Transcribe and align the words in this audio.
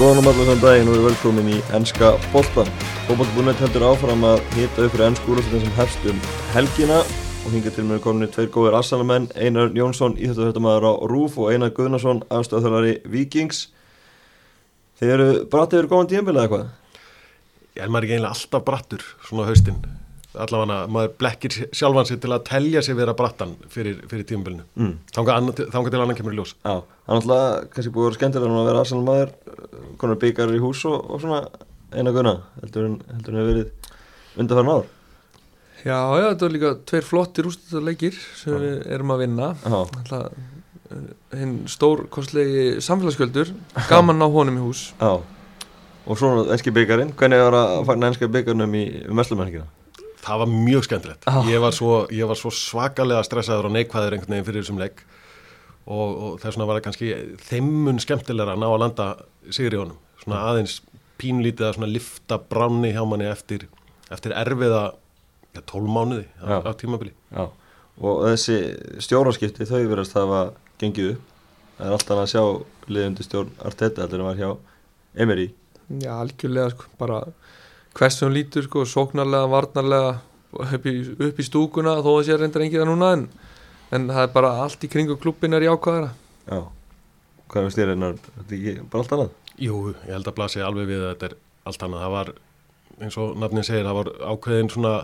Góðan 0.00 0.22
og 0.22 0.30
allar 0.30 0.46
saman 0.46 0.60
daginn 0.62 0.88
og 0.88 0.94
við 0.94 0.98
erum 0.98 1.10
velkomin 1.10 1.48
í 1.52 1.56
ennska 1.76 2.14
boltan. 2.32 2.70
Fókbaltabúnett 3.04 3.58
heldur 3.60 3.84
áfram 3.90 4.24
að 4.24 4.40
hita 4.54 4.86
upp 4.86 4.94
fyrir 4.94 5.04
ennsku 5.10 5.34
úrlöfstin 5.34 5.60
sem 5.60 5.74
hefst 5.76 6.08
um 6.08 6.22
helgina 6.54 7.02
og 7.02 7.52
hinga 7.52 7.74
til 7.76 7.84
mér 7.84 8.00
komin 8.00 8.32
tveir 8.32 8.48
góðir 8.54 8.78
assalamenn, 8.80 9.28
Einar 9.36 9.76
Jónsson, 9.76 10.16
íþjóttuhöttamæður 10.16 10.88
á 10.88 10.92
Rúf 11.12 11.36
og 11.36 11.52
Einar 11.52 11.76
Guðnarsson, 11.76 12.24
afstöðþjálfari 12.32 12.96
Vikings. 13.12 13.66
Þeir 14.96 15.16
eru 15.18 15.30
brattið 15.52 15.82
eru 15.82 15.92
góðan 15.92 16.14
tíumbilið 16.14 16.46
eða 16.46 16.54
hvað? 16.54 16.68
Ég 17.76 17.84
er 17.84 17.92
maður 17.92 18.08
ekki 18.08 18.22
einlega 18.22 18.38
alltaf 18.38 18.70
brattur 18.72 19.10
svona 19.28 19.44
á 19.44 19.48
haustinn. 19.52 19.99
Allavega 20.30 20.84
maður 20.86 21.14
blekkir 21.18 21.56
sjálfan 21.74 22.06
sig 22.06 22.20
til 22.22 22.30
að 22.30 22.44
telja 22.46 22.82
sig 22.86 22.94
vera 22.98 23.16
brattan 23.18 23.56
fyrir, 23.72 23.96
fyrir 24.10 24.28
tíumbilinu. 24.28 24.62
Mm. 24.78 24.92
Þángar 25.16 25.90
til 25.90 25.98
annan 25.98 26.14
kemur 26.18 26.36
í 26.36 26.38
ljós. 26.38 26.54
Já, 26.62 26.76
það 26.78 27.10
er 27.10 27.18
náttúrulega 27.18 27.72
kannski 27.74 27.94
búið 27.96 28.04
að 28.04 28.08
vera 28.10 28.18
skemmtilega 28.20 28.60
að 28.60 28.70
vera 28.70 28.84
assalamaður, 28.84 29.34
konar 29.98 30.20
byggar 30.22 30.54
í 30.54 30.62
hús 30.62 30.84
og, 30.86 31.00
og 31.10 31.24
svona 31.24 31.42
Einar 31.90 32.14
Guðna, 32.14 32.36
heldur 32.62 32.86
hann 32.86 33.00
hefur 33.10 33.50
verið 33.50 33.90
undarfæran 34.38 34.72
ár. 34.76 34.88
Já, 35.80 35.96
já, 35.96 36.26
þetta 36.28 36.44
var 36.44 36.54
líka 36.54 36.70
tveir 36.86 37.06
flottir 37.08 37.48
úrstæðarleikir 37.48 38.16
sem 38.36 38.52
Já. 38.52 38.58
við 38.60 38.80
erum 38.94 39.12
að 39.14 39.22
vinna 39.22 39.46
Já, 39.64 39.76
Alltaf, 39.80 40.34
hinn 41.40 41.54
stór 41.72 42.02
kostlegi 42.12 42.64
samfélagsskjöldur 42.84 43.52
gaman 43.88 44.20
á 44.20 44.28
honum 44.28 44.58
í 44.60 44.64
hús 44.66 44.90
já. 45.00 45.14
Og 46.10 46.18
svona 46.18 46.44
ennski 46.52 46.72
byggarinn, 46.74 47.14
hvernig 47.16 47.40
var 47.46 47.56
að 47.56 47.74
fagna 47.88 48.10
ennska 48.10 48.28
byggarnum 48.32 48.76
í 48.76 48.84
mestlumenningina? 49.08 49.68
Það 50.20 50.42
var 50.42 50.50
mjög 50.52 50.86
skemmtilegt. 50.86 51.26
Já. 51.26 51.48
Ég, 51.48 51.62
var 51.62 51.74
svo, 51.76 51.94
ég 52.12 52.28
var 52.28 52.38
svo 52.38 52.52
svakalega 52.52 53.24
stressaður 53.24 53.70
og 53.70 53.74
neikvæður 53.76 54.16
einhvern 54.16 54.34
veginn 54.34 54.48
fyrir 54.48 54.64
þessum 54.64 54.80
leik 54.82 55.02
og, 55.86 56.08
og 56.10 56.34
þess 56.42 56.54
vegna 56.54 56.68
var 56.68 56.78
það 56.78 56.86
kannski 56.88 57.12
þeimun 57.48 58.02
skemmtilegra 58.04 58.56
að 58.56 58.62
ná 58.62 58.68
að 58.68 58.80
landa 58.84 59.06
sigri 59.48 59.78
í 59.78 59.80
honum. 59.80 60.00
Svona 60.20 60.42
aðeins 60.50 60.80
pínlítið 61.20 61.68
að 61.70 61.78
svona 61.78 61.92
lifta 61.94 62.40
bránni 62.52 62.92
hjá 62.92 63.00
manni 63.08 63.30
eftir, 63.30 63.64
eftir 64.12 64.36
erfiða 64.36 64.84
ja, 65.56 65.64
12 65.64 65.88
mánuði 65.88 66.28
á, 66.44 66.60
á 66.68 66.72
tímabili. 66.76 67.14
Já, 67.32 67.48
og 68.00 68.22
þessi 68.28 68.60
stjóraskipti 69.04 69.68
þau 69.68 69.80
verðast 69.88 70.16
hafa 70.16 70.44
gengið 70.80 71.14
upp 71.14 71.26
það 71.80 71.88
er 71.88 71.96
alltaf 71.96 72.20
að 72.20 72.30
sjá 72.34 72.42
liðundi 72.92 73.24
stjórn 73.24 73.52
Arteta 73.64 74.04
heldur 74.04 74.20
en 74.20 74.28
var 74.28 74.40
hjá 74.40 74.50
Emery 75.24 75.46
Já, 76.00 76.12
algjörlega, 76.20 76.74
sko, 76.74 76.90
bara 77.00 77.22
hversu 77.96 78.26
hún 78.26 78.36
lítur, 78.36 78.66
sko, 78.66 78.84
sóknarlega, 78.88 79.48
varnarlega 79.50 80.18
upp 80.52 80.86
í, 80.86 80.94
upp 81.28 81.40
í 81.40 81.46
stúkuna 81.46 81.96
þó 82.04 82.10
að 82.16 82.26
sé 82.28 82.36
reyndar 82.38 82.64
engið 82.66 82.82
það 82.82 82.90
núna 82.90 83.12
en, 83.16 83.24
en 83.96 84.10
það 84.10 84.22
er 84.26 84.34
bara 84.34 84.52
allt 84.64 84.84
í 84.86 84.90
kringu 84.90 85.16
klubbin 85.20 85.56
er 85.56 85.66
jákvæðara. 85.68 86.12
Já, 86.50 86.60
hvað 87.50 87.66
er 87.66 87.74
styrinn 87.76 88.06
þetta 88.10 88.46
er 88.46 88.54
ekki 88.58 88.76
bara 88.92 89.04
allt 89.04 89.16
annað? 89.16 89.34
Jú, 89.60 89.80
ég 89.92 90.14
held 90.14 90.30
að 90.30 90.38
blasi 90.38 90.62
alveg 90.64 90.88
við 90.90 91.02
að 91.02 91.10
þetta 91.12 91.30
er 91.30 91.36
allt 91.70 91.84
annað. 91.86 92.04
Það 92.04 92.14
var, 92.16 92.32
eins 93.00 93.18
og 93.20 93.34
nafnin 93.42 93.66
segir, 93.66 93.88
það 93.88 94.00
var 94.00 94.12
ákveðin 94.32 94.72
svona 94.74 94.94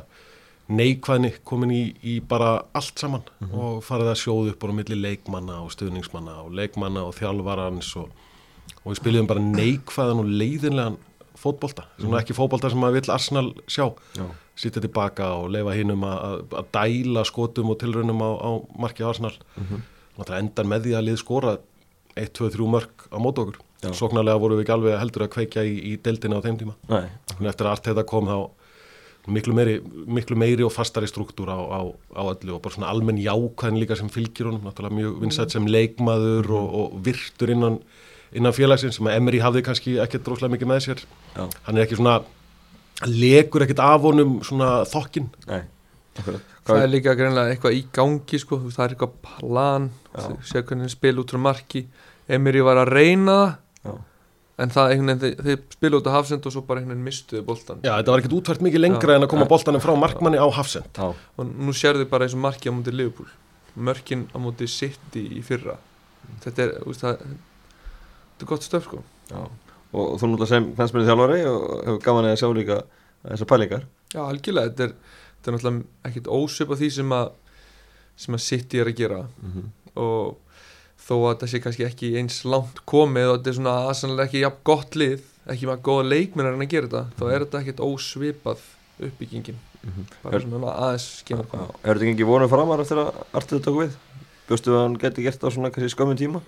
neikvæðni 0.66 1.32
komin 1.46 1.72
í, 1.74 1.82
í 2.02 2.14
bara 2.26 2.56
allt 2.74 2.98
saman 2.98 3.26
og 3.54 3.84
farið 3.86 4.08
að 4.10 4.20
sjóðu 4.24 4.54
upp 4.54 4.64
á 4.66 4.74
milli 4.74 4.96
leikmanna 4.98 5.60
og 5.62 5.70
stuðningsmanna 5.74 6.40
og 6.42 6.56
leikmanna 6.58 7.04
og 7.06 7.14
þjálfarans 7.14 7.92
og, 8.00 8.08
og 8.82 8.88
við 8.88 8.98
spilum 8.98 9.28
bara 9.30 9.44
neikvæðan 9.44 10.24
og 10.24 10.32
leiðinlegan 10.40 10.98
fótbolta, 11.40 11.84
svona 12.00 12.20
ekki 12.22 12.34
fótbolta 12.36 12.70
sem 12.72 12.80
maður 12.82 12.98
vill 13.00 13.12
Arsenal 13.14 13.52
sjá, 13.68 13.86
Já, 14.16 14.26
sitja 14.56 14.80
tilbaka 14.84 15.30
og 15.36 15.50
leifa 15.52 15.74
hinnum 15.76 16.02
að, 16.08 16.44
að- 16.50 16.70
dæla 16.72 17.24
skotum 17.28 17.70
og 17.74 17.78
tilraunum 17.82 18.22
á, 18.24 18.30
á 18.40 18.50
marki 18.78 19.04
Arsenal. 19.04 19.34
Mhm. 19.56 19.82
náttúrulega 20.16 20.40
endar 20.40 20.64
með 20.64 20.84
því 20.86 20.92
að 20.96 21.04
lið 21.10 21.18
skora 21.20 21.56
1, 22.16 22.30
2, 22.32 22.48
3 22.56 22.68
mörg 22.72 23.08
á 23.12 23.18
mót 23.20 23.36
okkur. 23.42 23.58
Sóknarlega 23.92 24.40
voru 24.40 24.56
við 24.56 24.64
ekki 24.64 24.72
alveg 24.72 24.98
heldur 24.98 25.26
að 25.26 25.34
kveikja 25.34 25.62
í, 25.68 25.74
í 25.92 25.96
deildina 26.02 26.38
á 26.40 26.44
þeim 26.46 26.56
tíma. 26.58 26.72
Nei, 26.88 27.10
Þannig 27.28 27.50
eftir 27.52 27.66
að 27.68 27.74
allt 27.76 27.84
þetta 27.90 28.04
kom 28.08 28.26
þá 28.26 28.38
miklu 29.28 29.52
meiri, 29.58 29.74
miklu 30.06 30.36
meiri 30.38 30.64
og 30.64 30.72
fastari 30.72 31.06
struktúr 31.10 31.50
á, 31.52 31.58
á, 31.58 31.80
á 32.16 32.22
öllu 32.32 32.54
og 32.56 32.62
bara 32.64 32.74
svona 32.78 32.88
almenn 32.94 33.18
jákvæðin 33.20 33.78
líka 33.82 33.96
sem 33.98 34.08
fylgir 34.08 34.46
honum. 34.48 34.64
Náttúrulega 34.64 34.96
mjög 34.96 35.20
vinsætt 35.20 35.52
sem 35.52 35.66
leikmaður 35.68 36.48
og, 36.56 36.74
og 36.80 36.96
virtur 37.04 37.52
innan, 37.52 37.80
innan 38.32 38.54
félagsins 38.56 38.98
sem 38.98 39.06
að 39.06 39.20
Emery 39.20 39.42
hafði 39.44 39.62
kannski 39.66 39.98
ekkert 40.02 40.26
droslega 40.26 40.54
mikið 40.54 40.70
með 40.72 40.82
sér. 40.86 41.04
Já, 41.36 41.44
hann 41.68 41.76
er 41.76 41.84
ekki 41.86 41.98
svona 42.00 42.18
legur 43.06 43.66
ekkert 43.66 43.82
af 43.84 44.04
honum 44.06 44.38
svona 44.46 44.80
þokkin. 44.88 45.28
Nei. 45.50 45.62
Akkurat. 46.16 46.52
Það 46.66 46.82
er 46.82 46.90
líka 46.90 47.14
greinlega 47.14 47.52
eitthvað 47.52 47.76
í 47.76 47.84
gangi, 47.94 48.38
sko, 48.42 48.58
það 48.72 48.84
er 48.84 48.94
eitthvað 48.94 49.16
plan. 49.22 49.88
Sér 50.16 50.64
hvernig 50.66 50.86
hann 50.88 50.92
spil 50.96 51.20
út 51.22 51.32
frá 51.34 51.40
marki. 51.44 51.84
Emiri 52.26 52.62
var 52.66 52.80
að 52.82 52.92
reyna 52.96 53.36
það 53.36 53.90
já, 53.92 53.96
en 54.64 54.72
það 54.72 54.92
einhvern 54.92 55.20
veginn, 55.20 55.42
þeir, 55.46 55.58
spila 55.76 55.98
út 56.00 56.08
á 56.10 56.12
hafsend 56.16 56.46
og 56.48 56.54
svo 56.54 56.62
bara 56.66 56.80
einhvern 56.80 56.96
veginn 56.96 57.06
mistuðu 57.06 57.42
boltan 57.46 57.82
Já, 57.84 57.92
þetta 57.92 58.14
var 58.14 58.22
ekkert 58.22 58.36
útvært 58.40 58.64
mikið 58.66 58.82
lengra 58.82 59.14
Já. 59.14 59.18
en 59.20 59.26
að 59.26 59.30
koma 59.34 59.48
boltanum 59.50 59.84
frá 59.84 59.92
markmanni 60.00 60.40
á 60.40 60.48
hafsend. 60.56 60.98
Og 60.98 61.52
nú 61.52 61.74
sérðu 61.76 62.08
bara 62.10 62.26
eins 62.26 62.34
og 62.34 62.42
marki 62.42 62.72
á 62.72 62.74
móti 62.74 62.94
Liverpool. 62.94 63.28
Mörkin 63.76 64.26
á 64.32 64.36
móti 64.42 64.66
City 64.72 65.26
í 65.36 65.44
fyrra. 65.46 65.76
Þetta 66.42 66.64
er, 66.64 66.74
þú 66.80 66.90
veist, 66.90 67.04
það 67.04 67.26
þetta 68.36 68.46
er 68.46 68.52
gott 68.52 68.66
stöf 68.66 68.86
sko. 68.86 69.02
Já. 69.30 69.40
Og 69.96 70.18
þú 70.20 70.28
náttúrulega 70.28 70.50
sem 70.50 70.68
knæsmennið 70.76 71.10
þjálfari 71.10 71.40
og 71.48 71.66
hefur 71.86 72.02
gaman 72.04 72.28
að 72.28 72.38
sjá 72.42 72.48
líka 72.52 72.82
þessar 73.24 73.50
pælingar. 73.52 73.88
Já, 74.12 74.20
algjörlega, 74.26 74.72
þetta 74.72 74.86
er, 74.86 74.94
þetta 75.38 75.50
er 75.50 75.56
náttúrulega 75.56 76.10
ekkit 76.10 76.30
ósvip 76.36 76.74
af 76.74 76.80
því 76.82 76.92
sem 76.98 77.16
að 77.16 77.34
sem 78.16 78.36
að 78.36 78.44
City 78.46 78.80
er 78.80 78.88
að 78.90 79.00
gera. 79.00 79.24
Mm 79.42 79.66
og 79.96 80.36
þó 81.06 81.14
að 81.16 81.30
þetta 81.30 81.48
sé 81.50 81.60
kannski 81.64 81.86
ekki 81.86 82.12
eins 82.20 82.40
langt 82.48 82.82
komið 82.88 83.30
og 83.30 83.38
þetta 83.38 83.52
er 83.52 83.58
svona 83.58 83.74
aðsannlega 83.90 84.28
ekki 84.28 84.42
jafn 84.42 84.62
gott 84.66 84.98
lið 84.98 85.24
ekki 85.46 85.68
með 85.68 85.82
góða 85.86 86.08
leikmennar 86.10 86.56
en 86.56 86.64
að 86.64 86.72
gera 86.72 86.90
þetta 86.90 87.20
þá 87.20 87.24
er 87.28 87.44
þetta 87.44 87.60
ekkit 87.62 87.82
ósvipað 87.86 88.64
uppbyggingin. 89.06 89.58
Bara 90.24 90.40
svona 90.42 90.72
aðeins 90.72 91.06
skemur 91.20 91.46
Já, 91.46 91.60
komið 91.60 91.90
er 91.90 92.00
þetta 92.00 92.12
ekki 92.14 92.28
vonum 92.28 92.50
framar 92.50 92.82
eftir 92.82 93.02
að 93.02 93.20
Arteta 93.30 93.62
tók 93.68 93.80
við? 93.84 93.98
Bjóstu 94.48 94.72
að 94.74 94.82
hann 94.82 94.96
geti 95.02 95.26
gert 95.26 95.42
það 95.42 95.52
á 95.52 95.54
svona 95.54 95.70
kannski 95.74 95.94
skömmun 95.94 96.18
tíma? 96.18 96.42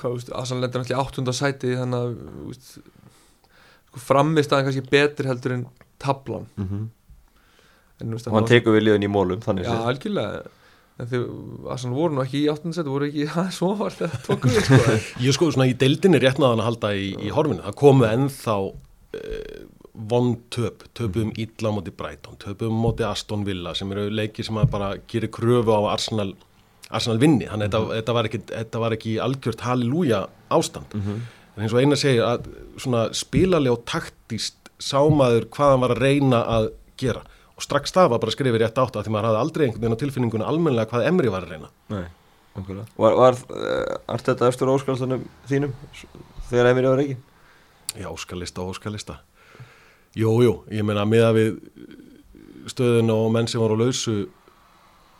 Hvað, 0.00 0.16
veist, 0.18 0.32
Asan 0.34 0.60
lendur 0.62 0.82
náttúrulega 0.82 0.98
í 0.98 1.04
áttunda 1.04 1.34
sæti 1.36 1.72
þannig 1.78 2.02
að 2.02 2.18
þú 2.24 2.48
veist, 2.50 2.74
sko, 3.88 4.02
framist 4.08 4.52
aðeins 4.52 4.68
kannski 4.70 4.90
betri 4.92 5.30
heldur 5.30 5.56
en 5.58 5.64
tablan 6.02 6.46
Mm 6.56 6.68
-hmm. 6.68 6.84
en, 8.00 8.10
veist, 8.10 8.26
Og 8.28 8.34
hann 8.38 8.50
tekur 8.50 8.76
við 8.76 8.84
liðin 8.88 9.08
í 9.08 9.10
mólum, 9.10 9.40
þannig 9.40 9.64
já, 9.64 9.72
séð. 9.72 9.86
algjörlega 9.88 10.42
en 10.98 11.06
þau, 11.10 11.22
Asan 11.74 11.94
voru 11.94 12.14
nú 12.14 12.22
ekki 12.22 12.44
í 12.44 12.50
áttunda 12.52 12.74
sæti 12.76 12.88
voru 12.88 13.06
ekki 13.08 13.28
aðeins 13.34 13.56
svo 13.58 13.74
var 13.74 13.90
þetta 13.90 14.18
tóku 14.26 14.48
við 14.48 14.62
sko. 14.64 14.98
Ég 15.20 15.32
sko 15.34 15.50
svona 15.50 15.66
í 15.70 15.74
deildinni 15.78 16.18
réttnaðan 16.22 16.60
að 16.62 16.68
halda 16.68 16.92
í, 16.94 17.08
í 17.18 17.30
horfinu. 17.34 17.62
Það 17.62 17.74
komu 17.80 18.04
ennþá 18.06 18.56
uh, 18.58 19.64
vond 19.94 20.38
töp, 20.50 20.84
töpum 20.94 21.32
illa 21.38 21.70
á 21.70 21.74
móti 21.74 21.92
Brighton, 21.94 22.36
töpum 22.42 22.74
á 22.74 22.82
móti 22.82 23.04
Aston 23.06 23.44
Villa 23.46 23.74
sem 23.74 23.90
eru 23.94 24.08
leiki 24.10 24.42
sem 24.46 24.56
að 24.58 24.70
bara 24.70 24.88
gerir 25.10 25.30
kröfu 25.30 25.70
á 25.70 25.82
Arsenal, 25.92 26.34
Arsenal 26.90 27.20
vinni. 27.22 27.46
Þannig 27.48 27.68
að 27.68 27.72
þetta, 27.72 27.98
þetta, 27.98 28.16
var 28.16 28.28
ekki, 28.28 28.40
þetta 28.50 28.82
var 28.82 28.96
ekki 28.96 29.14
algjört 29.24 29.64
halleluja 29.64 30.20
ástand. 30.52 30.94
Mhm. 30.94 31.22
En 31.54 31.62
eins 31.62 31.74
og 31.74 31.80
eina 31.80 31.96
segir 31.96 32.24
að 32.26 32.48
svona 32.82 33.06
spilalega 33.14 33.76
og 33.76 33.84
taktist 33.86 34.70
sámaður 34.82 35.46
hvað 35.54 35.70
hann 35.70 35.84
var 35.84 35.94
að 35.94 36.02
reyna 36.02 36.40
að 36.50 36.68
gera. 36.98 37.22
Og 37.54 37.62
strax 37.62 37.94
það 37.94 38.10
var 38.10 38.22
bara 38.24 38.34
skrifið 38.34 38.60
rétt 38.64 38.80
átt 38.82 38.96
að 38.98 39.06
því 39.06 39.14
maður 39.14 39.28
hafði 39.28 39.42
aldrei 39.44 39.64
einhvern 39.66 39.84
veginn 39.84 39.94
á 39.94 40.02
tilfinningunni 40.02 40.46
almennilega 40.48 40.90
hvað 40.90 41.06
Emri 41.06 41.30
var 41.30 41.46
að 41.46 41.54
reyna. 41.54 41.70
Nei, 41.92 42.04
okkurlega. 42.58 42.86
Var, 43.04 43.18
var 43.20 43.38
uh, 43.38 44.14
Arteta 44.16 44.48
eftir 44.50 44.72
óskalstanum 44.72 45.22
þínum 45.46 45.76
þegar 46.50 46.70
Emir 46.72 46.88
var 46.90 47.04
ekki? 47.04 47.16
Já, 47.94 48.08
óskalista 48.10 48.64
og 48.64 48.74
óskalista. 48.74 49.20
Jú, 50.18 50.34
jú, 50.42 50.56
ég 50.74 50.86
meina 50.86 51.06
miða 51.06 51.30
við 51.34 51.60
stöðun 52.70 53.14
og 53.14 53.30
menn 53.34 53.50
sem 53.50 53.62
voru 53.62 53.78
lausu 53.78 54.24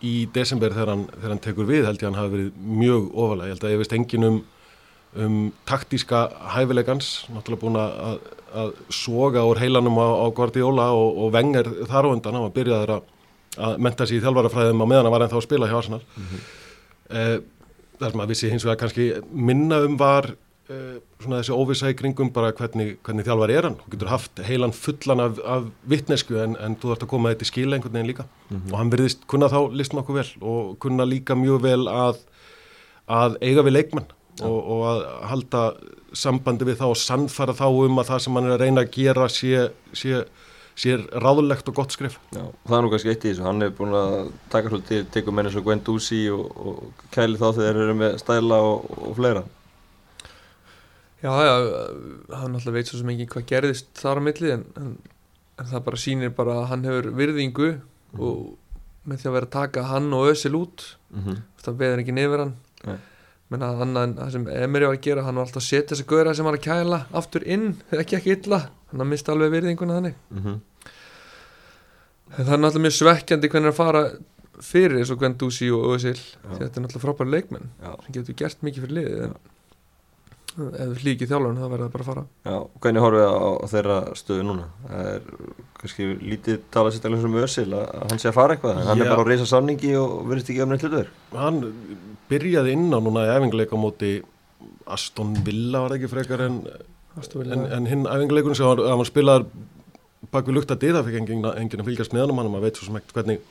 í 0.04 0.14
desember 0.34 0.74
þegar 0.74 0.92
hann, 0.92 1.04
þegar 1.14 1.32
hann 1.32 1.42
tekur 1.46 1.68
við 1.68 1.88
held 1.88 2.02
ég 2.02 2.06
að 2.06 2.10
hann 2.10 2.20
hafi 2.20 2.34
verið 2.34 2.66
mjög 2.82 3.06
ofalega. 3.12 3.48
Ég 3.48 3.56
held 3.56 3.66
að 3.66 3.74
ég 3.74 3.80
veist 3.82 3.96
engin 3.96 4.28
um, 4.28 4.38
um 5.24 5.38
taktíska 5.68 6.22
hæfilegans, 6.54 7.10
náttúrulega 7.32 7.62
búin 7.62 7.80
að, 7.80 8.28
að, 8.60 8.76
soga 8.94 9.44
úr 9.48 9.62
heilanum 9.62 9.98
á, 9.98 10.08
á 10.24 10.26
Guardiola 10.36 10.90
og, 10.96 11.18
og 11.24 11.34
vengar 11.34 11.70
þar 11.90 12.10
á 12.10 12.12
undan, 12.12 12.38
hann 12.38 12.46
var 12.48 12.54
byrjaður 12.58 12.94
að, 12.98 13.10
að 13.68 13.82
menta 13.86 14.06
sig 14.08 14.20
í 14.20 14.24
þjálfarafræðum 14.24 14.84
á 14.84 14.86
meðan 14.86 15.08
hann 15.08 15.16
var 15.16 15.26
ennþá 15.26 15.40
að 15.40 15.46
spila 15.48 15.70
hjá 15.70 15.78
Arsenal. 15.80 16.02
Eh, 17.14 17.36
það 18.00 18.10
sem 18.10 18.24
að 18.24 18.32
vissi 18.32 18.50
hins 18.52 18.66
vegar 18.66 18.80
kannski 18.82 19.10
minna 19.30 19.80
um 19.86 19.98
var 20.00 20.34
uh, 20.72 20.96
svona 21.22 21.40
þessi 21.40 21.56
óvisa 21.56 21.92
í 21.92 21.96
kringum 21.98 22.32
bara 22.34 22.52
hvernig, 22.56 22.96
hvernig 23.06 23.26
þjálfar 23.28 23.54
er 23.54 23.68
hann. 23.68 23.78
Þú 23.82 23.94
getur 23.94 24.12
haft 24.12 24.42
heilan 24.48 24.74
fullan 24.76 25.24
af, 25.24 25.40
af 25.56 25.68
vittnesku 25.90 26.38
en, 26.42 26.58
en 26.60 26.76
þú 26.80 26.92
þarfst 26.92 27.06
að 27.06 27.12
koma 27.14 27.34
þetta 27.34 27.48
í 27.48 27.50
skila 27.52 27.78
einhvern 27.78 27.98
veginn 27.98 28.12
líka. 28.12 28.28
Og 28.72 28.76
hann 28.80 28.92
verðist 28.94 29.26
kunna 29.30 29.50
þá 29.52 29.60
listum 29.76 30.02
okkur 30.04 30.20
vel 30.20 30.28
og 30.40 30.76
kunna 30.84 31.08
líka 31.08 31.36
mjög 31.38 31.64
vel 31.66 31.82
að, 31.92 32.22
að 33.10 33.38
eiga 33.42 33.66
við 33.66 33.78
leikmenn 33.78 34.12
og, 34.42 34.58
og 34.58 34.86
að 34.90 35.04
halda 35.30 35.62
sambandi 36.14 36.66
við 36.68 36.80
þá 36.80 36.88
og 36.88 36.98
sannfara 36.98 37.54
þá 37.56 37.66
um 37.68 38.00
að 38.00 38.10
það 38.12 38.24
sem 38.24 38.38
hann 38.38 38.48
er 38.48 38.56
að 38.56 38.64
reyna 38.64 38.84
að 38.84 38.92
gera 38.94 39.26
sé, 39.32 39.66
sé, 39.96 40.22
sé 40.78 40.96
ráðlegt 41.22 41.68
og 41.70 41.76
gott 41.78 41.94
skrif. 41.94 42.18
Já, 42.34 42.44
það 42.66 42.76
er 42.78 42.86
nú 42.86 42.92
kannski 42.92 43.12
eitt 43.12 43.26
í 43.26 43.32
þessu, 43.32 43.46
hann 43.48 43.66
er 43.66 43.74
búin 43.74 43.96
að 43.98 44.16
taka 44.52 44.72
svolítið, 44.72 45.04
tekur 45.14 45.34
menn 45.34 45.50
eins 45.50 45.58
og 45.58 45.66
Gwen 45.66 45.82
Ducey 45.86 46.30
og, 46.34 46.46
og 46.54 47.04
kæli 47.14 47.40
þá 47.40 47.46
þegar 47.50 47.78
þeir 47.78 47.84
eru 47.84 47.98
með 48.00 48.16
stæla 48.22 48.62
og, 48.70 48.88
og 49.00 49.18
fleira. 49.18 49.44
Já, 51.24 51.32
já, 51.40 51.54
hann 52.36 52.52
náttúrulega 52.52 52.74
veit 52.76 52.90
svo 52.90 52.98
sem 53.00 53.10
engin 53.14 53.30
hvað 53.32 53.46
gerðist 53.48 53.86
þar 53.96 54.20
á 54.20 54.22
milli 54.26 54.50
en, 54.52 54.64
en, 54.76 54.90
en 55.62 55.70
það 55.70 55.84
bara 55.86 56.00
sýnir 56.02 56.34
bara 56.36 56.58
að 56.60 56.66
hann 56.74 56.84
hefur 56.84 57.06
virðingu 57.16 57.68
og 58.18 58.42
með 59.08 59.22
því 59.22 59.28
að 59.30 59.34
vera 59.38 59.48
að 59.48 59.54
taka 59.56 59.84
hann 59.88 60.12
og 60.16 60.28
Ösil 60.34 60.54
út 60.58 60.84
Mhm. 61.14 61.36
það 61.62 61.76
veður 61.80 62.00
ekki 62.02 62.12
nefnir 62.16 62.40
hann 62.42 62.54
Nei. 62.84 62.96
menn 63.54 63.62
að 63.62 63.82
en 63.86 64.14
það 64.18 64.30
sem 64.34 64.46
Emiri 64.50 64.86
var 64.88 64.96
að 64.96 65.02
gera 65.06 65.22
hann 65.24 65.36
var 65.38 65.44
alltaf 65.46 65.62
að 65.62 65.66
setja 65.68 65.94
þessi 65.94 66.06
gauðra 66.10 66.34
sem 66.34 66.44
var 66.48 66.56
að 66.58 66.64
kæla 66.66 66.98
aftur 67.14 67.44
inn 67.46 67.66
ekki 68.02 68.16
ekki 68.18 68.32
illa 68.36 68.58
hann 68.90 69.00
að 69.04 69.10
mista 69.14 69.32
alveg 69.32 69.52
virðinguna 69.54 69.96
þannig 70.00 70.14
Mhm. 70.34 70.60
en 72.38 72.44
það 72.44 72.52
er 72.56 72.62
náttúrulega 72.64 72.84
mjög 72.88 72.96
svekkjandi 72.98 73.50
hvernig 73.52 73.72
að 73.72 73.78
fara 73.78 74.04
fyrir 74.64 74.98
eins 75.00 75.10
og 75.14 75.18
Gwendúsi 75.22 75.68
og 75.74 75.96
því 76.02 76.12
þetta 76.58 76.76
er 76.76 76.84
náttúrulega 76.84 77.04
frábæri 77.06 77.30
leikmenn 77.36 77.68
Já. 77.82 77.90
sem 78.04 78.12
getur 78.18 78.38
gert 78.42 78.62
mikið 78.66 78.84
fyrir 78.86 78.96
liðið 78.98 79.36
ef 80.54 80.90
þú 80.94 81.02
hlýkir 81.02 81.28
þjálfurinn 81.30 81.58
þá 81.58 81.66
verður 81.66 81.84
það 81.84 81.94
bara 81.94 82.04
að 82.04 82.08
fara 82.08 82.24
Já, 82.46 82.56
hvernig 82.84 83.04
horfið 83.04 83.24
á, 83.26 83.34
á 83.34 83.66
þeirra 83.72 83.96
stöðu 84.20 84.44
núna? 84.46 84.66
Það 84.86 85.08
er 85.10 85.26
kannski 85.80 86.06
lítið 86.20 86.60
talað 86.74 86.94
sérstaklega 86.94 87.28
um 87.28 87.38
Ösil 87.42 87.66
að 87.74 87.84
að 87.84 88.06
hann 88.12 88.22
sé 88.22 88.30
að 88.30 88.36
fara 88.38 88.54
eitthvað 88.56 88.74
en 88.74 88.88
hann 88.88 89.02
Já. 89.02 89.04
er 89.04 89.10
bara 89.10 89.24
að 89.24 89.30
reysa 89.32 89.48
samningi 89.50 89.92
og 89.98 90.14
verðist 90.30 90.52
ekki 90.52 90.64
öfnið 90.64 90.86
hlutur 90.86 91.10
hann 91.34 91.60
byrjaði 92.30 92.76
inn 92.78 92.86
á 92.94 92.98
núna 93.02 93.26
í 93.26 93.32
æfinguleik 93.34 93.74
á 93.74 93.78
móti 93.82 94.12
Aston 94.94 95.34
Villa 95.44 95.82
var 95.84 95.96
ekki 95.96 96.12
frekar 96.12 96.46
en, 96.46 96.62
en, 97.18 97.66
en 97.80 97.90
hinn 97.90 98.06
æfinguleikun 98.06 98.54
sem 98.54 98.68
hann, 98.68 98.84
hann 98.86 99.08
spilaðar 99.08 99.48
bak 100.32 100.46
við 100.46 100.60
lukta 100.60 100.78
það 100.78 101.02
fikk 101.08 101.20
enginn, 101.20 101.44
að 101.50 101.88
fylgjast 101.90 102.14
með 102.14 102.28
hann 102.30 102.38
maður 102.38 102.68
veit 102.68 102.78
svo 102.78 102.88
sem 102.88 103.00
ekkert 103.00 103.18
hvernig 103.18 103.42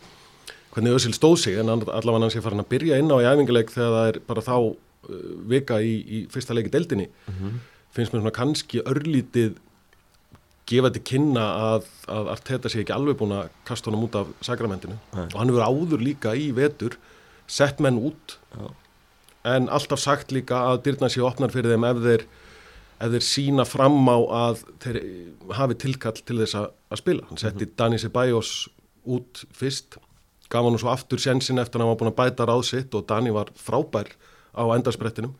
hvernig 0.74 0.96
Ösil 0.98 1.14
stóð 1.14 1.38
sig 1.44 1.60
en 1.62 1.70
allavega 1.70 2.24
hann 2.24 2.34
sé 2.34 2.42
farin 2.42 2.64
að 2.64 2.72
byrja 2.72 2.98
inn 3.02 3.12
á 3.14 3.18
í 3.22 3.28
æfinguleik 3.30 3.70
þegar 3.74 3.94
það 3.94 4.10
er 4.10 4.20
bara 4.30 4.46
þá 4.46 4.56
vika 5.50 5.80
í, 5.84 5.94
í 6.04 6.18
fyrsta 6.32 6.56
leiki 6.56 6.72
deildinni 6.74 7.10
finnst 7.94 8.14
mér 8.14 8.24
svona 8.24 8.36
kannski 8.36 8.82
örlítið 8.88 9.58
gefa 10.70 10.92
til 10.96 11.04
kynna 11.04 11.44
að, 11.74 11.90
að 12.08 12.30
Arteta 12.34 12.72
sé 12.72 12.84
ekki 12.84 12.94
alveg 12.96 13.18
búin 13.20 13.36
að 13.36 13.50
kasta 13.68 13.92
honum 13.92 14.06
út 14.08 14.16
af 14.16 14.30
sakramentinu 14.46 14.96
Nei. 15.12 15.26
og 15.26 15.36
hann 15.40 15.52
hefur 15.52 15.66
áður 15.68 16.06
líka 16.06 16.36
í 16.40 16.52
vetur 16.56 16.96
sett 17.52 17.84
menn 17.84 18.00
út 18.00 18.38
Já. 18.56 18.70
en 19.56 19.68
alltaf 19.68 20.00
sagt 20.00 20.32
líka 20.32 20.62
að 20.72 20.86
dyrna 20.88 21.12
sé 21.12 21.24
opnar 21.26 21.52
fyrir 21.52 21.76
þeim 21.76 21.88
ef 21.90 22.00
þeir, 22.06 22.24
ef 23.04 23.16
þeir 23.18 23.28
sína 23.28 23.68
fram 23.68 24.00
á 24.08 24.18
að 24.46 24.64
þeir 24.86 25.02
hafi 25.60 25.80
tilkall 25.84 26.16
til 26.24 26.40
þess 26.40 26.56
að, 26.62 26.72
að 26.90 27.04
spila 27.04 27.28
hann 27.28 27.44
setti 27.44 27.70
Dani 27.76 28.00
Ceballos 28.00 28.54
út 29.04 29.44
fyrst 29.52 30.00
gaf 30.54 30.64
hann 30.64 30.80
svo 30.80 30.94
aftur 30.94 31.20
sjensin 31.20 31.60
eftir 31.60 31.82
að 31.82 31.86
hann 31.86 31.92
var 31.92 32.00
búin 32.00 32.14
að 32.14 32.20
bæta 32.22 32.48
ráð 32.48 32.64
sitt 32.72 32.96
og 32.96 33.04
Dani 33.10 33.36
var 33.36 33.52
frábær 33.60 34.14
á 34.54 34.64
endarsprettinum 34.78 35.36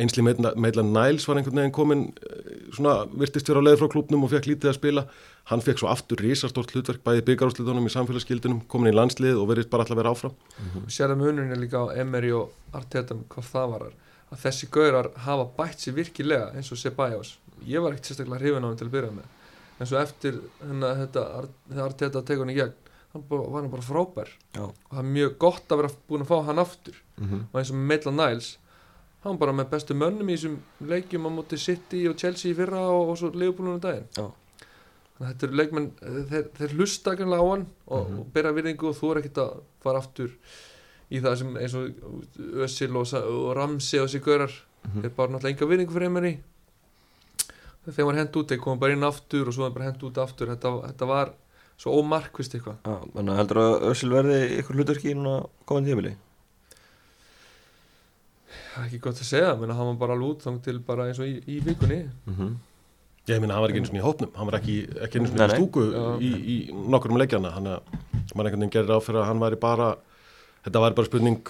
einsli 0.00 0.22
meðlan 0.24 0.92
Niles 0.94 1.26
var 1.28 1.38
einhvern 1.38 1.58
veginn 1.60 1.74
komin 1.74 2.04
eh, 2.24 2.52
svona 2.72 3.02
virtist 3.08 3.48
vera 3.48 3.60
á 3.60 3.66
leið 3.66 3.82
frá 3.82 3.90
klubnum 3.92 4.24
og 4.24 4.32
fekk 4.32 4.48
lítið 4.48 4.70
að 4.70 4.78
spila. 4.78 5.04
Hann 5.50 5.64
fekk 5.64 5.82
svo 5.82 5.90
aftur 5.92 6.22
risastórt 6.22 6.72
hlutverk 6.72 7.02
bæði 7.04 7.24
byggarúslitunum 7.28 7.88
í 7.88 7.92
samfélagsgildunum 7.92 8.62
komin 8.72 8.92
í 8.92 8.96
landslið 8.96 9.40
og 9.42 9.50
verið 9.50 9.68
bara 9.72 9.84
alltaf 9.84 10.00
vera 10.00 10.14
áfram. 10.14 10.36
Sér 10.88 11.12
að 11.12 11.24
munurinn 11.24 11.52
er 11.52 11.60
líka 11.60 11.84
á 11.84 11.92
Emery 12.00 12.32
og 12.36 12.54
Arteta 12.76 13.18
hvað 13.34 13.50
það 13.50 13.74
varar. 13.74 13.96
Að 14.32 14.44
þessi 14.46 14.70
gaurar 14.72 15.10
hafa 15.26 15.48
bætt 15.58 15.84
sér 15.84 15.98
virkilega 15.98 16.52
eins 16.56 16.72
og 16.72 16.80
Ceballos. 16.80 17.36
Ég 17.68 17.84
var 17.84 17.92
ekkert 17.92 18.12
sérstaklega 18.12 18.40
hrifin 18.40 18.64
á 18.64 18.68
hann 18.70 18.78
til 18.80 18.88
að 18.88 18.94
byrja 18.96 19.12
með. 19.18 19.28
En 19.80 19.88
svo 19.90 19.98
eftir 19.98 20.38
hennar, 20.62 20.96
þetta, 21.02 21.26
þegar 21.68 21.90
Arteta 21.90 22.24
hann 22.38 22.54
í 22.54 22.56
gegn 22.56 22.78
hann 23.12 23.24
var 23.28 23.44
hann 23.60 23.70
bara 23.70 23.82
frábær 23.82 24.28
Já. 24.54 24.62
og 24.64 24.74
það 24.90 24.98
er 24.98 25.10
mjög 25.12 25.38
gott 25.38 25.68
að 25.68 25.76
vera 25.82 25.90
búin 26.08 26.22
að 26.24 26.30
fá 26.32 26.44
hann 26.46 26.58
aftur 26.58 26.94
Mhm. 27.18 27.40
og 27.52 27.60
eins 27.60 27.70
og 27.70 27.76
Maitland 27.76 28.16
Niles 28.18 28.58
hann 29.24 29.36
bara 29.38 29.52
með 29.52 29.68
bestu 29.70 29.94
mönnum 29.94 30.30
í 30.30 30.36
þessum 30.36 30.56
leikjum 30.80 31.26
á 31.26 31.30
móti 31.30 31.58
City 31.58 32.06
og 32.08 32.16
Chelsea 32.18 32.52
í 32.52 32.56
fyrra 32.56 32.80
og, 32.90 33.10
og 33.10 33.18
svo 33.18 33.30
Liverpoolunum 33.30 33.80
daginn 33.80 34.06
Já. 34.16 34.30
þannig 35.18 35.20
að 35.20 35.32
þetta 35.32 35.46
eru 35.46 35.56
leikmenn 35.60 35.90
þeir, 36.30 36.48
þeir 36.58 36.72
hlusta 36.78 37.16
kannlega 37.16 37.42
á 37.44 37.48
hann 37.52 37.66
og, 37.86 38.08
Mhm. 38.10 38.18
og 38.20 38.32
bera 38.32 38.52
virðingu 38.52 38.88
og 38.88 38.96
þú 38.96 39.10
er 39.12 39.20
ekkert 39.22 39.38
að 39.44 39.60
fara 39.82 39.98
aftur 39.98 40.30
í 41.12 41.20
það 41.20 41.36
sem 41.38 41.56
eins 41.56 41.74
og 41.74 41.92
Özil 42.64 42.96
og, 42.96 43.12
og 43.14 43.56
Ramsey 43.56 44.00
og 44.00 44.08
þessi 44.08 44.20
gaurar 44.24 44.52
Mhm. 44.84 45.02
þeir 45.02 45.10
bara 45.16 45.28
náttúrulega 45.28 45.52
enga 45.52 45.66
virðingu 45.66 45.92
fyrir 45.92 46.06
Emery 46.06 46.38
þegar 47.86 48.06
var 48.06 48.14
hent 48.14 48.36
út 48.38 48.48
þeir 48.48 48.60
koma 48.62 48.80
bara 48.80 48.92
inn 48.92 49.02
aftur 49.06 49.48
og 49.48 49.54
svo 49.54 49.66
er 49.66 49.70
bara 49.74 49.84
hent 49.90 50.02
út 50.02 50.18
aftur 50.22 50.46
þetta, 50.48 50.70
þetta 50.92 51.06
var 51.06 51.32
svo 51.82 51.96
ómarkvist 51.98 52.54
eitthvað 52.54 52.76
Já, 52.86 52.96
menn 53.16 53.32
heldur 53.36 53.58
að 53.62 53.88
Ösil 53.90 54.10
verði 54.14 54.36
ykkur 54.60 54.76
hlutverki 54.78 55.14
núna 55.18 55.40
komandi 55.66 55.90
tímili? 55.92 56.12
það 58.72 58.82
er 58.82 58.86
ekki 58.88 59.00
gott 59.04 59.20
að 59.20 59.28
segja, 59.28 59.54
menn 59.60 59.72
að 59.72 59.78
hann 59.80 59.88
var 59.92 59.98
bara 60.02 60.14
alveg 60.16 60.34
út 60.34 60.44
þang 60.46 60.60
til 60.64 60.78
bara 60.86 61.06
eins 61.10 61.20
og 61.20 61.28
í, 61.28 61.34
í 61.48 61.58
vikunni 61.64 61.98
Mhm. 62.26 62.52
ég 63.28 63.40
meina 63.40 63.54
hann 63.54 63.62
var 63.64 63.70
ekki 63.72 63.80
eins 63.82 63.90
og 63.92 63.98
í 64.00 64.04
hópnum 64.06 64.32
hann 64.36 64.46
var 64.50 64.58
ekki, 64.60 64.76
ekki 65.06 65.20
eins 65.20 65.30
og 65.32 65.36
í 65.38 65.56
stúku 65.56 65.84
í, 66.20 66.30
í 66.54 66.56
nokkrum 66.72 67.18
leikjana 67.20 67.52
þannig 67.56 67.76
að 67.76 67.82
maður 68.34 68.46
einhvern 68.48 68.60
veginn 68.64 68.74
gerir 68.76 68.94
á 68.96 68.98
fyrir 69.04 69.20
að 69.22 69.28
hann 69.30 69.40
væri 69.42 69.58
bara 69.60 69.88
þetta 70.64 70.82
væri 70.84 70.94
bara 70.98 71.06
spurning 71.10 71.40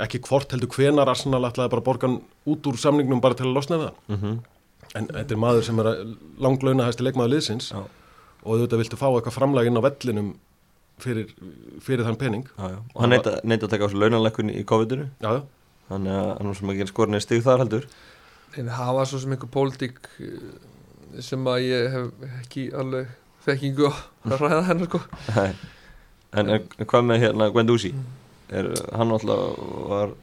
ekki 0.00 0.20
hvort 0.26 0.50
heldur 0.54 0.68
hvenar 0.72 1.08
Arsenal 1.12 1.42
ætlaði 1.48 1.70
bara 1.74 1.82
að 1.82 1.88
borga 1.90 2.08
hann 2.08 2.20
út 2.46 2.62
úr 2.70 2.76
samningnum 2.80 3.20
bara 3.20 3.34
til 3.34 3.46
að 3.46 3.54
losna 3.54 3.78
við 3.78 3.90
hann 3.90 4.18
Mhm. 4.18 4.38
en 4.94 5.06
þetta 5.08 5.32
er 5.32 5.36
maður 5.40 5.62
sem 5.64 5.78
er 5.80 5.84
að 5.84 6.16
langlauna 6.38 6.86
Já. 7.72 7.84
Og 8.42 8.54
auðvitað 8.56 8.82
viltu 8.82 8.98
fá 9.00 9.06
eitthvað 9.08 9.36
framlag 9.36 9.68
inn 9.70 9.78
á 9.78 9.86
vellinum 9.86 10.32
fyrir, 11.02 11.32
fyrir 11.82 12.06
þann 12.06 12.18
pening. 12.20 12.46
Já, 12.56 12.74
já. 12.74 12.78
Og 12.94 13.02
hann 13.04 13.14
neita, 13.14 13.36
neita 13.46 13.66
að 13.66 13.74
taka 13.74 13.86
á 13.86 13.88
þessu 13.88 14.02
launanlekkun 14.02 14.52
í 14.52 14.64
COVID-inu? 14.68 15.08
Já, 15.22 15.38
já, 15.38 15.42
þannig 15.90 16.18
að 16.18 16.30
hann 16.32 16.50
var 16.50 16.58
sem 16.58 16.74
ekki 16.74 16.88
skorinni 16.90 17.22
stig 17.22 17.44
þar 17.46 17.64
heldur. 17.64 17.88
En 18.60 18.68
það 18.68 18.94
var 18.98 19.08
svo 19.08 19.22
sem 19.22 19.34
einhver 19.34 19.52
pólitík 19.52 20.00
eh, 20.20 20.40
sem 21.24 21.46
að 21.48 21.66
ég 21.68 21.94
hef 21.94 22.26
ekki 22.42 22.66
alveg 22.76 23.14
þekkingu 23.46 23.88
á 23.88 23.94
að 24.28 24.42
ræða 24.44 24.66
hennar 24.68 24.90
sko. 24.90 25.00
Nei. 25.36 25.54
en, 26.38 26.52
en 26.58 26.88
hvað 26.88 27.08
með 27.08 27.24
hérna 27.26 27.48
Gwendouzi 27.54 27.92
er, 28.52 28.68
hann 28.92 29.14
alltaf 29.14 29.56
var 29.90 30.14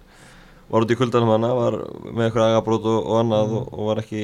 var 0.69 0.85
út 0.85 0.91
í 0.93 0.97
kuldanum 0.99 1.31
hana 1.33 1.49
var 1.57 1.77
með 2.13 2.25
eitthvað 2.27 2.49
agabrót 2.51 2.85
og, 2.91 2.99
og 3.09 3.15
annað 3.23 3.53
og, 3.57 3.71
og 3.73 3.87
var 3.89 4.01
ekki 4.03 4.21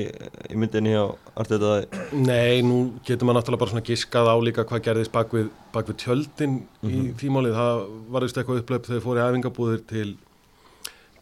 í 0.53 0.59
myndinni 0.62 0.94
á 0.94 1.06
Arteta 1.36 1.71
Nei, 2.13 2.62
nú 2.62 2.77
getur 3.07 3.25
maður 3.25 3.39
náttúrulega 3.42 3.63
bara 3.63 3.74
svona 3.74 3.88
giskað 3.88 4.30
á 4.30 4.36
líka 4.45 4.65
hvað 4.69 4.83
gerðist 4.89 5.13
bak 5.15 5.33
við, 5.33 5.50
bak 5.74 5.89
við 5.89 5.97
tjöldin 6.06 6.59
í 6.86 6.94
Mhm. 6.94 7.15
tímálið. 7.21 7.57
Það 7.57 7.81
var 8.13 8.21
vist 8.27 8.38
eitthvað 8.38 8.62
upplöp 8.62 8.86
þegar 8.92 9.03
fór 9.07 9.18
í 9.19 9.25
æfingabúðir 9.25 9.81
til, 9.89 10.15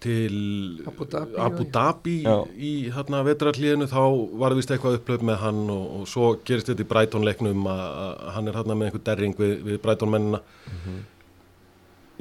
til 0.03 0.83
Abu 0.87 1.05
Dhabi, 1.07 1.37
Abu 1.39 1.63
já. 1.63 1.71
Dhabi 1.77 2.15
Já. 2.25 2.35
í 2.59 2.71
hérna 2.91 3.21
vetrarlíðinu 3.23 3.87
þá 3.87 4.01
var 4.41 4.55
vist 4.57 4.71
eitthvað 4.75 4.97
upplöp 4.99 5.23
með 5.23 5.37
hann 5.45 5.61
og, 5.71 5.85
og 6.01 6.07
svo 6.11 6.33
gerist 6.43 6.67
þetta 6.67 6.83
í 6.83 6.89
Brighton 6.91 7.23
leiknum 7.23 7.63
að, 7.71 8.27
hann 8.35 8.51
er 8.51 8.57
hérna 8.59 8.75
með 8.75 8.89
einhver 8.91 9.05
derring 9.07 9.35
við, 9.39 9.53
við 9.69 9.79
Brighton 9.85 10.11
mennina. 10.11 10.41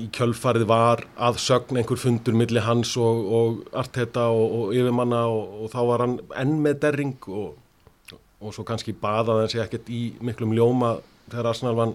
Í 0.00 0.06
kjölfarið 0.08 0.64
var 0.70 1.02
að 1.20 1.38
sögn 1.44 1.76
einhver 1.76 2.00
fundur 2.00 2.36
milli 2.38 2.62
hans 2.64 2.94
og, 2.96 3.26
og 3.28 3.58
Arteta 3.76 4.30
og, 4.32 4.54
og 4.56 4.76
yfirmanna 4.76 5.26
og, 5.28 5.58
og 5.64 5.72
þá 5.74 5.80
var 5.90 6.04
hann 6.06 6.14
enn 6.40 6.54
með 6.64 6.78
derring 6.86 7.18
og 7.28 8.54
svo 8.54 8.64
kannski 8.66 8.94
baðaði 8.98 9.44
hann 9.44 9.52
sig 9.52 9.62
ekkert 9.62 9.90
í 9.92 10.02
miklum 10.24 10.54
ljóma 10.56 10.94
þegar 11.28 11.50
Arsenal 11.52 11.74
vann, 11.78 11.92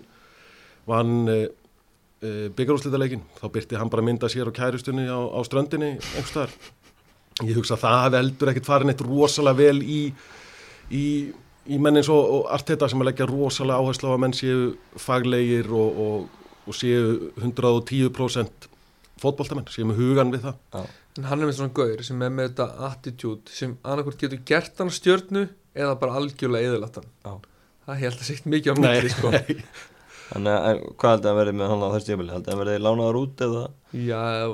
vann 0.87 1.15
uh, 1.31 1.47
uh, 2.21 2.45
byggarúslitaleikin 2.57 3.25
þá 3.39 3.47
byrti 3.53 3.79
hann 3.81 3.91
bara 3.93 4.05
mynda 4.05 4.29
sér 4.31 4.51
og 4.51 4.55
kærustunni 4.55 5.07
á, 5.09 5.17
á 5.17 5.39
ströndinni 5.47 5.95
einhvers 5.97 6.31
staðar. 6.31 6.55
Ég 7.45 7.57
hugsa 7.57 7.75
að 7.75 7.83
það 7.83 7.99
hefði 8.03 8.21
heldur 8.21 8.51
ekkert 8.53 8.69
farin 8.69 8.93
eitt 8.93 9.03
rosalega 9.05 9.59
vel 9.59 9.81
í, 9.83 9.99
í, 10.89 11.05
í 11.69 11.77
menn 11.81 11.99
eins 11.99 12.09
og 12.13 12.47
Arteta 12.53 12.89
sem 12.89 13.03
að 13.03 13.11
leggja 13.11 13.29
rosalega 13.29 13.81
áherslu 13.81 14.09
á 14.09 14.13
að 14.15 14.23
menn 14.23 14.37
séu 14.37 14.63
faglegir 15.01 15.69
og, 15.69 16.01
og, 16.67 16.77
séu 16.77 17.31
110% 17.39 18.71
fótboltamenn, 19.21 19.69
séu 19.73 19.87
með 19.89 20.01
hugan 20.03 20.33
við 20.35 20.47
það 20.47 20.87
en 21.17 21.25
hann 21.25 21.41
er 21.41 21.49
með 21.49 21.57
svona 21.57 21.73
gaur 21.77 22.03
sem 22.05 22.21
er 22.21 22.33
með 22.33 22.51
þetta 22.51 22.87
attitude 22.91 23.53
sem 23.53 23.77
annarkvort 23.81 24.21
getur 24.21 24.41
gert 24.45 24.81
hann 24.81 24.93
stjörnu 24.93 25.47
eða 25.77 25.95
bara 26.01 26.19
algjörlega 26.19 26.73
eðalagt 26.73 26.99
hann 26.99 27.07
Já. 27.25 27.31
það 27.87 28.03
held 28.03 28.19
að 28.19 28.27
segt 28.29 28.49
mikið 28.53 28.73
á 28.73 28.75
milli 28.83 29.13
sko. 29.13 29.31
Þannig 30.27 30.53
að 30.53 30.69
en 30.69 30.79
hvað 30.99 31.13
heldur 31.13 31.31
að 31.31 31.37
verði 31.41 31.57
með 31.57 31.69
hann 31.71 31.83
á 31.83 31.89
þessu 31.95 32.09
tímili? 32.11 32.33
Heldur 32.35 32.53
að 32.53 32.61
verði 32.63 32.79
lánaður 32.83 33.19
út 33.21 33.43
eða? 33.47 33.65
já, 33.95 34.51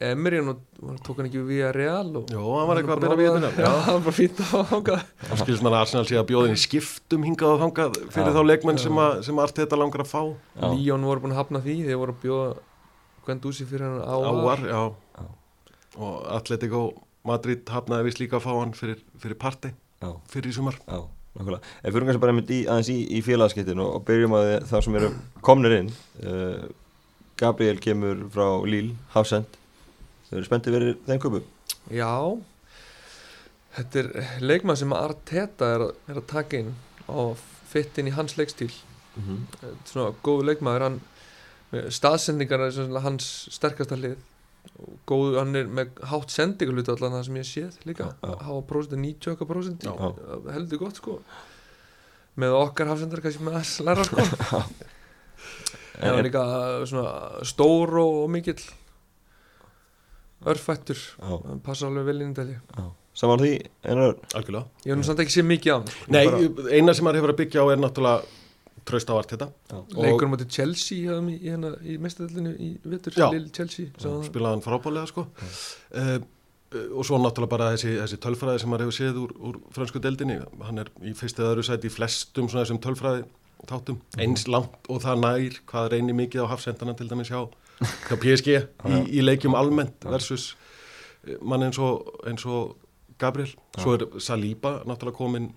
Emery 0.00 0.40
hann 0.40 0.56
tók 1.04 1.18
hann 1.20 1.28
ekki 1.28 1.42
við 1.44 1.66
að 1.68 1.74
real 1.76 2.16
og 2.16 2.30
Jó, 2.32 2.40
hann 2.56 2.68
var 2.70 2.80
eitthvað 2.80 2.96
að 2.96 3.02
byrja 3.04 3.18
við 3.18 3.28
þetta 3.34 3.50
þetta 3.50 3.66
já, 3.66 3.82
hann 3.84 3.96
var 3.98 4.04
bara 4.06 4.16
fínt 4.16 4.40
að 4.42 4.64
hanga 4.70 4.96
þá 5.28 5.34
skilst 5.42 5.64
mann 5.66 5.76
að 5.76 5.82
Arsenal 5.82 6.04
sé 6.08 6.18
að 6.18 6.26
bjóða 6.30 6.48
inn 6.48 6.56
í 6.56 6.62
skiptum 6.62 7.26
hingað 7.28 7.52
og 7.52 7.60
þangað 7.66 7.98
fyrir 8.14 8.30
Já. 8.30 8.36
þá 8.38 8.42
leikmenn 8.48 8.80
sem, 8.80 9.00
að, 9.04 9.14
sem 9.28 9.42
Arteta 9.44 9.78
langar 9.78 10.04
að 10.06 10.10
fá 10.12 10.20
Já. 10.24 10.66
Líón 10.72 11.06
voru 11.10 11.24
búin 11.24 11.34
að 11.36 11.40
hafna 11.42 11.62
því 11.66 11.76
þeir 11.90 12.00
voru 12.00 12.16
að 12.16 12.22
bjóða 12.24 12.50
Gwendúsi 13.22 13.68
fyrir 13.68 13.86
hann 13.86 14.00
á 14.02 14.16
áar, 14.18 14.64
já. 14.66 14.82
Já. 15.20 15.26
og 16.00 16.14
Atletico 16.40 16.82
Madrid 17.28 17.68
hafnaði 17.70 18.08
vist 18.08 18.22
líka 18.22 18.40
að 18.40 18.46
fá 18.48 18.52
hann 18.56 18.72
fyrir, 18.74 19.04
fyrir 19.20 19.38
parti 19.38 19.74
fyrir 20.32 20.50
í 20.50 20.56
sumar 20.56 20.80
já, 20.80 21.04
nákvæmlega. 21.36 21.72
Ef 21.82 21.94
fyrir 21.94 22.06
kannski 22.08 22.22
bara 22.22 22.36
í, 22.42 22.60
aðeins 22.66 22.92
í, 22.92 22.98
í 23.18 23.24
félagskiptinu 23.24 23.88
og 23.96 24.06
byrjum 24.08 24.36
að 24.38 24.52
það 24.70 24.86
sem 24.86 25.00
eru 25.00 25.10
komnir 25.44 25.76
inn. 25.80 25.90
Uh, 26.22 26.70
Gabriel 27.40 27.80
kemur 27.82 28.26
frá 28.32 28.46
Lille, 28.68 28.96
Hafsend. 29.16 29.58
Þau 30.28 30.38
eru 30.38 30.48
spenntið 30.48 30.78
verið 30.78 31.04
þeim 31.08 31.22
köpu. 31.22 31.44
Já 31.92 32.12
Þetta 33.72 34.02
er 34.02 34.08
leikmað 34.44 34.82
sem 34.82 34.92
Arteta 34.92 35.68
er, 35.78 35.84
er 36.10 36.18
að 36.20 36.26
taka 36.28 36.58
inn 36.60 36.74
og 37.08 37.40
fitt 37.70 37.96
inn 38.00 38.10
í 38.10 38.12
hans 38.12 38.36
leikstíl. 38.36 38.72
Þetta 39.14 39.70
er 39.70 39.78
svona 39.88 40.12
góðu 40.24 40.44
leikmaður 40.50 40.84
hann, 40.86 40.98
staðsendingar 41.92 42.66
er 42.66 42.98
hans 43.04 43.30
sterkasta 43.52 43.96
hlið 43.96 44.18
góðu, 45.08 45.36
hann 45.38 45.56
er 45.58 45.70
með 45.70 46.02
hátt 46.10 46.32
sendingarlutu 46.34 46.94
allan 46.94 47.16
það 47.16 47.24
sem 47.28 47.38
ég 47.40 47.48
séð 47.48 47.78
líka. 47.88 48.10
Hafa 48.22 48.60
prósent, 48.68 48.98
90% 49.00 49.86
Já. 49.88 49.94
heldur 50.54 50.82
gott 50.82 51.00
sko. 51.00 51.18
Með 52.40 52.56
okkar 52.56 52.88
hafsendar 52.92 53.20
kannski 53.24 53.44
með 53.44 53.60
að 53.60 53.72
læra 53.90 54.08
sko. 54.08 54.26
En 56.02 56.08
hann 56.08 56.22
er 56.22 56.24
líka 56.24 56.42
svona 56.88 57.42
stór 57.46 57.90
og, 58.00 58.14
og 58.24 58.30
mikill. 58.32 58.62
Örfættur. 60.48 60.98
Hann 61.22 61.60
passa 61.62 61.86
alveg 61.86 62.08
vel 62.08 62.22
inn 62.24 62.32
í 62.32 62.36
þetta 62.38 62.80
já. 62.80 62.86
Saman 63.20 63.42
því, 63.42 63.50
einar. 63.84 64.14
Algjörlega. 64.32 64.64
Ég 64.86 64.94
hef 64.94 64.98
nú 64.98 65.04
samt 65.06 65.20
ekki 65.22 65.34
séð 65.36 65.46
mikið 65.50 65.70
á 65.70 65.76
hann. 65.76 65.90
Nei, 66.14 66.22
Bara 66.30 66.72
eina 66.72 66.94
sem 66.96 67.06
maður 67.06 67.20
hefur 67.20 67.34
að 67.34 67.40
byggja 67.42 67.62
á 67.62 67.66
er 67.74 67.82
náttúrulega 67.82 68.40
tröst 68.88 69.10
á 69.10 69.14
allt 69.14 69.32
þetta 69.34 69.48
leikur 69.96 70.28
átti 70.36 70.48
Chelsea 70.58 71.16
þeim 71.16 71.32
í, 71.32 71.38
í, 71.38 71.50
hérna, 71.50 71.72
í 71.82 71.96
mestadellinu 72.02 72.52
í 72.56 72.70
spilaði 74.26 74.56
hann 74.56 74.64
frábálega 74.64 75.10
sko. 75.10 75.26
uh, 75.28 76.16
og 76.72 77.04
svo 77.04 77.18
náttúrulega 77.20 77.52
bara 77.52 77.70
þessi, 77.74 77.94
þessi 78.00 78.18
tölfræði 78.22 78.62
sem 78.62 78.72
maður 78.72 78.86
hefur 78.86 78.96
séð 78.96 79.20
úr, 79.20 79.32
úr 79.48 79.58
fransku 79.76 80.00
deildinni, 80.02 80.38
hann 80.64 80.80
er 80.80 80.90
í 81.04 81.12
fyrstu 81.16 81.44
eða 81.44 81.54
öðru 81.54 81.66
sæti 81.68 81.90
í 81.90 81.92
flestum 81.92 82.48
svona 82.48 82.64
þessum 82.64 82.80
tölfræði 82.84 83.26
þáttum, 83.68 83.98
eins 84.18 84.46
langt 84.50 84.90
og 84.90 85.02
það 85.04 85.20
nær 85.22 85.58
hvað 85.70 85.90
reynir 85.92 86.18
mikið 86.18 86.46
á 86.48 86.52
hafsendana 86.52 86.94
til 86.98 87.08
dæmis 87.10 87.30
hjá, 87.30 87.44
hjá 88.08 88.14
PSG 88.16 88.54
í, 88.56 89.02
í 89.18 89.24
leikjum 89.24 89.56
almennt 89.58 90.06
versus 90.08 90.52
eh, 91.26 91.36
mann 91.38 91.66
eins 91.68 91.78
og, 91.82 92.08
eins 92.26 92.46
og 92.48 92.78
Gabriel, 93.22 93.52
svo 93.78 93.94
er 93.94 94.06
Saliba 94.18 94.80
náttúrulega 94.88 95.14
komin, 95.14 95.52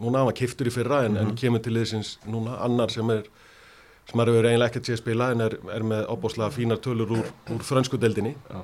núna 0.00 0.20
hann 0.20 0.28
var 0.30 0.36
kiftur 0.38 0.70
í 0.70 0.74
fyrra 0.74 1.04
en, 1.06 1.18
en 1.20 1.34
kemur 1.38 1.62
til 1.64 1.74
liðsins 1.76 2.16
núna 2.26 2.58
annar 2.64 2.92
sem 2.92 3.10
er 3.14 3.26
sem 4.04 4.18
maður 4.18 4.34
hefur 4.34 4.48
eiginlega 4.50 4.72
ekkert 4.72 4.90
séð 4.90 5.00
spila 5.00 5.30
en 5.32 5.44
er, 5.46 5.56
er 5.72 5.86
með 5.86 6.08
opbóslega 6.12 6.52
fínar 6.52 6.80
tölur 6.84 7.14
úr, 7.16 7.28
úr 7.54 7.64
frönsku 7.64 8.00
deildinni 8.00 8.34
Já. 8.34 8.60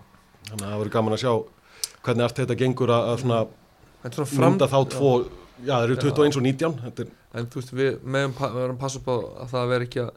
þannig 0.50 0.64
að 0.64 0.66
það 0.66 0.78
verður 0.82 0.94
gaman 0.96 1.16
að 1.16 1.22
sjá 1.22 1.32
hvernig 2.00 2.26
allt 2.26 2.40
þetta 2.42 2.58
gengur 2.60 2.92
að, 2.92 3.06
að 3.12 3.22
svona 3.24 3.40
svona 4.08 4.30
fram 4.32 4.56
mynda 4.56 4.68
þá 4.70 4.80
tvo 4.94 5.12
já 5.60 5.74
það 5.74 5.86
eru 5.86 5.96
21 6.00 6.40
og 6.40 6.46
19 6.48 6.76
þetta 6.86 7.04
er, 7.04 7.14
en 7.36 7.48
þú 7.52 7.60
veist 7.60 7.72
við 7.76 8.02
meðum 8.04 8.36
verðum 8.40 8.76
að 8.76 8.82
passa 8.82 9.00
upp 9.00 9.10
á 9.12 9.16
að 9.44 9.54
það 9.54 9.72
veri 9.74 9.88
ekki 9.88 10.02
að 10.04 10.12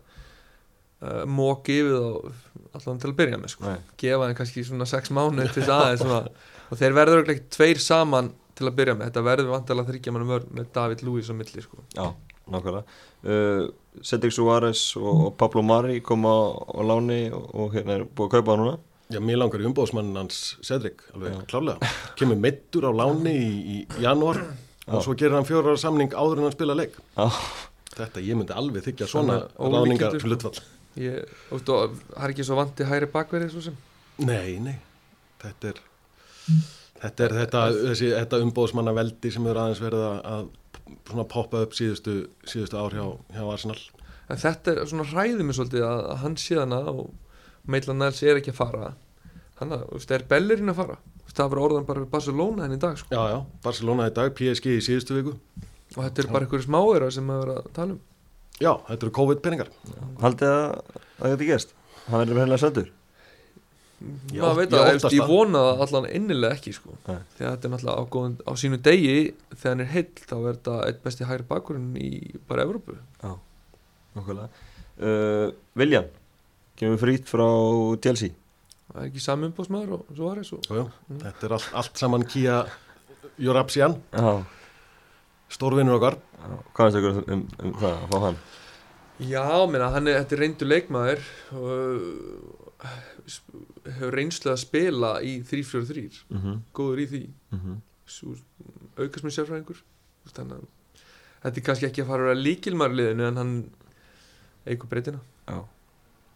uh, 1.04 1.24
móki 1.40 1.80
yfir 1.82 1.98
þá 2.00 2.44
allan 2.74 3.02
til 3.02 3.12
að 3.12 3.18
byrja 3.20 3.38
með 3.38 3.54
sko. 3.54 3.70
Nei. 3.70 3.92
gefa 4.02 4.30
þeim 4.30 4.38
kannski 4.40 4.64
svona 4.66 4.88
6 4.90 5.12
mánu 5.14 5.44
til 5.46 5.60
þess 5.60 5.74
aðeins 5.76 6.02
svona, 6.02 6.22
og 6.70 6.80
þeir 6.80 6.96
verður 6.98 7.34
ekki 7.34 7.52
tveir 7.54 7.82
saman 7.84 8.32
til 8.58 8.70
að 8.70 8.78
byrja 8.80 8.96
með, 8.98 9.10
þetta 9.10 9.26
verður 9.26 9.52
vantilega 9.54 9.90
þryggja 9.90 10.14
mannum 10.14 10.32
vörn 10.34 10.56
með 10.58 10.72
David 10.76 11.04
Lewis 11.06 11.32
á 11.32 11.36
milli 11.38 11.64
sko. 11.66 11.84
Já, 11.96 12.06
nákvæmlega. 12.54 12.98
Uh, 13.24 13.68
Cedric 14.04 14.34
Suárez 14.36 14.82
og, 15.00 15.12
og 15.28 15.36
Pablo 15.40 15.64
Mari 15.66 16.02
koma 16.06 16.34
á, 16.34 16.42
á 16.74 16.82
láni 16.86 17.22
og, 17.34 17.46
og 17.54 17.78
hérna 17.78 18.00
er 18.00 18.06
búið 18.08 18.30
að 18.30 18.36
kaupa 18.38 18.54
hann 18.54 18.64
núna. 18.64 18.76
Já 19.14 19.20
mér 19.22 19.38
langar 19.42 19.62
í 19.62 19.68
umbóðsmannin 19.68 20.18
hans 20.18 20.42
Cedric 20.66 21.04
alveg 21.14 21.36
Já. 21.36 21.42
klárlega. 21.52 21.94
Kemur 22.20 22.40
meittur 22.42 22.88
á 22.90 22.92
láni 22.96 23.34
í, 23.36 23.54
í 23.76 23.78
janúar 24.02 24.40
Já. 24.42 24.94
og 24.94 25.06
svo 25.06 25.16
gerir 25.20 25.38
hann 25.38 25.48
fjórar 25.48 25.80
samning 25.82 26.14
áður 26.16 26.42
en 26.42 26.48
hann 26.48 26.56
spila 26.56 26.78
leik. 26.78 26.96
Já, 27.18 27.28
þetta 27.98 28.26
ég 28.26 28.40
myndi 28.40 28.58
alveg 28.58 28.88
þykja 28.88 29.10
svona 29.12 29.42
ólíkindur, 29.58 30.24
sko. 30.24 30.54
og 31.54 31.66
það 31.66 31.98
er 32.22 32.34
ekki 32.34 32.46
svo 32.48 32.58
vandi 32.60 32.88
hæri 32.90 33.10
bakverið 33.14 33.54
svo 33.54 33.66
sem. 33.70 33.78
Nei, 34.22 34.60
nei, 34.62 34.78
þetta 35.42 35.74
er 35.74 35.84
þetta 37.04 37.26
er 37.26 37.36
þetta, 37.42 37.64
þessi, 37.90 38.12
þetta 38.16 38.42
umbóðsmanna 38.48 38.96
veldi 38.98 39.32
sem 39.34 39.48
er 39.52 39.60
aðeins 39.62 39.82
verið 39.84 40.06
að, 40.08 40.20
að 40.34 41.00
svona 41.10 41.26
poppa 41.32 41.64
upp 41.66 41.76
síðustu, 41.78 42.16
síðustu 42.50 42.80
ár 42.80 42.96
hjá, 42.98 43.06
hjá 43.36 43.44
Arsenal. 43.46 43.80
En 44.32 44.40
þetta 44.40 44.74
er 44.74 44.90
svona 44.90 45.08
hræðið 45.12 45.44
mér 45.48 45.58
svolítið 45.60 45.88
að, 45.88 46.04
að 46.14 46.22
hann 46.24 46.38
síðana 46.40 46.80
og 46.94 47.12
Maitland 47.70 48.02
Niles 48.02 48.24
er 48.24 48.40
ekki 48.40 48.54
að 48.54 48.60
fara. 48.62 48.94
Þannig 49.60 49.78
að 49.78 49.84
þú 49.84 50.00
veist, 50.00 50.16
er 50.16 50.26
Bellerin 50.32 50.74
að 50.74 50.80
fara? 50.82 50.98
Það 51.34 51.50
var 51.50 51.62
orðan 51.64 51.86
bara 51.88 52.02
við 52.04 52.10
Barcelona 52.14 52.66
henni 52.66 52.78
í 52.78 52.82
dag 52.84 52.98
sko. 53.00 53.10
Já, 53.10 53.22
já, 53.32 53.38
Barcelona 53.64 54.10
í 54.10 54.14
dag, 54.14 54.34
PSG 54.38 54.76
í 54.78 54.82
síðustu 54.86 55.16
viku. 55.18 55.32
Og 55.96 56.02
þetta 56.02 56.22
er 56.22 56.28
bara 56.34 56.46
einhverju 56.46 56.68
smáir 56.68 57.06
sem 57.14 57.32
að 57.34 57.40
vera 57.44 57.56
að 57.62 57.72
tala 57.74 57.96
um. 57.96 58.02
Já, 58.62 58.74
þetta 58.90 59.00
eru 59.00 59.14
COVID-peningar. 59.18 59.72
Haldið 60.22 60.52
að 60.54 61.00
það 61.24 61.34
geti 61.34 61.48
gerst 61.50 61.74
Hann 62.04 62.20
verður 62.20 62.36
með 62.36 62.44
hennilega 62.44 62.62
sendur 62.64 62.90
Já, 62.90 63.03
maður 64.34 64.58
veit 64.60 64.74
ég 64.74 64.80
að 64.82 64.90
ég 64.94 65.24
það. 65.24 65.30
vona 65.32 65.62
það 65.68 65.82
allan 65.86 66.08
innilega 66.18 66.58
ekki 66.58 66.74
sko. 66.76 66.96
Nei. 67.08 67.18
því 67.38 67.46
að 67.46 67.52
þetta 67.54 67.68
er 67.70 67.74
náttúrulega 67.74 68.04
á, 68.04 68.04
góðum, 68.16 68.36
á 68.44 68.52
sínu 68.60 68.80
degi 68.88 69.16
þegar 69.54 69.70
hann 69.74 69.84
er 69.86 69.92
heill 69.94 70.10
þá 70.28 70.36
er 70.40 70.48
þetta 70.52 70.78
eitt 70.90 71.02
besti 71.06 71.28
hægri 71.30 71.48
bakkurinn 71.54 71.92
í 72.02 72.12
bara 72.50 72.66
Evrópu 72.68 72.98
Nákvæmlega 74.14 74.48
uh, 74.48 75.48
Viljan 75.80 76.10
kemur 76.80 77.00
frýtt 77.02 77.30
frá 77.30 77.48
Chelsea 78.04 78.34
það 78.94 79.00
er 79.04 79.08
ekki 79.12 79.24
sami 79.24 79.48
umbóðsmaður 79.50 79.94
og 79.98 80.10
svo 80.14 80.28
var 80.32 80.42
ég 80.42 80.50
svo 80.50 80.60
Jú, 80.68 80.84
jú, 80.84 81.20
þetta 81.24 81.48
er 81.48 81.56
allt, 81.58 81.70
allt 81.84 82.02
saman 82.02 82.26
Kia 82.30 82.60
Jorapsian, 83.42 83.96
Já, 84.14 84.44
stórvinnur 85.54 85.96
okkar 85.98 86.20
já. 86.20 86.58
Hvað 86.76 86.86
er 86.86 86.94
þetta 87.08 87.14
um, 87.14 87.24
um, 87.38 87.48
um 87.70 87.74
það 87.80 87.96
að 87.96 88.12
fá 88.12 88.20
hann? 88.28 88.38
já, 89.24 89.44
menna, 89.70 89.88
hann 89.94 90.10
er, 90.10 90.20
þetta 90.24 90.36
er 90.36 90.42
reyndu 90.44 90.68
leikmaður 90.68 91.26
og 91.58 92.63
hefur 92.84 94.14
reynslu 94.18 94.52
að 94.52 94.60
spila 94.64 95.12
í 95.24 95.42
3-4-3 95.48 96.24
Mm 96.30 96.40
-hmm. 96.42 96.58
góður 96.74 97.00
í 97.04 97.08
því. 97.08 97.24
Mm 97.52 97.60
-hmm. 97.60 98.38
Aukast 98.98 99.24
með 99.26 99.36
sérfræðingur. 99.38 99.80
Þannig 100.34 100.58
að 100.58 100.66
þetta 101.44 101.58
er 101.60 101.66
kannski 101.66 101.86
ekki 101.88 102.02
að 102.04 102.08
fara 102.08 102.32
að 102.32 102.44
í 102.44 102.96
liðinu 102.96 103.28
en 103.28 103.38
hann 103.38 103.70
eigur 104.66 104.88
breytina. 104.90 105.20
Já. 105.48 105.64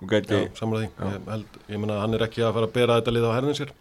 Og 0.01 0.09
gæti 0.09 0.33
Já, 0.33 0.49
samlega 0.55 0.85
því, 0.87 0.89
Já. 0.99 1.13
ég, 1.13 1.29
held, 1.31 1.45
ég 1.69 1.77
meina 1.79 1.93
að 1.93 2.01
hann 2.01 2.13
er 2.13 2.23
ekki 2.27 2.41
að 2.43 2.53
fara 2.53 2.65
að 2.67 2.73
bera 2.73 2.95
þetta 3.01 3.11
lið 3.11 3.23
á 3.25 3.35
herðin 3.35 3.55
sér. 3.55 3.71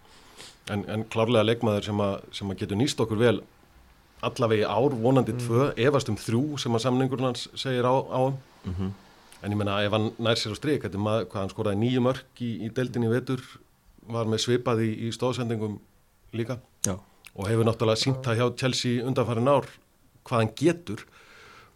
En, 0.70 0.84
en 0.90 1.04
klárlega 1.04 1.44
leikmaður 1.44 1.84
sem 1.84 1.98
að, 2.00 2.20
sem 2.32 2.50
að 2.50 2.58
getur 2.58 2.76
nýst 2.76 3.00
okkur 3.00 3.18
vel 3.18 3.40
allavega 4.22 4.62
í 4.62 4.70
ár, 4.70 4.94
vonandi 5.02 5.32
Mm. 5.32 5.38
tvö 5.38 5.72
efast 5.76 6.08
um 6.08 6.16
þrjú 6.16 6.58
sem 6.58 6.72
að 6.72 6.78
samningurinn 6.82 7.24
hans 7.26 7.48
segir 7.54 7.84
á, 7.84 7.94
á 7.94 8.18
um. 8.26 8.38
Mm 8.64 8.92
en 9.46 9.54
ég 9.54 9.60
meina 9.60 9.78
ef 9.86 9.94
hann 9.94 10.08
nær 10.18 10.38
sér 10.40 10.54
á 10.54 10.58
strik 10.58 10.86
hvað 10.90 11.36
hann 11.38 11.52
skoraði 11.52 11.78
nýju 11.78 12.02
mörk 12.02 12.42
í, 12.42 12.50
í 12.66 12.70
deildinni 12.74 13.06
í 13.06 13.12
vetur, 13.12 13.42
var 14.10 14.26
með 14.30 14.42
svipað 14.42 14.82
í, 14.82 14.90
í 15.06 15.12
stóðsendingum 15.14 15.78
líka. 16.34 16.58
Já. 16.86 16.96
og 17.36 17.50
hefur 17.50 17.68
náttúrulega 17.68 18.00
sínt 18.00 18.24
það 18.24 18.40
hjá 18.40 18.46
Chelsea 18.62 19.04
undanfærin 19.04 19.50
ár 19.50 19.68
hvað 20.26 20.42
hann 20.42 20.54
getur. 20.58 21.04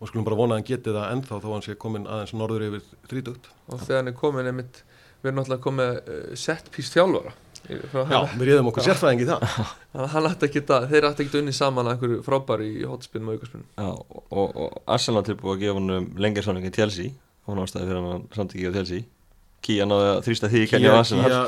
Og 0.01 0.09
skulum 0.09 0.25
bara 0.25 0.39
vona 0.39 0.57
að 0.57 0.63
hann 0.63 0.69
geti 0.71 0.95
það 0.97 1.11
ennþá 1.13 1.39
þó 1.43 1.51
hann 1.53 1.65
sé 1.67 1.77
komin 1.77 2.07
aðeins 2.09 2.33
norður 2.33 2.65
yfir 2.71 2.87
þrítugt. 3.11 3.51
Og 3.69 3.83
þegar 3.83 4.01
hann 4.01 4.09
er 4.09 4.17
komin 4.17 4.49
einmitt 4.49 4.81
við 5.21 5.29
erum 5.29 5.41
náttúrulega 5.43 5.65
komið 5.67 5.91
uh, 6.01 6.23
set 6.41 6.71
piece 6.73 6.95
þjálfara. 6.95 7.35
Já, 7.69 8.21
við 8.41 8.47
reyðum 8.49 8.71
okkur 8.71 8.87
sérfræðing 8.87 9.21
í 9.21 9.27
það. 9.29 9.43
Að 10.01 10.15
að 10.17 10.87
þeir 10.89 11.07
ætti 11.11 11.27
ekki 11.27 11.35
að 11.37 11.41
unni 11.43 11.53
saman 11.53 11.91
að 11.91 11.93
einhverju 11.93 12.23
frábæri 12.25 12.71
í 12.81 12.87
hotspinnum 12.89 13.29
og 13.29 13.37
aukarspinnum 13.37 13.67
Já, 13.75 13.91
og, 13.91 14.23
og, 14.31 14.57
og 14.65 14.79
Arsenal 14.95 15.23
tilbúið 15.27 15.53
að 15.53 15.65
gefa 15.65 15.77
hann 15.77 15.95
um 15.99 16.07
lengja 16.25 16.45
sáning 16.47 16.65
í 16.65 16.73
Chelsea 16.73 17.13
og 17.51 17.57
hann 17.57 17.65
ástæði 17.65 17.89
fyrir 17.91 18.07
hann 18.07 18.29
samt 18.37 18.55
ekki 18.55 18.71
á 18.71 18.77
Chelsea 18.79 19.09
Kíja 19.61 19.85
náði 19.85 20.07
að 20.15 20.23
þrýsta 20.25 20.49
því 20.49 20.61
í 20.65 20.69
kenni 20.71 20.89
á 20.89 20.93
Kía, 20.93 21.01
Arsenal 21.03 21.31
já. 21.35 21.41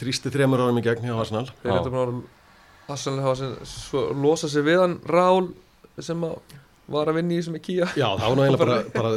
þrýsti 0.00 0.32
þremur 0.32 0.62
árum 0.64 0.80
í 0.80 0.84
gegn 0.86 1.08
hjá 1.10 1.16
Arsenal 1.18 1.46
þeir 1.60 1.90
bara 1.92 2.06
að 2.06 2.20
Arsenal 2.90 3.24
hafa 3.26 3.38
sem, 3.42 3.56
svo, 3.68 4.04
losa 4.16 4.48
sig 4.50 4.64
við 4.66 4.80
hann 4.80 4.96
Rál 5.10 5.50
sem 6.00 6.24
að 6.26 6.38
var 6.90 7.10
að 7.10 7.20
vinna 7.20 7.36
í 7.36 7.42
sem 7.44 7.58
er 7.58 7.62
Kia 7.62 7.90
Já, 7.92 8.06
það 8.16 8.24
var 8.24 8.38
nú 8.38 8.46
eiginlega 8.46 8.64
bara, 8.64 8.78
bara 8.96 9.10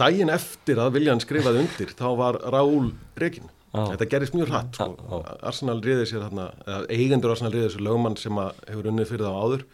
daginn 0.00 0.32
eftir 0.34 0.80
að 0.82 0.96
Viljan 0.98 1.22
skrifaði 1.22 1.62
undir 1.62 1.94
þá 1.96 2.08
var 2.18 2.40
Raúl 2.52 2.90
Rekin 3.20 3.52
Já. 3.76 3.82
Þetta 3.92 4.06
gerist 4.08 4.36
mjög 4.36 4.52
hratt 4.52 4.78
sko. 4.78 4.86
Já, 4.96 5.16
já. 5.20 5.34
Arsenal 5.50 5.80
riði 5.84 6.06
sér 6.08 6.22
þarna 6.24 6.46
eða 6.64 6.78
eigendur 6.96 7.32
Arsenal 7.34 7.52
riði 7.52 7.72
sér 7.74 7.84
lögmann 7.84 8.16
sem 8.20 8.38
að 8.40 8.62
hefur 8.70 8.88
unnið 8.92 9.10
fyrir 9.10 9.26
það 9.26 9.40
áður 9.42 9.64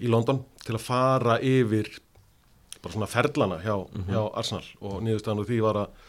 í 0.00 0.10
London 0.12 0.38
til 0.62 0.76
að 0.76 0.84
fara 0.84 1.36
yfir 1.42 1.90
bara 2.82 2.94
svona 2.96 3.08
ferlana 3.10 3.58
hjá, 3.64 3.74
hjá 4.08 4.20
Arsenal 4.40 4.66
og 4.80 5.00
niðurstaðan 5.04 5.40
úr 5.42 5.48
því 5.50 5.58
var 5.66 5.78
að, 5.84 6.04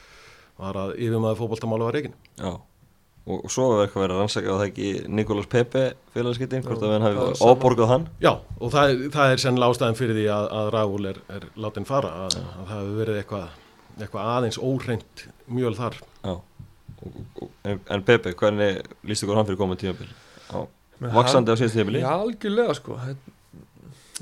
var 0.62 0.78
að 0.86 0.92
yfirmaður 0.98 1.40
fótboltamála 1.42 1.88
var 1.90 1.98
Rekin 1.98 2.14
Já, 2.40 2.52
og, 2.52 3.38
og 3.46 3.52
svo 3.54 3.66
er 3.76 3.84
eitthvað 3.86 4.06
verið 4.06 4.16
að 4.16 4.22
rannsaka 4.24 4.52
að 4.54 4.60
það 4.62 4.70
ekki 4.72 4.92
Nikolas 5.20 5.50
Pepe 5.52 5.84
félagskiptin, 6.16 6.64
hvort 6.66 6.86
að 6.88 6.96
hafi 7.06 7.26
sama. 7.42 7.52
áborgað 7.56 7.92
hann? 7.92 8.06
Já, 8.24 8.32
og 8.60 8.72
það, 8.74 8.94
er- 8.96 9.12
það 9.18 9.34
er 9.36 9.44
sennilega 9.46 9.76
ástæðan 9.76 10.00
fyrir 10.00 10.18
því 10.20 10.26
að, 10.38 10.48
að 10.62 10.70
Raúl 10.78 11.10
er, 11.12 11.20
er 11.38 11.48
látin 11.66 11.88
fara 11.90 12.14
að, 12.26 12.38
að 12.40 12.64
það 12.72 12.72
hefur 12.78 12.96
verið 13.02 13.20
eitthvað, 13.22 13.60
eitthvað 14.02 14.32
aðeins 14.38 14.62
óhreint 14.72 15.26
mjöl 15.52 15.76
þar. 15.78 16.00
Já, 16.24 16.34
og, 17.02 17.20
og, 17.42 17.52
en, 17.68 17.84
en 17.98 18.04
Pepe, 18.08 18.34
hvernig 18.40 18.82
líst 19.10 19.26
ykkur 19.28 19.38
hann 19.42 19.50
fyrir? 19.52 20.16
Já, 20.52 20.62
Með 21.02 21.16
vaksandi 21.18 21.50
á 21.54 21.56
síðast 21.58 21.74
tímabili? 21.78 22.02
Já, 22.04 22.12
algjörlega 22.14 22.74
sko. 22.78 22.98
Þetta- 23.02 23.38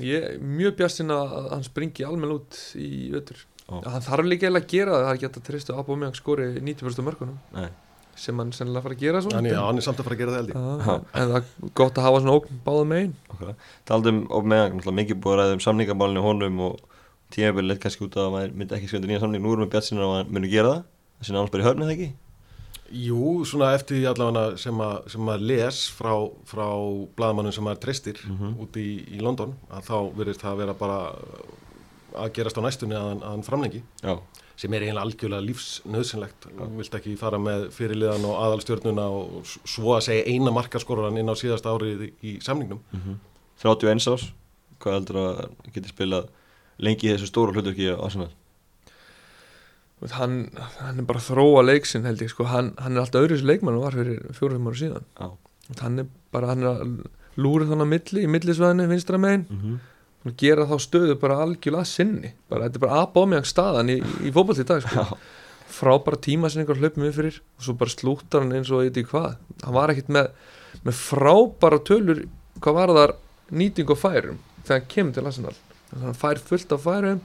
Ég 0.04 0.26
er 0.30 0.40
mjög 0.42 0.76
bjassin 0.80 1.12
að 1.14 1.36
að 1.38 1.46
hann 1.54 1.66
springi 1.66 2.06
almenn 2.06 2.34
út 2.38 2.58
í 2.80 2.90
ötur. 3.18 3.44
Hann 3.70 4.02
þarf 4.02 4.26
líka 4.26 4.48
eiginlega 4.48 4.66
að 4.66 4.72
gera 4.72 4.90
það 4.96 5.04
Það 5.04 5.10
er 5.10 5.18
ekki 5.18 5.28
að 5.28 5.46
treysta 5.46 5.72
að 5.74 5.80
Aubameyang 5.82 6.16
skori 6.18 6.46
90% 6.58 7.02
af 7.02 7.06
mörkunum. 7.06 7.36
Nei, 7.54 7.68
sem 8.18 8.40
hann 8.42 8.50
sennilega 8.56 8.82
fara 8.86 8.96
að 8.96 9.04
gera 9.04 9.22
svona. 9.24 9.38
Hann, 9.38 9.50
já, 9.52 9.60
hann 9.62 9.78
er 9.78 9.86
samt 9.86 10.00
að 10.00 10.08
fara 10.08 10.16
að 10.16 10.22
gera 10.24 10.32
það 10.34 10.50
Já, 10.50 10.94
en 11.20 11.34
það 11.34 11.36
er 11.38 11.44
gott 11.80 12.00
að 12.00 12.06
hafa 12.08 12.22
svona 12.24 12.36
ógn 12.40 12.62
báðum 12.66 12.90
megin. 12.94 13.14
Taldum 13.90 14.18
um 14.26 14.50
meðan, 14.50 14.82
mikið 15.00 15.20
búið 15.22 15.36
að 15.36 15.40
ræða 15.44 15.58
um 15.58 15.62
samningamálinu 15.66 16.24
honum 16.24 16.64
og 16.66 16.74
tímabilið 17.30 17.70
leitt 17.70 17.84
kannski 17.84 18.08
út 18.08 18.18
af 18.18 18.26
að 18.26 18.34
maður 18.34 18.56
myndi 18.58 18.76
ekki 18.80 18.90
skrifa 18.90 19.06
nýja 19.12 19.22
samning. 19.22 19.44
Nú 19.44 19.54
erum 19.54 19.68
við 19.68 19.72
bjart 19.76 19.86
sinna 19.86 20.02
að 20.02 20.12
maður 20.16 20.34
muni 20.34 20.50
gera 20.50 20.74
það. 20.74 20.82
Þessi 21.20 22.10
Jú, 22.90 23.44
svona 23.46 23.68
eftir 23.76 24.00
því 24.00 24.06
allavega 24.10 24.56
sem, 24.58 24.80
að, 24.82 24.96
sem 25.12 25.22
maður 25.22 25.44
les 25.46 25.80
frá, 25.94 26.12
frá 26.50 26.66
blaðmannum 27.16 27.52
sem 27.54 27.62
maður 27.64 27.82
treystir 27.84 28.18
Mhm. 28.26 28.56
út 28.64 28.76
í, 28.82 28.88
í 29.14 29.20
London 29.22 29.54
að 29.70 29.84
þá 29.86 29.96
verðist 30.18 30.42
það 30.42 30.52
að 30.52 30.56
vera 30.64 30.74
bara 30.74 30.96
að 32.18 32.32
gerast 32.34 32.58
á 32.58 32.62
næstunni 32.66 32.96
að 32.98 33.08
hann, 33.08 33.20
að 33.22 33.30
hann 33.36 33.42
framlengi. 33.46 33.82
Já, 34.02 34.16
sem 34.56 34.74
er 34.74 34.82
eiginlega 34.82 35.04
algjörlega 35.06 35.46
lífsnöðsynlegt 35.46 36.48
vilt 36.76 36.96
ekki 36.98 37.14
fara 37.16 37.38
með 37.38 37.68
fyrirliðan 37.72 38.26
og 38.26 38.34
aðalstjörnuna 38.42 39.06
og 39.08 39.46
svo 39.46 39.94
að 39.94 40.02
segja 40.08 40.26
eina 40.26 40.50
markaskoran 40.52 41.16
inn 41.16 41.30
á 41.30 41.34
síðasta 41.38 41.70
árið 41.70 42.10
í, 42.26 42.34
samningnum? 42.42 42.80
31 43.62 44.10
árs. 44.10 44.26
Hvað 44.80 44.92
heldur 44.98 45.16
að 45.22 45.40
geti 45.72 45.88
spilað 45.94 46.28
lengi 46.80 47.06
í 47.08 47.14
þessu 47.14 47.28
stóra 47.30 47.52
hluturki 47.54 47.86
á 47.92 48.00
Arsenal 48.02 48.30
hann, 50.08 50.36
hann 50.80 51.02
er 51.02 51.06
bara 51.08 51.20
þróa 51.20 51.64
leiksinn 51.66 52.06
held 52.08 52.22
ég 52.24 52.32
sko, 52.32 52.46
hann, 52.48 52.72
hann 52.80 52.96
er 52.96 53.04
alltaf 53.04 53.26
öðruðs 53.26 53.44
leikmann 53.44 53.76
og 53.76 53.84
var 53.84 53.96
fyrir 53.98 54.22
fjórum 54.36 54.68
ára 54.70 54.80
síðan. 54.80 55.08
Veist, 55.68 55.82
hann 55.84 56.00
er 56.00 56.06
bara, 56.32 56.52
hann 56.54 56.64
er 56.64 56.70
að 56.70 56.94
lúra 57.40 57.68
þannig 57.68 57.90
milli, 57.90 58.24
í 58.24 58.30
millisvæðinu, 58.30 58.88
vinstra 58.90 59.20
megin. 59.20 59.46
Mm 59.50 59.60
-hmm. 59.60 59.76
og 60.24 60.36
gera 60.36 60.66
þá 60.68 60.76
stöðu 60.86 61.18
bara 61.20 61.42
algjörlega 61.44 61.84
sinni. 61.84 62.32
Bara, 62.48 62.64
þetta 62.64 62.80
er 62.80 62.86
bara 62.86 63.02
aðbóðmjang 63.02 63.46
staðan 63.46 63.92
í, 63.92 64.00
í 64.00 64.32
fótboll 64.32 64.60
í 64.60 64.66
dag 64.66 64.82
sko. 64.82 65.18
frábæra 65.70 66.18
tímasinningar 66.18 66.80
hlaupum 66.80 67.04
við 67.06 67.14
fyrir 67.14 67.40
og 67.40 67.64
svo 67.64 67.74
bara 67.78 67.90
slúttar 67.90 68.42
hann 68.42 68.52
eins 68.52 68.70
og 68.70 68.82
eitthvað 68.82 69.10
hvað. 69.10 69.36
Hann 69.64 69.74
var 69.74 69.92
ekkit 69.92 70.08
með, 70.08 70.30
með 70.84 70.94
frábæra 70.98 71.78
tölur 71.86 72.24
hvað 72.60 72.74
var 72.74 72.94
þar 72.96 73.14
nýting 73.50 73.90
og 73.90 73.98
færum 73.98 74.40
þegar 74.64 74.80
hann 74.80 74.88
kemur 74.88 75.14
til 75.14 75.26
Arsenal. 75.26 75.54
Þannig 75.90 76.02
að 76.02 76.08
hann 76.08 76.20
fær 76.24 76.42
fullt 76.50 76.72
af 76.72 76.84
færum 76.84 77.20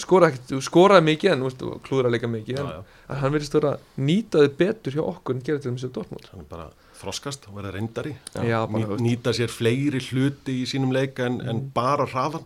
skoraði, 0.00 0.36
ekkit, 0.36 0.54
skoraði 0.66 1.04
mikið 1.06 1.32
en 1.32 1.44
veist, 1.46 1.62
klúðra 1.86 2.10
líka 2.12 2.28
mikið 2.30 2.58
en, 2.62 2.66
já, 2.70 2.80
já. 2.80 3.04
en 3.10 3.20
hann 3.22 3.32
verðist 3.36 3.54
vera 3.56 3.72
nýtaði 4.08 4.50
betur 4.60 4.96
hjá 4.96 5.02
okkur 5.04 5.36
en 5.38 5.44
gera 5.46 5.62
til 5.64 5.72
þessu 5.76 5.92
Dortmund. 5.96 6.26
Hann 6.32 6.42
er 6.44 6.48
bara 6.50 6.66
þroskast 7.00 7.46
og 7.50 7.58
verða 7.58 7.74
reyndari. 7.76 8.14
Já, 8.36 8.58
Ný, 8.68 8.82
bara, 8.86 8.98
nýta 9.04 9.32
sér 9.36 9.52
fleiri 9.52 10.00
hluti 10.10 10.58
í 10.62 10.66
sínum 10.68 10.92
leik 10.96 11.18
en, 11.24 11.40
en 11.44 11.56
Mm. 11.62 11.70
bara 11.76 12.06
hraðan. 12.08 12.44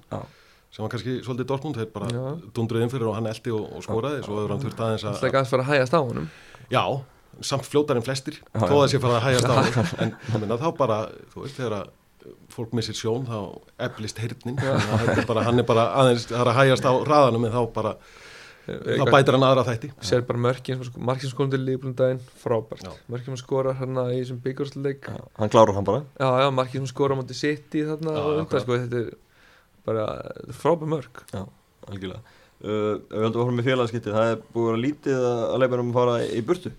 Sem 0.70 0.84
var 0.84 0.90
kannski 0.92 1.16
svolítið 1.26 1.46
Dortmund 1.50 1.76
þeir 1.80 1.88
bara 1.92 2.36
dundruð 2.54 2.82
inn 2.84 2.90
fyrir 2.92 3.08
og 3.10 3.16
hann 3.18 3.26
eldi 3.26 3.50
og, 3.50 3.64
og 3.76 3.82
skoraði 3.82 4.20
svo 4.22 4.36
hefur 4.38 4.52
hann 4.54 4.60
þurft 4.62 4.82
aðeins 4.86 5.04
að 5.10 5.24
ekki 5.26 5.40
aðeins 5.40 5.50
fara 5.50 5.64
að 5.66 5.72
hægast 5.74 5.94
á 5.94 6.00
honum. 6.06 6.28
Já, 6.70 6.84
samt 7.42 7.66
fljótar 7.66 7.98
en 7.98 8.06
flestir 8.06 8.38
þó 8.54 8.76
að 8.78 8.88
sé 8.92 9.00
fara 9.02 9.18
að 9.18 9.24
hægast 9.26 9.50
á 9.50 9.54
honum. 9.58 9.90
en 10.06 10.14
meina, 10.44 10.58
þá 10.62 10.68
bara, 10.78 10.98
þú 11.34 11.42
veist, 11.46 11.56
þegar 11.58 11.74
að 11.80 11.90
fólk 12.52 12.74
missir 12.76 12.96
sjón 12.98 13.26
þá 13.28 13.38
eflist 13.86 14.18
er 14.20 14.34
bara, 15.28 15.44
hann 15.46 15.62
er 15.62 15.66
bara 15.68 15.86
aðeins 16.02 16.26
það 16.28 16.42
er 16.42 16.50
að 16.52 16.58
hægast 16.60 16.88
á 16.88 16.92
hraðanum 16.92 17.46
en 17.48 17.54
þá 17.54 17.62
bara 17.74 17.94
þá 18.70 19.06
bætir 19.08 19.36
hann 19.36 19.46
aðra 19.46 19.64
þætti. 19.66 19.90
Sér 20.04 20.24
bara 20.28 20.42
mörkin 20.46 20.82
markin 20.98 21.26
sem 21.26 21.32
skoðum 21.32 21.52
til 21.54 21.62
líflundaginn, 21.64 22.20
frábært. 22.42 22.84
Já. 22.84 22.92
mörkin 23.10 23.32
sem 23.32 23.40
skora 23.40 23.74
hérna 23.78 24.06
í 24.12 24.20
þessum 24.20 24.40
byggjurstleik 24.44 25.08
já, 25.08 25.22
hann 25.38 25.52
klárar 25.52 25.74
hann 25.78 25.88
bara. 25.88 26.04
Já, 26.20 26.50
markin 26.54 26.84
sem 26.84 26.90
skora 26.92 27.16
á 27.16 27.20
móti 27.20 27.36
City 27.38 27.84
þarna 27.88 28.14
Já, 28.14 28.22
undan, 28.44 28.64
sko, 28.64 28.78
þetta 28.84 29.00
er 29.00 29.10
bara 29.88 30.06
frábært 30.60 30.92
mörk. 30.94 31.22
Algjörlega. 31.88 32.36
Uh, 32.60 33.00
ef 33.08 33.14
við 33.16 33.24
höldum 33.24 33.40
að 33.40 33.46
fara 33.46 33.56
með 33.56 33.68
félagskipti 33.70 34.12
það 34.12 34.30
er 34.30 34.40
búið 34.52 34.66
að 34.66 34.70
vera 34.70 34.82
lítið 34.84 35.22
að 35.26 35.68
að 35.80 35.94
fara 35.96 36.16
í 36.28 36.40
burtu? 36.44 36.72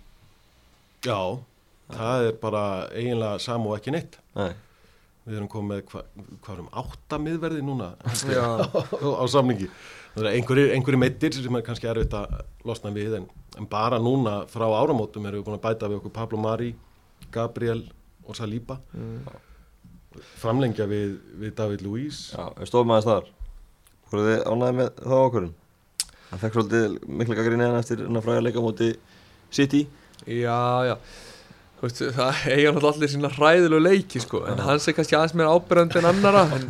Já, 1.02 1.20
það 1.96 2.26
er 2.28 2.36
bara 2.44 2.66
eiginlega 2.94 3.40
sam 3.42 3.66
og 3.66 3.80
ekki 3.80 3.96
neitt. 3.96 4.20
Nei. 4.38 4.52
Við 5.28 5.38
erum 5.38 5.50
komið 5.52 5.72
með 5.72 5.92
hva, 5.92 6.56
átta 6.82 7.20
miðverði 7.22 7.62
núna 7.66 7.92
já, 8.26 8.46
á 9.22 9.26
samningi. 9.30 9.68
Það 10.16 10.26
er 10.26 10.38
einhverjir, 10.38 10.72
einhverjir 10.76 11.02
meittir 11.02 11.38
sem 11.38 11.58
er 11.58 11.66
kannski 11.66 11.90
erfitt 11.92 12.16
að 12.18 12.42
losna 12.68 12.92
við 12.96 13.20
en, 13.20 13.30
en 13.60 13.70
bara 13.70 14.02
núna 14.02 14.42
frá 14.52 14.66
áramótum 14.66 15.28
erum 15.30 15.44
við 15.44 15.48
búin 15.48 15.60
að 15.60 15.64
bæta 15.68 15.92
við 15.92 16.02
okkur 16.02 16.16
Pablo 16.18 16.42
Mari 16.42 16.74
Gabriel 17.32 17.86
og 18.26 18.38
Saliba. 18.38 18.80
Mm, 18.98 19.22
framlengja 20.42 20.90
við, 20.90 21.16
við 21.40 21.56
David 21.62 21.86
Luiz. 21.86 22.28
Já, 22.34 22.50
við 22.58 22.72
stofum 22.74 22.94
aðeins 22.96 23.10
þar. 23.12 23.32
Voruð 24.12 24.32
þið 24.32 24.46
ánægði 24.50 24.78
með 24.82 24.94
þá 25.00 25.18
ákvörðun? 25.22 25.58
Það 26.32 26.46
fekk 26.46 26.58
svolítið 26.58 27.02
mikla 27.22 27.38
gaggrinni 27.38 27.68
hann 27.68 27.80
eftir 27.80 28.06
hann 28.08 28.20
að 28.20 28.26
fræga 28.26 28.46
leika 28.48 28.64
á 28.64 28.68
móti 28.68 28.94
City. 29.52 29.86
Já, 30.26 30.58
já 30.90 30.96
veist, 31.82 32.02
það 32.16 32.42
eiga 32.52 32.74
náttúrulega 32.74 32.96
allir 32.96 33.12
sína 33.14 33.32
hræðilegu 33.36 33.86
leiki 33.86 34.22
sko, 34.24 34.44
en 34.50 34.62
hans 34.66 34.88
er 34.88 34.98
kannski 34.98 35.18
aðeins 35.18 35.38
meira 35.38 35.56
ábyrðandi 35.56 36.02
en 36.02 36.10
annara 36.12 36.44
en, 36.58 36.68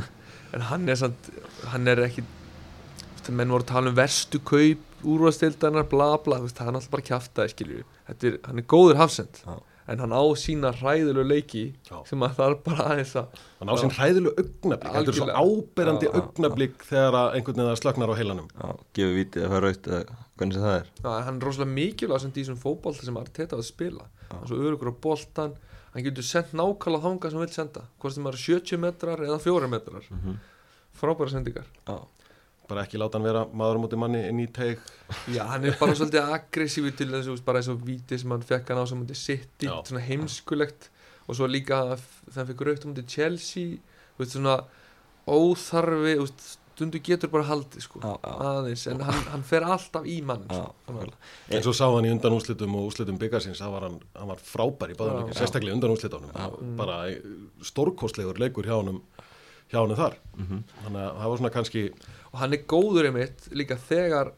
en 0.56 0.68
hann 0.70 0.88
er 0.92 1.02
samt, 1.02 1.32
hann 1.74 1.92
er 1.92 2.04
ekki 2.08 2.24
þú 2.24 3.18
veist, 3.18 3.34
menn 3.40 3.52
voru 3.54 3.66
að 3.66 3.74
tala 3.74 3.92
um 3.92 3.98
verstu 4.00 4.42
kaup 4.52 4.88
úrvastildanar, 5.02 5.90
bla 5.92 6.14
bla 6.22 6.40
þú 6.40 6.48
veist, 6.48 6.60
það 6.60 6.72
er 6.72 6.78
náttúrulega 6.78 6.96
bara 6.96 7.10
kjaftaði 7.10 7.54
skilju 7.56 7.84
þetta 8.08 8.32
er, 8.32 8.40
hann 8.48 8.62
er 8.64 8.68
góður 8.76 9.02
hafsend 9.02 9.42
Já. 9.42 9.58
en 9.92 10.04
hann 10.06 10.16
á 10.16 10.24
sína 10.40 10.72
hræðilegu 10.78 11.28
leiki 11.28 11.64
Já. 11.90 11.98
sem 12.08 12.24
að 12.28 12.38
það 12.40 12.54
er 12.54 12.58
bara 12.70 12.88
aðeins 12.94 13.14
að 13.20 13.44
hann 13.60 13.74
á 13.74 13.76
sín 13.82 13.96
hræðilu 13.98 14.34
augnablík 14.38 14.96
þetta 14.96 15.14
er 15.14 15.20
svo 15.20 15.30
áberandi 15.42 16.12
augnablík 16.22 16.88
þegar 16.88 17.20
að 17.24 17.38
einhvern 17.40 17.64
veginn 17.66 17.82
slagnar 17.82 18.14
á 18.14 18.20
heilanum. 18.22 18.48
Já, 18.54 18.70
gefur 19.00 19.18
vítið 19.18 19.48
að 19.50 19.64
raut 19.66 19.92
eða 19.92 20.20
hvernig 20.38 20.58
sem 20.58 20.66
það 20.66 20.78
er. 20.78 20.88
Já, 21.02 21.12
hann 21.26 21.38
er 21.42 21.48
rosalega 21.50 21.76
mikilvæg 21.76 22.24
sem 22.24 22.32
í 22.32 22.38
þessum 22.40 22.62
fótbolta 22.62 23.06
sem 23.06 23.20
Arteta 23.22 23.58
að 23.58 23.68
spila 23.68 24.08
hann 24.32 24.44
er 24.46 24.48
svo 24.52 24.58
örugur 24.62 24.92
á 24.92 24.96
boltan 25.04 25.54
hann 25.94 26.06
getur 26.06 26.24
sendt 26.24 26.54
nákvæmlega 26.56 27.04
þangað 27.04 27.30
sem 27.34 27.40
hann 27.40 27.46
vil 27.48 27.56
senda. 27.56 27.82
Hvort 28.00 28.16
sem 28.16 28.24
það 28.24 28.34
eru 28.34 28.42
70 28.46 28.82
metrar 28.86 29.24
eða 29.28 29.40
4 29.44 29.68
metrar. 29.72 30.08
Mhm. 30.12 30.40
frábæra 31.02 31.32
sendingar. 31.32 31.66
Já, 31.88 31.98
bara 32.70 32.84
ekki 32.86 33.00
láta 33.00 33.18
hann 33.18 33.24
vera 33.26 33.46
maður 33.48 33.80
á 33.80 33.82
móti 33.84 33.98
manni 34.00 34.22
inn 34.30 34.40
í 34.44 34.48
teig. 34.52 34.80
Já, 35.32 35.44
hann 35.50 35.66
er 35.66 35.78
bara 35.80 35.96
svolítið 36.00 36.32
aggressífi 36.36 36.92
til 36.96 37.08
þessu 37.12 37.38
bara 37.44 37.60
og 37.72 37.82
víti 37.88 38.20
sem 38.20 38.30
hann 38.32 38.44
fekk 38.44 38.70
hann 38.70 38.84
á 38.84 38.86
sem 38.88 39.00
mútið 39.02 39.18
City, 39.20 39.68
Já. 39.68 39.82
svona 39.88 40.04
heimskulegt. 40.06 40.90
Og 41.28 41.36
svo 41.36 41.48
líka 41.48 41.82
þegar 41.98 42.36
hann 42.38 42.48
fekk 42.52 42.62
raukt 42.68 42.86
mútið 42.86 43.08
Chelsea 43.08 43.80
veist, 44.20 44.36
svona 44.36 44.58
óþarfi 45.28 46.16
veist, 46.20 46.46
stundu 46.82 47.00
getur 47.06 47.30
bara 47.30 47.46
haldið 47.46 47.84
sko, 47.86 48.02
Já, 48.02 48.12
já. 48.18 48.34
aðeins 48.50 48.84
en 48.90 49.02
hann, 49.06 49.24
hann 49.32 49.44
fer 49.46 49.62
alltaf 49.62 50.06
í 50.10 50.18
mann 50.26 50.48
já, 50.50 50.64
sko. 50.66 50.98
Að- 50.98 51.14
eins 51.56 51.68
og 51.70 51.76
sá 51.78 51.86
hann 51.94 52.08
í 52.10 52.12
undan 52.12 52.34
úrslitum 52.34 52.76
og 52.76 52.90
úrslitum 52.90 53.20
byggarsins 53.22 53.62
það 53.62 53.72
var 53.78 53.86
hann, 53.88 54.00
hann 54.18 54.28
var 54.34 54.42
frábær 54.42 54.92
í 54.92 54.98
báðum 54.98 55.14
Já. 55.14 55.20
leikin 55.22 55.40
sérstaklega 55.42 55.72
í 55.72 55.78
undan 55.78 55.94
úrslitunum 55.94 56.32
Mm. 56.34 56.76
bara 56.82 56.98
stórkostlegur 57.62 58.40
leikur 58.42 58.66
hjá 58.66 58.76
honum 58.82 59.02
hjá 59.72 59.80
honum 59.86 59.96
þar 59.98 60.16
Mhm. 60.38 60.64
þannig 60.84 61.02
að 61.06 61.16
það 61.22 61.30
var 61.30 61.38
svona 61.38 61.54
kannski 61.54 61.84
og 62.34 62.40
hann 62.40 62.54
er 62.54 62.64
góður 62.68 63.06
einmitt 63.12 63.48
líka 63.54 63.78
þegar 63.78 64.34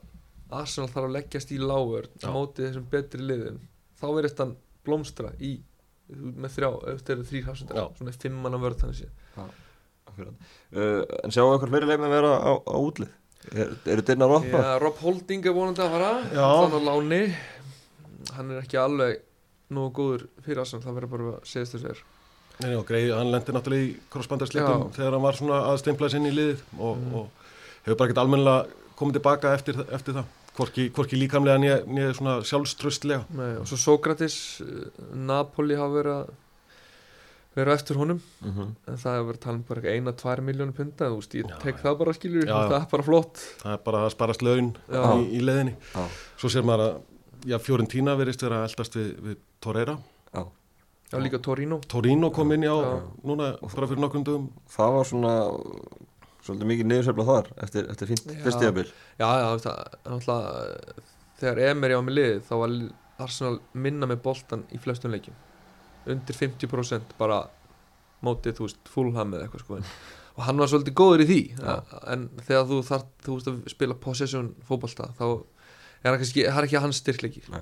Arsenal 0.51 0.89
þarf 0.89 1.07
að 1.07 1.15
leggjast 1.17 1.51
í 1.51 1.57
lágur 1.57 2.05
mótið 2.29 2.67
þessum 2.69 2.89
betri 2.91 3.21
liðum 3.21 3.59
þá 3.99 4.05
verðist 4.13 4.37
hann 4.43 4.55
blómstra 4.85 5.31
í 5.39 5.61
með 6.13 6.51
þrjá, 6.57 6.69
eftir 6.93 7.23
þrý 7.23 7.43
hafsundar 7.47 7.75
Já. 7.79 7.85
svona 7.97 8.11
fimmanna 8.13 8.57
vörð 8.61 8.77
þannig 8.83 8.99
sé 8.99 9.07
akkurat 9.33 9.49
uh, 9.49 9.62
En 10.21 11.31
sjáu 11.33 11.49
eitthvað 11.53 11.69
fleiri 11.73 11.89
leifum 11.89 12.07
að 12.07 12.15
vera 12.17 12.31
á, 12.41 12.51
á 12.63 12.77
útlið? 12.77 13.11
Er- 13.53 13.73
Eru 13.93 14.01
dyrnar 14.07 14.31
opnar? 14.37 14.63
Já, 14.63 14.79
Rob 14.81 14.97
Holding 15.03 15.45
er 15.45 15.53
vonandi 15.53 15.81
að 15.83 15.91
fara. 15.97 16.11
Þannig 16.31 16.77
á 16.79 16.81
láni. 16.87 17.21
Hann 18.37 18.51
er 18.51 18.61
ekki 18.63 18.77
alveg 18.79 19.19
nógu 19.73 19.91
góður 19.97 20.27
fyrir 20.45 20.61
Arsenal, 20.63 20.83
það 20.85 20.95
verður 20.99 21.11
bara 21.15 21.31
að 21.37 21.47
segja 21.49 21.65
þess 21.73 21.85
að 21.91 22.03
Nei, 22.63 22.75
og 22.77 22.85
greið, 22.85 23.09
hann 23.17 23.31
lendi 23.33 23.51
náttúrulega 23.55 23.85
í 23.87 23.93
krossbandarsleikum 24.13 24.83
Já. 24.83 24.89
þegar 24.95 25.15
hann 25.17 25.23
var 25.25 25.33
svona 25.39 25.57
að 25.71 25.79
steimpla 25.81 26.09
sinni 26.13 26.29
í 26.29 26.35
liðið 26.37 26.59
og, 26.77 26.97
Mm. 27.01 27.15
og 27.17 27.29
hefur 27.83 27.97
bara 27.97 28.07
ekkert 28.11 28.21
almennilega 28.21 28.67
komið 28.95 29.13
tilbaka 29.17 29.53
eftir, 29.57 29.79
eftir 29.91 30.13
það. 30.13 30.25
Hvorki, 30.53 30.85
hvorki 30.93 31.17
líkamlega 31.17 31.57
nýja, 31.57 31.77
nýja 31.89 32.13
svona 32.13 32.35
sjálfströstlega 32.45 33.25
Nei, 33.33 33.55
og 33.57 33.65
svo 33.65 33.75
Sókratis 33.81 34.61
eh, 34.61 34.91
Napoli 35.17 35.73
hafa 35.75 35.95
verið 35.97 36.13
að 36.19 36.29
vera 37.55 37.73
eftir 37.77 37.95
honum 37.99 38.19
Mhm. 38.41 38.75
en 38.87 38.95
það 38.97 39.15
hefur 39.17 39.27
verið 39.31 39.41
talað 39.43 39.55
um 39.55 39.63
bara 39.69 39.81
eina, 39.93 40.11
tvær 40.13 40.41
miljónu 40.41 40.73
punta 40.73 41.05
þú 41.09 41.15
veist, 41.19 41.33
ég 41.37 41.59
tek 41.61 41.75
já. 41.77 41.81
það 41.83 41.97
bara 41.99 42.13
skilur 42.13 42.45
Já, 42.47 42.53
það 42.69 42.81
er 42.81 42.87
bara 42.91 43.03
flott 43.03 43.35
það 43.61 43.73
er 43.73 43.77
bara 43.85 43.97
að 44.07 44.11
sparast 44.15 44.41
laun 44.41 44.71
Já. 44.89 45.03
í, 45.17 45.27
í 45.37 45.41
leiðinni 45.41 45.75
Já. 45.93 46.07
svo 46.37 46.49
sér 46.49 46.63
maður 46.63 46.85
að 46.87 47.01
já, 47.45 47.57
Fiorentina 47.59 48.15
verist 48.17 48.41
vera 48.41 48.63
að 48.63 48.69
eldast 48.71 48.93
við, 48.95 49.13
við 49.21 49.37
Torreira 49.61 49.97
Já. 50.33 50.43
Já, 51.13 51.17
líka 51.21 51.39
Torino 51.45 51.79
Torino 51.87 52.31
kom 52.31 52.51
inn 52.51 52.63
í 52.63 52.67
á 52.67 52.77
Já. 52.81 53.01
núna 53.23 53.51
bara 53.61 53.87
fyrir 53.87 54.01
nokkrum 54.01 54.23
dögum 54.25 54.49
Það 54.67 54.93
var 54.97 55.03
svona 55.05 55.33
svolítið 56.43 56.67
mikið 56.73 56.87
niðursefla 56.89 57.25
þar 57.29 57.47
eftir, 57.63 57.85
eftir 57.89 58.07
fyrstíðabil 58.43 58.87
Já, 59.19 59.29
já, 59.39 59.47
það 60.19 60.41
er 60.41 61.03
þegar 61.39 61.61
Emery 61.69 61.93
á 61.95 62.01
með 62.01 62.17
liðið 62.17 62.41
þá 62.49 62.53
var 62.63 62.75
Arsenal 63.23 63.59
minna 63.73 64.07
með 64.09 64.21
boltan 64.25 64.63
í 64.73 64.79
flestum 64.81 65.13
leikjum 65.13 65.35
undir 66.09 66.37
50% 66.37 67.15
bara 67.19 67.43
mótið, 68.23 68.57
þú 68.57 68.67
veist, 68.67 68.91
fullham 68.91 69.33
eða 69.35 69.47
eitthvað 69.47 69.63
sko 69.65 69.77
en, 69.79 69.87
og 70.33 70.43
hann 70.47 70.61
var 70.61 70.71
svolítið 70.71 70.95
góður 70.97 71.23
í 71.23 71.29
því 71.29 71.39
Já. 71.59 71.75
en 72.13 72.25
þegar 72.39 72.67
þú 72.71 72.79
þarf, 72.89 73.07
þú 73.25 73.37
veist 73.37 73.51
að 73.51 73.61
spila 73.73 73.97
possession 74.05 74.49
fótbolta 74.67 75.09
þá 75.19 75.25
er 75.33 76.09
það 76.09 76.19
kannski, 76.23 76.45
það 76.47 76.59
er 76.61 76.67
ekki 76.69 76.83
hans 76.85 77.01
styrkleiki 77.03 77.43
Nei. 77.53 77.61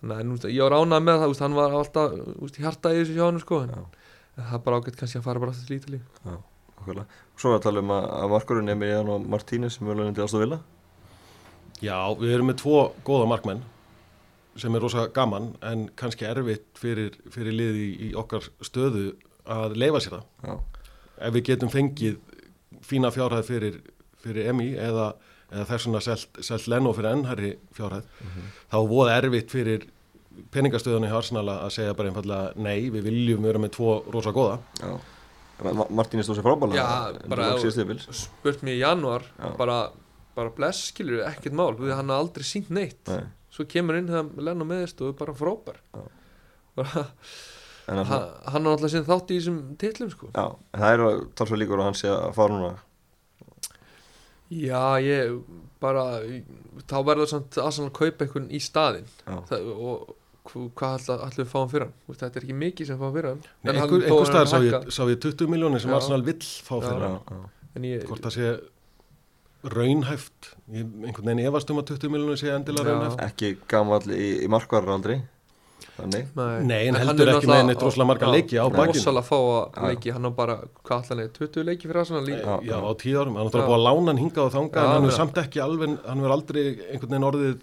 þannig 0.00 0.16
að 0.16 0.32
veist, 0.34 0.48
ég 0.50 0.66
var 0.66 0.76
ánað 0.78 1.06
með 1.06 1.24
það 1.24 1.42
hann 1.44 1.58
var 1.58 1.78
alltaf 1.80 2.14
þú 2.18 2.36
veist, 2.44 2.60
í 2.60 2.66
hjarta 2.66 2.94
í 2.94 3.00
þessu 3.00 3.18
hjá 3.18 3.24
hann 3.26 3.42
sko, 3.42 3.62
en, 3.66 3.74
Já. 3.74 4.06
en 4.36 4.44
það 4.50 4.58
er 4.58 4.64
bara 4.66 4.80
ágætt 4.80 5.00
kannski 5.00 5.20
að 5.20 5.26
fara 5.28 5.44
bara 5.44 5.54
aftur 5.54 5.70
til 5.70 5.80
Ítali 5.80 6.02
Nákvæmlega. 6.80 7.18
Svo 7.36 7.50
er 7.52 7.58
að 7.58 7.64
tala 7.66 7.82
um 7.84 7.90
að, 7.94 8.06
að 8.18 8.30
markurinn 8.34 8.72
Emiliano 8.72 9.18
Martínez 9.20 9.76
sem 9.76 9.90
er 9.92 10.06
til 10.16 10.24
Aston 10.26 10.44
Villa 10.44 10.60
Já, 11.80 11.96
við 12.20 12.34
erum 12.34 12.50
með 12.50 12.60
tvo 12.60 12.80
góða 13.06 13.28
markmenn 13.30 13.62
sem 14.62 14.74
er 14.76 14.84
rosa 14.84 15.06
gaman 15.16 15.50
en 15.66 15.86
kannski 15.98 16.26
erfitt 16.28 16.78
fyrir, 16.80 17.16
fyrir 17.32 17.56
liði 17.56 17.84
í, 17.86 17.92
í 18.08 18.10
okkar 18.20 18.46
stöðu 18.66 19.10
að 19.50 19.76
leifa 19.80 20.00
sér 20.04 20.18
það. 20.18 20.26
Já, 20.46 20.58
Ef 21.20 21.34
við 21.36 21.46
getum 21.50 21.68
fengið 21.72 22.14
fína 22.86 23.10
fjárhæð 23.12 23.48
fyrir, 23.50 23.74
fyrir 24.24 24.46
EMI 24.52 24.70
eða, 24.80 25.10
eða 25.52 25.66
þess 25.68 25.86
vegna 25.88 26.00
selt, 26.06 26.38
selt 26.46 26.68
Leno 26.72 26.92
fyrir 26.96 27.10
ennherri 27.12 27.50
fjárhæð, 27.76 28.06
þá 28.72 28.76
er 28.80 28.90
voða 28.94 29.16
erfitt 29.20 29.52
fyrir 29.52 29.84
peningastöðunni 30.54 31.10
í 31.10 31.16
Arsenal 31.18 31.44
að 31.52 31.72
segja 31.74 31.96
bara 31.98 32.08
einfallega 32.12 32.52
nei, 32.62 32.88
við 32.94 33.08
viljum 33.10 33.44
vera 33.44 33.60
með 33.60 33.74
tvo 33.76 33.96
rosa 34.14 34.32
góða. 34.32 34.60
já 34.80 34.92
Ma 35.60 35.84
Martínez 35.92 36.24
stóð 36.24 36.38
sér 36.38 36.46
frábælega 36.46 36.80
Já, 36.80 37.18
bara 37.28 37.50
spurt 38.16 38.62
mér 38.64 38.78
í 38.78 38.80
januar 38.80 39.26
Já. 39.36 39.50
bara, 39.58 39.74
bara 40.32 40.52
bless 40.56 40.86
skilur 40.88 41.20
ekkert 41.28 41.52
mál 41.58 41.74
því 41.76 41.90
að 41.90 41.98
hann 41.98 42.12
har 42.14 42.22
aldrei 42.22 42.46
sínt 42.48 42.70
neitt 42.72 43.10
Nei. 43.12 43.26
Svo 43.50 43.66
kemur 43.70 43.98
inn 43.98 44.06
þegar 44.10 44.44
Lennon 44.50 44.68
meðist 44.70 45.00
og 45.02 45.12
er 45.12 45.18
bara 45.20 45.34
frábær. 45.36 45.80
Já. 45.94 46.04
bara, 46.80 47.06
En 47.90 47.98
að, 47.98 48.06
hann, 48.06 48.26
hann 48.54 48.66
har 48.68 48.76
alltaf 48.76 48.90
sinn 48.92 49.06
þátt 49.08 49.30
í 49.34 49.38
þessum 49.40 49.56
titlum 49.80 50.10
sko. 50.12 50.28
Já, 50.36 50.44
en 50.76 50.82
það 50.84 50.92
eru 50.94 51.06
talsvað 51.34 51.58
líkur 51.64 51.80
að 51.82 51.88
hann 51.88 51.96
sé 51.98 52.10
að 52.12 52.28
fara 52.36 52.54
núna. 52.54 52.76
Já 54.50 54.82
ég 55.02 55.36
bara 55.82 56.04
þá 56.90 56.96
verður 57.06 57.28
samt 57.30 57.58
Arsenal 57.62 57.90
að 57.90 57.96
kaupa 58.00 58.26
einhvern 58.26 58.48
í 58.50 58.60
staðinn. 58.62 59.06
Það, 59.48 59.68
og 59.74 60.08
hv- 60.50 60.68
hvað 60.78 60.96
ætla, 60.98 61.16
ætlum 61.28 61.44
við 61.44 61.50
fáum 61.52 61.70
fyrir 61.70 61.84
hann? 61.86 61.94
Þú 62.04 62.12
veist, 62.12 62.22
þetta 62.24 62.40
er 62.40 62.46
ekki 62.46 62.56
mikið 62.62 62.90
sem 62.90 62.98
fáum 63.00 63.14
fyrir 63.14 63.28
hann. 63.30 63.42
Nei, 63.62 63.72
einhver, 63.74 64.04
einhver 64.04 64.24
er 64.24 64.30
staðar 64.32 64.50
sá 64.50 64.58
ég, 64.66 64.88
sá 64.90 65.02
ég 65.10 65.20
20 65.26 65.52
miljónir 65.54 65.82
sem. 65.84 65.94
Arsenal 65.94 66.24
vill 66.26 66.38
fá 66.42 66.74
fyrir 66.82 67.06
hann. 67.06 67.46
Hvort 68.10 68.26
það 68.26 68.36
sé 68.36 68.50
raunhæft, 69.64 70.54
ég, 70.72 70.86
einhvern 71.04 71.26
veginn 71.26 71.46
efast 71.50 71.70
um 71.70 71.78
að 71.82 71.90
20 71.92 72.08
miljónir 72.14 72.38
sé 72.40 72.48
endilega 72.54 72.88
Já. 72.88 72.94
raunhæft. 72.96 73.20
Ekki 73.26 73.50
gamall 73.68 74.06
í, 74.08 74.30
í 74.44 74.48
markvarar 74.48 74.94
aldrei 74.96 75.20
Þannig 76.00 76.28
nei, 76.36 76.64
Nei, 76.64 76.86
en 76.88 76.94
hann 76.96 77.08
heldur 77.10 77.28
ekki 77.28 77.44
með 77.44 77.58
náttúrulega- 77.58 77.66
neitt 77.68 77.82
rosalega 77.84 78.06
marga 78.08 78.28
leiki 78.32 78.56
á 78.56 78.64
bakinu. 78.72 78.92
rosalega 78.94 79.26
fáa 79.26 79.56
Já. 79.74 79.82
leiki 79.90 80.12
hann 80.12 80.24
á 80.24 80.30
bara, 80.36 80.54
hvað 80.84 81.08
hann 81.10 81.20
er 81.20 81.28
20 81.28 81.64
leiki 81.64 81.88
fyrir 81.88 82.00
Arsenal 82.00 82.24
líka 82.24 82.40
Já, 82.40 82.70
Já. 82.70 82.76
á 82.80 82.90
tíu 82.96 83.16
árum, 83.20 83.36
hann 83.36 83.46
er 83.46 83.50
Já. 83.52 83.66
búin 83.66 83.76
að 83.76 83.84
lána 83.84 84.06
hann 84.12 84.20
hingað 84.22 84.46
og 84.46 84.52
þangað 84.52 84.80
Já, 84.80 84.84
en 84.86 84.92
hann 84.94 85.04
er 85.04 85.10
já. 85.10 85.16
samt 85.16 85.34
ekki 85.44 85.60
alveg, 85.60 85.98
hann 86.06 86.24
er 86.24 86.30
aldrei 86.30 86.64
einhvern 86.92 87.10
veginn 87.10 87.28
orðið 87.30 87.58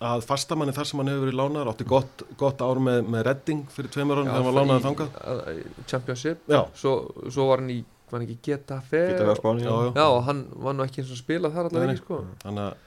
að 0.00 0.22
fastamanni 0.22 0.72
þar 0.76 0.86
sem 0.86 0.98
hann 1.00 1.08
hefur 1.10 1.24
verið 1.26 1.38
lánaður, 1.40 1.68
átti 1.72 1.84
gott, 1.88 2.22
gott 2.38 2.58
ár 2.62 2.78
með, 2.78 3.02
með 3.10 3.24
redding 3.26 3.64
fyrir 3.74 3.90
tveimur 3.90 4.16
árum 4.18 4.28
þegar 4.30 4.38
hann 4.38 4.54
var 4.54 4.58
lánaður 4.62 4.86
þangað. 4.86 5.10
þangað 5.18 5.86
Championship, 5.88 6.38
Já, 6.48 6.60
svo, 6.74 6.92
svo 7.30 7.48
var 7.48 7.58
hann 7.58 7.70
í 7.70 7.84
var 8.12 8.20
hann 8.20 8.28
ekki 8.28 8.38
Getafe 8.50 9.00
Geta 9.12 9.24
við 9.24 9.32
að 9.34 9.40
spáni. 9.42 9.64
Já, 9.66 9.72
já, 9.72 9.90
já, 10.00 10.06
og 10.16 10.22
hann 10.28 10.44
var 10.66 10.76
nú 10.78 10.84
ekki 10.86 11.02
eins 11.04 11.10
og 11.16 11.20
spila 11.20 11.50
þar 11.54 11.68
allavega 11.70 11.94
ekki 11.96 12.04
sko. 12.04 12.20
Þannig 12.44 12.64
að 12.68 12.86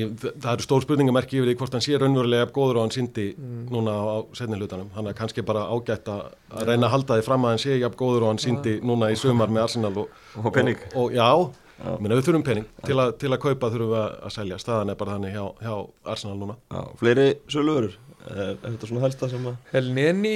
ég, 0.00 0.14
það 0.24 0.48
eru 0.52 0.64
stór 0.66 0.82
spurningamerki 0.82 1.38
yfir 1.38 1.50
því 1.52 1.56
hvort 1.60 1.76
hann 1.76 1.84
sé 1.86 1.98
raunverulega 2.02 2.48
góður 2.56 2.80
og 2.80 2.86
hann 2.86 2.94
síndi 2.96 3.26
Mm. 3.36 3.68
núna 3.70 3.92
á, 3.94 4.02
á 4.02 4.16
setni 4.34 4.58
hlutanum, 4.58 4.88
þannig 4.96 5.12
að 5.14 5.18
kannski 5.20 5.44
bara 5.46 5.66
ágætt 5.70 6.08
að 6.10 6.24
að 6.50 6.64
reyna 6.72 6.88
að 6.88 6.94
halda 6.96 7.18
því 7.20 7.24
fram 7.28 7.44
að 7.46 7.54
hann 7.54 7.62
sé 7.62 7.76
jafn 7.78 7.96
góður 8.00 8.22
og 8.26 8.32
hann 8.34 8.42
síndi 8.42 8.80
núna 8.82 9.12
í 9.12 9.16
sumar 9.20 9.48
með 9.52 9.62
Arsenal 9.68 9.92
og, 10.02 10.08
Og 10.42 10.50
penning 10.52 10.78
og, 10.94 11.04
og 11.04 11.14
já, 11.14 11.30
Já. 11.76 11.90
Minna, 12.00 12.16
við 12.16 12.24
þurfum 12.24 12.42
pening. 12.42 12.64
Til, 12.88 12.94
a, 12.96 13.04
til 13.12 13.28
að 13.28 13.40
kaupa 13.42 13.68
þurfum 13.68 13.90
við 13.92 13.98
að, 14.00 14.30
selja. 14.32 14.56
Staðan 14.62 14.90
er 14.90 14.96
bara 14.96 15.12
þannig 15.18 15.34
hjá, 15.36 15.42
hjá 15.60 15.74
Arsenal 16.08 16.36
núna. 16.40 16.54
Já, 16.72 16.78
fleiri 16.96 17.26
söluvörur 17.52 17.98
er, 18.30 18.38
er 18.56 18.70
þetta 18.70 18.88
svona 18.88 19.02
helsta 19.04 19.28
sem 19.28 19.44
að 19.50 19.58
Helneni 19.74 20.32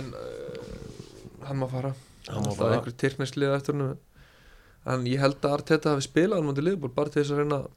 en 0.00 0.08
uh, 0.10 0.89
hann 1.50 1.60
má 1.60 1.66
fara 1.72 1.92
Hann 2.30 2.46
má 2.46 2.54
fara. 2.54 2.78
einhver 2.78 2.96
tyrknesslið 3.02 3.54
eftir 3.58 3.76
hann 3.76 3.98
en 4.94 5.04
ég 5.10 5.20
held 5.20 5.38
að 5.44 5.58
Arteta 5.58 5.94
hafi 5.94 6.06
spilað 6.08 6.40
hann 6.40 6.48
mútið 6.48 6.68
liðból 6.70 6.94
bara 6.96 7.12
til 7.12 7.22
þess 7.22 7.34
að 7.36 7.42
reyna 7.42 7.60
að 7.60 7.68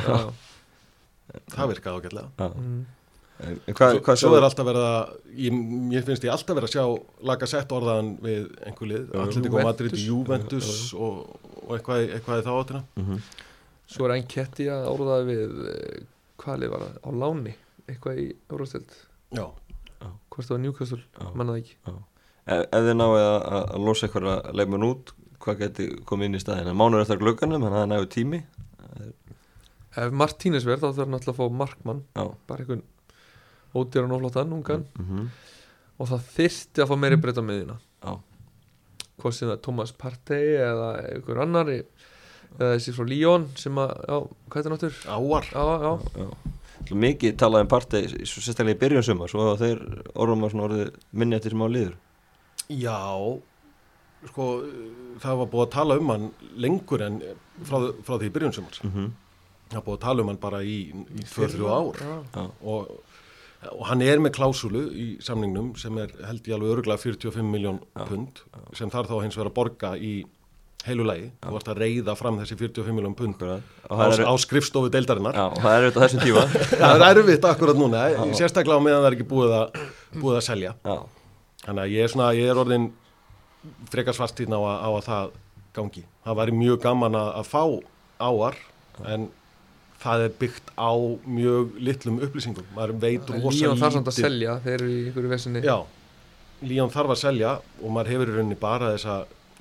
já. 0.00 0.14
Já. 0.14 0.32
það 1.56 1.70
virkaði 1.74 2.00
ágætlega 2.00 2.30
Já, 2.38 2.48
Mm. 2.60 2.86
hvað, 3.72 3.94
svo, 4.04 4.14
svo 4.20 4.30
er 4.36 4.44
alltaf 4.44 4.66
verið 4.68 4.82
að 4.84 5.12
ég, 5.40 5.54
ég 5.94 6.04
finnst 6.04 6.24
ég 6.26 6.32
alltaf 6.34 6.56
verið 6.58 6.68
að 6.68 6.74
sjá 6.74 6.82
laga 7.30 7.46
sett 7.48 7.70
orðaðan 7.72 8.10
við 8.20 8.50
einhver 8.68 8.90
lið 8.90 9.06
Já. 9.14 9.20
Atletico 9.22 9.62
Madrid, 9.64 9.94
Juventus. 9.96 10.68
Og, 10.92 11.38
og 11.64 11.72
eitthvað, 11.78 12.04
eitthvað 12.18 12.42
í 12.42 12.44
þá 12.44 12.50
áttina 12.58 12.82
mm 13.00 13.06
-hmm. 13.06 13.22
svo 13.94 14.04
er 14.08 14.14
einn 14.18 14.28
ketti 14.28 14.68
að 14.68 14.90
orðaði 14.92 15.24
við 15.30 15.56
eh, 15.72 16.02
hvað 16.36 16.60
lið 16.60 16.70
var 16.74 16.84
það, 16.84 17.00
á 17.00 17.10
láni 17.22 17.54
eitthvað 17.88 18.20
í 18.20 18.28
já, 19.30 19.46
hvort 20.30 20.46
það 20.46 20.54
var 20.54 20.62
Newcastle, 20.66 21.02
Já. 21.20 21.26
mannaði 21.34 21.60
ekki 21.64 21.76
ef, 22.46 22.62
ef 22.70 22.84
þið 22.86 22.94
náðu 22.96 23.18
að, 23.20 23.36
að, 23.40 23.64
að 23.74 23.84
losa 23.88 24.06
eitthvað 24.06 24.50
leikmenn 24.60 24.86
út 24.88 25.12
hvað 25.40 25.58
geti 25.64 25.88
komið 26.04 26.24
inn 26.30 26.36
í 26.36 26.40
staðin 26.42 26.68
en 26.72 26.76
mánuður 26.76 27.02
eftir 27.06 27.20
glögganum, 27.22 27.62
hann 27.64 27.72
hafði 27.78 27.90
nægu 27.94 28.08
tími. 28.12 28.40
Ef 30.00 30.12
Martínez 30.14 30.66
verð 30.68 30.84
þá 30.84 30.90
þarf 30.90 31.00
hann 31.06 31.16
alltaf 31.18 31.34
að 31.34 31.38
fá 31.40 31.56
markmann. 31.60 32.02
Já. 32.14 32.24
Bara 32.46 32.62
einhvern 32.64 32.82
ódýran 33.74 34.12
og 34.14 34.20
flottan 34.22 34.52
ungan. 34.52 34.84
Mm 34.98 35.06
-hmm. 35.08 35.26
og 36.00 36.08
það 36.08 36.28
þyrfti 36.36 36.82
að 36.82 36.88
fá 36.90 36.96
meiri 36.98 37.16
breyta 37.20 37.42
miðina 37.42 37.76
Já. 38.04 38.12
hvort 39.20 39.34
sem 39.34 39.48
það 39.48 39.52
er 39.56 39.62
Thomas 39.62 39.92
Partey 39.92 40.56
eða 40.56 40.88
einhver 41.14 41.40
annar 41.42 41.66
í- 41.68 41.84
eða 42.58 42.74
þessi 42.76 42.92
frá 42.96 43.04
Lyon 43.08 43.48
sem 43.56 43.74
að, 43.74 43.90
já, 44.08 44.16
hvað 44.48 44.56
er 44.56 44.64
það 44.64 44.72
náttur? 44.72 44.94
áar. 45.06 45.44
Já, 45.52 45.98
já, 46.16 46.94
mikið 46.94 47.36
talaði 47.36 47.60
um 47.60 47.68
partei 47.68 48.02
sérstaklega 48.08 48.74
í 48.76 48.80
byrjun 48.80 49.02
sumar 49.02 49.28
svo 49.28 49.52
að 49.52 49.58
þeir 49.60 49.78
orðum 50.14 50.44
að 50.44 50.50
svona 50.50 50.64
orðið 50.68 50.90
minni 51.12 51.36
eftir 51.36 51.50
sem 51.50 51.62
á 51.62 51.68
liður 51.68 51.94
já 52.70 52.98
sko, 54.28 54.46
það 55.22 55.42
var 55.42 55.50
búið 55.52 55.66
að 55.66 55.74
tala 55.74 55.98
um 56.00 56.12
hann 56.12 56.26
lengur 56.60 57.04
en 57.04 57.20
frá, 57.66 57.78
frá 58.04 58.16
því 58.16 58.28
í 58.28 58.34
byrjun 58.34 58.56
sumars. 58.56 58.82
Mm 58.84 58.90
-hmm. 58.94 59.12
það 59.70 59.78
var 59.78 59.86
búið 59.86 59.98
að 59.98 60.04
tala 60.06 60.22
um 60.22 60.32
hann 60.32 60.42
bara 60.42 60.62
í, 60.62 60.78
í 60.92 61.22
2-3 61.34 61.70
ár. 61.70 62.02
Já, 62.34 62.44
og, 62.62 62.90
og 63.70 63.86
hann 63.88 64.02
er 64.02 64.18
með 64.18 64.36
klásulu 64.38 64.88
í 64.92 65.06
samningnum 65.20 65.74
sem 65.76 65.96
er 65.98 66.12
held 66.26 66.46
ég 66.48 66.54
alveg 66.54 66.74
öruglega 66.74 66.98
45 66.98 67.44
miljón 67.44 67.80
Já, 67.96 68.04
pund 68.04 68.44
sem 68.72 68.90
þarf 68.90 69.08
þá 69.08 69.22
hins 69.22 69.36
vegar 69.36 69.50
að 69.50 69.54
borga 69.54 69.96
í 69.96 70.24
heilu 70.86 71.04
lagi, 71.04 71.30
þú 71.44 71.52
varst 71.52 71.68
að 71.68 71.80
reyða 71.82 72.14
fram 72.16 72.38
þessi 72.40 72.56
45 72.56 72.94
miljón 72.96 73.14
pund 73.14 73.42
á, 73.44 73.60
er, 74.00 74.24
á 74.24 74.34
skrifstofu 74.40 74.88
deildarinnar. 74.88 75.36
Já, 75.36 75.46
og 75.52 75.60
það 75.60 75.76
er 75.76 75.84
auðvitað 75.84 76.04
þessum 76.06 76.22
tíma. 76.24 76.44
Það 76.80 77.04
er 77.04 77.18
erfitt 77.20 77.44
akkurat 77.44 77.76
núna, 77.76 78.04
sérstaklega 78.32 78.80
á 78.80 78.84
meðan 78.84 79.02
það 79.02 79.08
er 79.10 79.16
ekki 79.18 79.28
búið 79.28 79.56
að, 79.58 79.82
búið 80.16 80.38
að 80.38 80.46
selja. 80.46 80.72
Já, 80.80 80.96
þannig 81.66 81.82
að 81.84 81.92
ég 81.94 82.04
er 82.06 82.12
svona, 82.14 82.30
ég 82.36 82.50
er 82.50 82.60
orðin 82.62 82.90
frekar 83.92 84.16
svartýrn 84.16 84.54
á, 84.56 84.60
að- 84.60 84.80
á 84.80 84.88
að 84.96 85.04
það 85.10 85.30
gangi. 85.76 86.04
Það 86.24 86.38
væri 86.40 86.52
mjög 86.56 86.80
gaman 86.82 87.14
að, 87.14 87.30
að 87.40 87.46
fá 87.50 87.62
áar 88.20 88.56
en 89.06 89.28
það 90.00 90.24
er 90.24 90.32
byggt 90.40 90.70
á 90.80 90.90
mjög 91.28 91.74
litlum 91.80 92.20
upplýsingum, 92.24 92.64
maður 92.76 92.94
veit 93.00 93.28
rosa 93.30 93.58
Lyon 93.58 93.76
þarf 93.80 93.92
samt 93.98 94.06
að 94.08 94.14
lítið- 94.16 94.26
selja 94.28 94.54
þeir 94.64 94.74
eru 94.80 94.88
í 94.88 95.02
einhverju 95.10 95.28
vesinni 95.34 95.62
Já, 95.64 95.76
Líón 96.62 96.90
þarf 96.92 97.12
að 97.14 97.20
selja 97.20 97.50
og 97.82 97.90
maður 97.92 98.10
hefur 98.12 98.28
í 98.28 98.34
rauninni 98.36 98.58
bara 98.60 98.90
þessa 98.96 99.14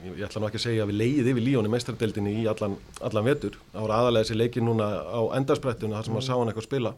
ég, 0.03 0.17
ég 0.19 0.25
ætla 0.27 0.41
nú 0.41 0.47
ekki 0.49 0.59
að 0.59 0.65
segja 0.65 0.83
að 0.83 0.89
við 0.91 0.97
leiðið 0.99 1.29
yfir 1.33 1.43
Líón 1.45 1.67
í 1.67 1.71
meistaradeildinni 1.75 2.33
í 2.41 2.47
allan, 2.47 2.77
allan 3.03 3.23
vetur. 3.27 3.55
Það 3.73 3.81
voru 3.85 3.93
aðalega 3.99 4.23
þessi 4.25 4.37
leiki 4.39 4.63
núna 4.63 4.87
á 5.07 5.19
endarsprettuna 5.39 5.95
þar 5.99 6.05
sem 6.07 6.13
maður 6.15 6.27
sá 6.27 6.33
hann 6.39 6.47
eitthvað 6.51 6.67
spila. 6.67 6.93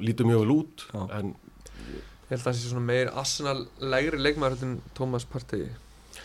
Lítur 0.00 0.26
mjög 0.28 0.40
vel 0.44 0.56
út 0.56 0.84
Já. 0.92 1.00
en 1.18 1.34
Ég 2.32 2.38
held 2.38 2.46
að 2.46 2.46
það 2.48 2.54
sé 2.56 2.68
svona 2.70 2.86
meir 2.88 3.10
Arsenal 3.20 3.58
lægri 3.92 4.18
leikmaður 4.24 4.54
heldur 4.54 4.68
en 4.70 4.94
Thomas 4.96 5.26
Partey. 5.28 5.66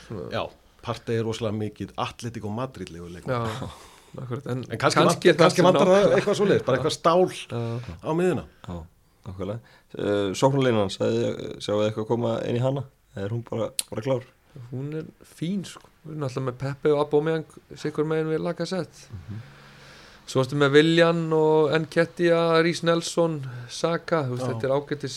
Svona, 0.06 0.28
já, 0.32 0.44
partið 0.86 1.18
er 1.20 1.26
rosalega 1.28 1.58
mikið 1.58 1.90
Atletico 2.00 2.52
Madrid 2.54 2.92
legu 2.96 3.10
leik 3.12 3.28
já, 3.28 3.42
akkurat 4.22 4.48
En, 4.54 4.62
en 4.64 4.80
kannski, 4.80 5.02
kannski, 5.04 5.34
kannski 5.42 5.66
vantar 5.66 5.92
það 5.92 6.16
eitthvað 6.16 6.38
svoleiðis 6.40 6.64
bara 6.70 6.80
eitthvað 6.80 6.96
stál 6.96 7.26
Já. 7.28 7.60
á 8.08 8.12
miðuna 8.16 8.46
já, 8.48 8.78
nákvæmlega. 9.28 9.76
Uh, 9.98 10.32
Sóknarleinan, 10.40 10.94
sjáu 10.96 11.60
þið 11.60 11.84
eitthvað 11.90 12.08
koma 12.14 12.38
inn 12.48 12.62
í 12.62 12.64
hana? 12.64 12.86
Er 13.20 13.36
hún 13.36 13.44
bara, 13.50 13.68
bara 13.92 14.06
klár? 14.08 14.24
Hún 14.72 14.88
er 15.02 15.12
fín 15.28 15.68
sko. 15.68 15.84
Alltaf 16.08 16.40
með 16.48 16.56
Pepe 16.64 16.96
og 16.96 17.04
Aubameyang 17.04 17.52
Sikur 17.76 18.08
megin 18.08 18.32
við 18.32 18.46
laga 18.48 18.66
sett 18.70 19.04
Svo 20.28 20.42
ertu 20.44 20.58
með 20.60 20.74
Viljan 20.76 21.22
og 21.36 21.72
Enketia 21.78 22.40
Rhys 22.60 22.82
Nelson, 22.84 23.38
Saka. 23.72 24.26
Þú 24.28 24.36
veist, 24.36 24.44
Já. 24.44 24.50
Þetta 24.52 24.68
er 24.68 24.74
ágætis, 24.76 25.16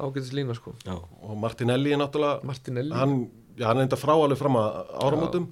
ágætis 0.00 0.30
lína 0.32 0.56
sko. 0.56 0.72
Já, 0.86 0.94
og 0.96 1.36
Martinelli 1.42 1.92
er 1.92 2.00
náttúrulega 2.00 2.44
Martinelli, 2.48 2.94
hann, 2.96 3.18
já, 3.58 3.66
hann 3.68 3.82
er 3.82 3.88
enda 3.88 3.98
frá 4.00 4.14
alveg 4.16 4.40
fram 4.40 4.56
að 4.56 4.78
áramótum. 5.04 5.48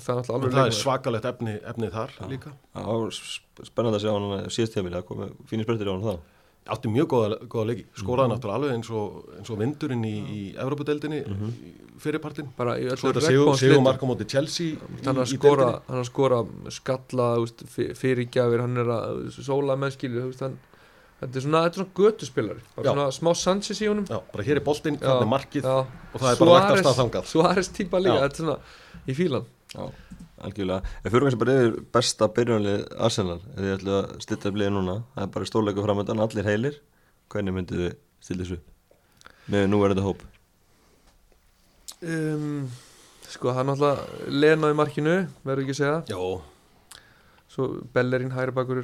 Það 0.00 0.20
er 0.20 0.28
það 0.30 0.60
er 0.68 0.76
svakalegt 0.78 1.24
efni, 1.26 1.56
efni 1.66 1.88
þar 1.90 2.12
líka. 2.30 2.52
Já, 2.78 2.84
sp- 3.10 3.66
spennandi 3.66 3.98
að 3.98 4.04
sjá 4.06 4.12
hann 4.14 4.50
síðast 4.54 4.76
tímil, 4.78 4.94
það 4.94 5.08
komið 5.10 5.32
fínir 5.50 5.66
sprettir 5.66 5.90
á 5.90 5.94
hann 5.96 6.06
það 6.06 6.20
átti 6.70 6.88
mjög 6.92 7.08
góða, 7.08 7.36
góða 7.50 7.66
leiki, 7.70 7.84
skoraði 7.96 8.34
náttúrulega 8.34 8.58
alveg 8.60 8.74
eins 8.76 8.90
og, 8.92 9.20
eins 9.38 9.50
og 9.50 9.58
vindurinn 9.58 10.04
í, 10.04 10.16
í 10.20 10.40
Evropadeildinni 10.60 11.20
mm 11.24 11.36
-hmm. 11.36 11.52
fyrirpartin 11.98 12.50
bara 12.56 12.78
í 12.78 12.88
svo 12.90 13.10
öllu 13.10 13.20
þetta 13.20 13.56
sigur, 13.58 13.82
marka 13.82 14.06
móti 14.06 14.26
Chelsea 14.28 14.76
hann 15.04 15.16
er 15.16 15.22
að 15.22 15.32
skora, 15.34 15.80
hann 15.88 15.98
er 15.98 16.04
að 16.04 16.10
skalla, 16.70 17.28
fyr- 17.76 17.94
fyrirgjafir 17.94 18.60
hann 18.60 18.76
er 18.76 18.86
að 18.86 19.30
sóla 19.40 19.76
hann 19.76 20.58
þetta 21.20 21.36
er 21.36 21.44
svona, 21.44 21.64
er 21.66 21.72
svona 21.72 21.88
Já. 22.80 22.92
svona 22.92 23.06
smá 23.12 23.30
Sanchez 23.36 23.80
í 23.80 23.88
honum. 23.90 24.06
Já, 24.08 24.20
bara 24.32 24.44
hér 24.46 24.60
er 24.60 24.64
boltinn, 24.64 24.96
Já, 24.96 25.06
þannig 25.06 25.26
er 25.26 25.32
markið 25.34 25.66
já. 25.68 25.74
og 26.14 26.20
það 26.20 26.30
er 26.30 26.38
bara 26.40 26.54
lagt 26.54 26.70
af 26.70 26.78
stað 26.84 27.00
þangað. 27.00 27.24
Suárez 27.32 27.68
típa 27.76 28.00
líka, 28.00 28.16
Já. 28.16 28.22
þetta 28.24 28.38
er 28.38 28.44
svona 28.44 28.58
í 29.06 29.16
fílan 29.18 29.44
algjörlega. 30.46 30.94
En 31.04 31.12
fyrir 31.12 31.26
kannski 31.26 31.40
bara 31.42 31.56
yfir 31.60 31.74
besta 31.96 32.28
byrjunlið 32.36 32.84
Arsenal 33.06 33.38
ef 33.40 33.58
þið 33.60 33.72
ætlu 33.76 33.96
að 33.98 34.12
stilla 34.24 34.50
upp 34.52 34.60
liðið 34.60 34.74
núna 34.76 34.96
það 35.14 35.24
er 35.26 35.32
bara 35.36 35.50
stórleiku 35.50 35.84
framöndan, 35.86 36.22
allir 36.26 36.48
heilir 36.50 36.78
hvernig 37.32 37.56
myndið 37.58 37.82
þið 37.84 37.96
stilla 38.26 38.46
þessu 38.46 38.58
upp? 38.60 38.70
Með 39.50 39.66
nú 39.72 39.82
er 39.84 39.94
þetta 39.94 40.06
hóp. 40.06 40.24
Um, 42.00 42.70
sko, 43.28 43.52
hann 43.56 43.68
náttúrulega 43.68 44.32
Lena 44.32 44.70
í 44.72 44.76
markinu, 44.78 45.14
verður 45.44 45.66
ekki 45.66 45.74
að 45.76 45.80
segja. 45.82 46.00
Já, 46.08 47.00
svo 47.50 47.66
Bellerín 47.94 48.32
hægri 48.32 48.54
bakur 48.56 48.82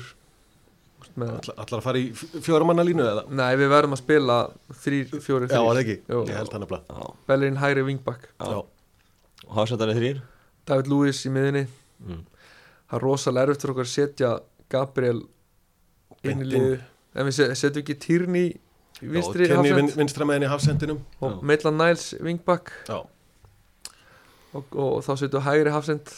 með, 1.17 1.31
allar, 1.39 1.57
allar 1.63 1.79
að 1.81 1.85
fara 1.87 2.01
í 2.01 2.07
fjóramanna 2.17 2.85
línu 2.85 3.05
eða? 3.07 3.23
nei, 3.31 3.51
við 3.61 3.71
verðum 3.73 3.95
að 3.97 4.01
spila 4.03 4.37
þrýr, 4.83 5.13
fjóri, 5.23 5.49
Já, 5.49 5.55
það 5.61 5.69
þrýr 5.71 5.83
ekki, 5.85 5.97
Jú. 6.13 6.23
ég 6.29 6.39
held 6.41 6.55
hann 6.57 6.67
að 6.67 6.73
blá 6.73 6.79
Já, 6.83 7.11
Bellerín 7.31 7.61
hægri 7.63 7.85
wingback 7.87 8.27
já. 8.33 8.57
Og 9.47 9.55
hafsættarið 9.61 10.01
þrýr 10.01 10.21
David 10.67 10.91
Lewis 10.91 11.23
í 11.27 11.33
miðinni 11.33 11.65
mm. 11.67 12.21
það 12.91 12.99
er 12.99 13.07
rosalega 13.07 13.47
erfitt 13.47 13.65
fyrir 13.65 13.77
okkur 13.77 13.89
að 13.89 13.95
setja 13.95 14.35
Gabriel 14.73 15.19
inn 16.27 16.43
í 16.43 16.51
liðu 16.53 16.79
en 17.17 17.29
við 17.29 17.37
set- 17.39 17.59
setjum 17.59 17.85
ekki 17.85 17.99
Týrni 18.03 18.47
í 19.03 19.11
vinstri 19.13 19.49
Kenny 19.51 19.73
vin, 19.73 19.85
hafsend 19.87 20.01
vinstra 20.01 20.29
með 20.29 20.39
henni 20.39 20.49
í 20.49 20.53
hafsendinum. 20.53 21.03
Og. 21.21 21.43
Maitland 21.47 21.81
Niles 21.81 22.07
wingback. 22.23 22.73
Já, 22.89 23.03
og, 24.57 24.73
og 24.73 25.05
þá 25.05 25.13
setjum 25.13 25.37
við 25.39 25.47
hægri 25.51 25.75
hafsend. 25.75 26.17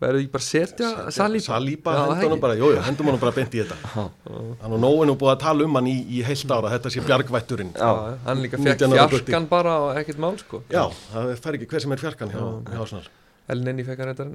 Verður 0.00 0.22
ekki 0.22 0.30
bara 0.32 0.44
setja 0.46 0.90
Salíba 1.12 1.44
Salíba, 1.44 1.94
ekki. 2.14 2.36
bara, 2.40 2.54
jú, 2.56 2.70
jú, 2.72 2.80
hendum 2.86 3.10
hann 3.10 3.18
bara 3.20 3.34
beint 3.36 3.52
í 3.52 3.60
þetta. 3.60 3.76
Hann 4.62 4.76
og 4.76 4.80
Nóin 4.80 5.12
er 5.12 5.18
búið 5.20 5.34
að 5.34 5.42
tala 5.42 5.66
um 5.66 5.76
hann 5.76 5.90
í, 5.90 5.96
í 6.16 6.22
heilt 6.24 6.54
ára, 6.56 6.70
þetta 6.72 6.92
sé 6.94 7.02
bjargvætturinn. 7.04 7.74
Já. 7.76 8.16
Hann 8.24 8.40
líka 8.40 8.56
fekk 8.56 8.86
19 8.86 8.96
ára 8.96 9.04
gutti. 9.12 9.26
fjarkan 9.26 9.48
bara 9.50 9.74
og 9.84 10.00
ekkert 10.00 10.22
mál 10.24 10.38
sko. 10.40 10.62
Já, 10.72 10.86
það 11.12 11.34
fer 11.44 11.58
ekki 11.58 11.68
hver 11.68 11.84
sem 11.84 11.92
er 11.92 12.00
fjarkan 12.00 12.32
hjá, 12.32 12.40
Já. 12.40 12.48
hjá 12.70 12.80
Arsenal 12.86 13.10
Elneni 13.48 13.84
fekk 13.86 14.02
hann. 14.04 14.14
Þetta 14.14 14.30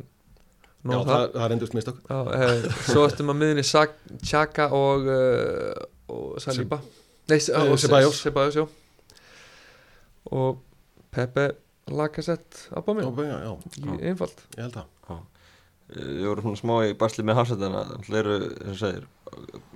Já, 0.86 1.00
það, 1.02 1.24
það 1.34 1.48
reyndust 1.50 1.74
mistök. 1.74 2.02
Já, 2.10 2.18
eh, 2.38 2.66
svo 2.86 3.06
ertum 3.08 3.32
að 3.34 3.40
miðinni 3.42 3.64
Chaka 4.22 4.68
og, 4.78 5.08
uh, 5.10 5.86
og 6.14 6.36
Saliba. 6.44 6.78
Nei, 7.26 7.40
se, 7.42 7.54
Eh, 7.54 7.72
og 7.72 7.80
já. 8.54 8.68
Og 10.26 10.60
Pepe 11.12 11.56
Lacazette 11.90 12.70
já, 12.70 13.54
í 13.78 14.10
einfalt. 14.10 14.46
Ég 14.58 14.62
held 14.68 14.78
það. 14.78 14.92
Við 15.86 16.24
vorum 16.26 16.46
svona 16.48 16.58
smá 16.58 16.76
í 16.90 16.94
basli 16.98 17.24
með 17.24 17.38
hafsættarna 17.38 17.82
það 18.08 18.16
eru, 18.24 18.38
að 18.66 18.78
segir 18.80 19.04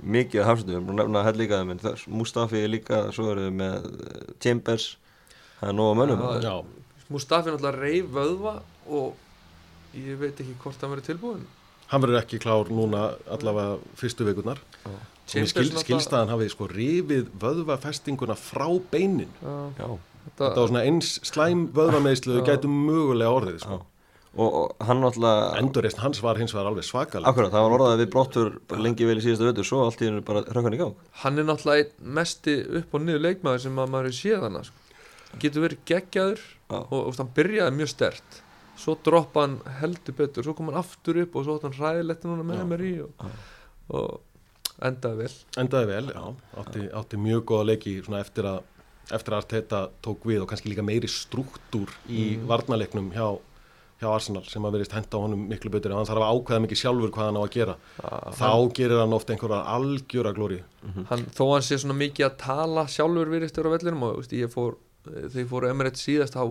mikið 0.02 0.42
af 0.42 0.48
hafsættum, 0.50 0.72
við 0.72 0.78
erum 0.80 0.90
að 0.90 0.98
nefna 1.04 1.24
hell 1.28 1.38
líka 1.38 1.60
það, 1.84 2.06
Mustafi 2.18 2.64
er 2.64 2.72
líka, 2.74 3.02
svo 3.14 3.28
erum 3.30 3.46
við 3.46 3.60
með 3.60 3.86
Chambers, 4.42 4.88
það 5.60 5.70
er 5.70 5.78
nóg 5.78 5.92
að 5.92 6.00
mönnum. 6.00 6.24
Já, 6.26 6.48
Já, 6.48 6.56
Mustafi 7.10 7.50
náttúrulega 7.50 7.80
reyf 7.82 8.12
vöðva 8.14 8.60
og 8.88 9.98
ég 9.98 10.20
veit 10.22 10.38
ekki 10.38 10.58
hvort 10.62 10.84
hann 10.84 10.94
verið 10.94 11.10
tilbúin 11.14 11.48
hann 11.90 12.04
verður 12.04 12.22
ekki 12.22 12.40
klár 12.42 12.70
núna 12.74 13.14
allavega 13.32 13.78
fyrstu 13.98 14.28
vikurnar. 14.28 14.60
Og 14.86 14.98
mér 15.34 15.50
skil, 15.50 15.70
skilstaðan 15.84 16.32
hafið 16.34 16.52
sko 16.54 16.68
rifið 16.70 17.30
vöðvafestinguna 17.42 18.36
frá 18.38 18.66
beinin 18.92 19.30
Já, 19.42 19.54
Já, 19.78 19.88
þetta, 20.26 20.40
þetta 20.40 20.56
var 20.56 20.72
svona 20.72 20.84
eins 20.90 21.12
slæm 21.30 21.68
vöðvameðslu 21.78 22.44
gætu 22.48 22.72
mögulega 22.72 23.34
orðið 23.38 23.60
sko. 23.66 23.80
Og, 24.30 24.46
og 24.46 24.86
hann 24.86 25.02
náttúrulega 25.02 25.46
endurreist 25.58 26.02
hans 26.02 26.22
var 26.22 26.38
hins 26.38 26.54
vegar 26.54 26.70
alveg 26.70 26.86
svakalega 26.86 27.30
Akkurat, 27.32 27.54
það 27.54 27.66
var 27.66 27.76
orðað 27.78 28.02
við 28.04 28.12
brottur 28.14 28.52
bara 28.70 28.86
lengi 28.86 29.08
vel 29.10 29.18
í 29.18 29.24
síðasta 29.26 29.48
veitur, 29.48 29.66
svo 29.66 29.82
allt 29.86 30.04
í 30.04 30.10
hennu 30.10 30.22
bara 30.26 30.44
rökkan 30.46 30.78
í 30.78 30.82
gang. 30.82 31.00
Hann 31.24 31.42
er 31.42 31.48
náttúrulega 31.50 31.88
einn 31.88 32.14
mesti 32.20 32.56
upp 32.82 32.94
og 32.94 33.06
niður 33.06 33.26
leikmaður 33.26 33.66
sem 33.66 33.82
að 33.82 33.94
maður 33.96 34.12
er 34.12 34.18
séð 34.20 34.46
hana 34.46 34.62
sko. 34.68 34.86
getur 35.42 35.66
verið 35.66 35.82
geggjaður. 35.90 36.46
Og, 36.70 36.94
og 36.94 37.18
hann 37.18 37.32
byrjaði 37.36 37.76
mjög 37.80 37.92
stert. 37.96 38.40
Svo 38.80 38.96
droppa 39.04 39.44
hann 39.44 39.58
heldur 39.82 40.16
betur 40.16 40.46
svo 40.46 40.54
kom 40.56 40.70
hann 40.72 40.80
aftur 40.80 41.18
upp 41.26 41.34
og 41.36 41.46
svo 41.48 41.58
hann 41.64 41.74
hræðilegt 41.76 42.24
núna 42.28 42.46
með 42.48 42.66
mér 42.70 42.84
í 42.88 42.92
og, 43.04 43.30
og 43.90 44.84
endaði 44.88 45.26
vel. 45.26 45.32
Endaði 45.60 45.90
vel, 45.90 46.12
já, 46.16 46.24
átti, 46.62 46.86
átti 47.02 47.20
mjög 47.20 47.44
góða 47.52 47.66
leiki 47.74 47.98
eftir 48.22 48.48
að 48.54 48.62
eftir 49.10 49.34
að 49.34 49.40
Arteta 49.42 49.78
tók 50.06 50.26
við 50.30 50.44
og 50.44 50.50
kannski 50.52 50.70
líka 50.70 50.84
meiri 50.86 51.08
struktúr 51.10 51.90
í 52.14 52.38
Mm. 52.38 52.44
varnaleiknum 52.46 53.08
hjá, 53.16 53.40
hjá 54.00 54.08
Arsenal 54.14 54.44
sem 54.46 54.62
að 54.62 54.76
verist 54.78 54.94
henda 54.94 55.18
á 55.18 55.24
honum 55.24 55.48
miklu 55.50 55.72
betur 55.74 55.92
en 55.92 55.98
hann 55.98 56.06
þarf 56.06 56.22
að 56.28 56.36
ákveða 56.38 56.62
mikið 56.68 56.80
sjálfur 56.84 57.12
hvað 57.16 57.26
hann 57.32 57.40
á 57.42 57.44
að 57.44 57.56
gera. 57.56 57.76
Þá 58.38 58.44
hann, 58.46 58.70
gerir 58.78 59.02
hann 59.02 59.16
oft 59.18 59.32
einhverja 59.34 59.64
algjöra 59.74 60.34
glóri 60.38 60.60
hann, 61.10 61.26
þó 61.34 61.44
hann 61.56 61.66
sé 61.66 61.80
svona 61.82 61.98
mikið 61.98 62.28
að 62.30 62.38
tala 62.46 62.86
sjálfur 62.86 63.34
virðist 63.34 63.58
vera 63.58 63.74
á 63.74 63.76
vellinum 63.76 64.06
og 64.12 64.20
veist, 64.22 64.38
ég 64.38 64.54
fór, 64.54 64.78
þegar 65.08 65.38
ég 65.42 65.52
fór 65.52 65.70
Emirates 65.70 66.06
síðast 66.06 66.36
þá 66.38 66.44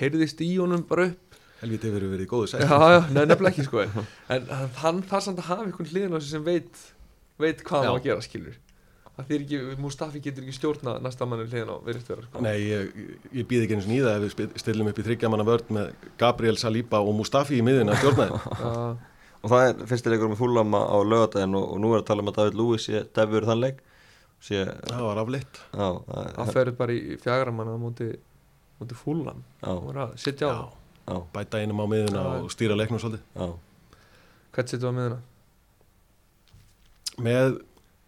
heyrðist 0.00 0.42
í 0.44 0.50
honum 0.58 0.84
bara 0.88 1.08
upp. 1.12 1.38
Helviti 1.62 1.88
hefur 1.88 2.10
verið 2.10 2.26
í 2.26 2.28
góðu 2.28 2.50
sætt 2.50 2.66
já, 2.66 2.74
já, 2.92 3.00
nei, 3.14 3.22
nefnilega 3.30 3.54
ekki 3.54 3.64
sko. 3.68 3.86
En 4.34 4.50
hann, 4.82 5.00
þarf 5.08 5.28
samt 5.28 5.40
að 5.40 5.48
hafa 5.52 5.64
einhvern 5.68 5.90
hliðin 5.92 6.16
á 6.16 6.18
sig 6.20 6.34
sem 6.34 6.44
veit 6.44 6.82
veit 7.40 7.64
hvað 7.64 7.84
hann 7.86 7.94
á 7.94 7.96
að 7.96 8.06
gera 8.08 8.24
skilur. 8.24 8.60
Ekki, 9.14 9.60
Mustafi 9.78 10.18
getur 10.18 10.42
ekki 10.42 10.56
stjórna 10.56 10.96
næsta 11.02 11.26
manni 11.30 11.46
hliðin 11.46 11.70
á 11.70 11.76
virðist 11.86 12.10
vera 12.10 12.26
sko. 12.26 12.42
Nei, 12.42 12.56
ég, 12.66 13.02
ég 13.30 13.48
býð 13.48 13.64
ekki 13.64 13.76
eins 13.78 13.86
og 13.86 13.92
nýða 13.92 14.14
ef 14.18 14.36
við 14.40 14.54
stillum 14.58 14.90
upp 14.90 14.98
í 14.98 15.06
þryggjamanna 15.06 15.46
vörd 15.46 15.70
með 15.76 15.92
Gabriel 16.18 16.58
Saliba 16.58 16.98
og 16.98 17.14
Mustafi 17.20 17.60
í 17.60 17.64
miðin 17.64 17.94
að 17.94 18.02
stjórna 18.02 18.28
Og 19.44 19.52
það 19.52 19.66
er 19.68 19.88
fyrsti 19.90 20.08
leikur 20.10 20.30
með 20.32 20.40
fúlama 20.40 20.80
á 20.88 20.96
lögadaginn 21.04 21.56
og, 21.58 21.64
og 21.74 21.80
nú 21.82 21.90
er 21.92 22.00
að 22.00 22.06
tala 22.08 22.24
um 22.24 22.30
að 22.30 22.38
David 22.38 22.54
Lewis 22.56 22.86
sé 22.88 23.02
defur 23.14 23.44
þann 23.44 23.60
leik 23.60 23.82
sé, 24.44 24.62
það 24.90 25.02
var 25.08 25.20
afleitt. 25.22 25.60
Já, 25.72 25.86
það 26.36 26.52
ferður 26.58 26.76
bara 26.80 26.96
í 26.96 27.18
fjagramann 27.22 27.70
á 27.72 27.76
móti, 27.80 28.08
móti 28.80 28.98
fúlan 28.98 29.40
að 29.64 30.16
sitja 30.20 30.50
á 30.52 30.64
já, 31.08 31.16
bæta 31.34 31.60
einum 31.62 31.80
á 31.80 31.86
miðina 31.88 32.20
Já. 32.24 32.32
og 32.44 32.50
stýra 32.52 32.76
leiknum 32.76 33.00
svolítið. 33.00 33.24
Já, 33.36 33.46
hvert 34.56 34.72
sitja 34.74 34.88
á 34.88 34.96
miðuna 34.96 35.20
með 37.24 37.58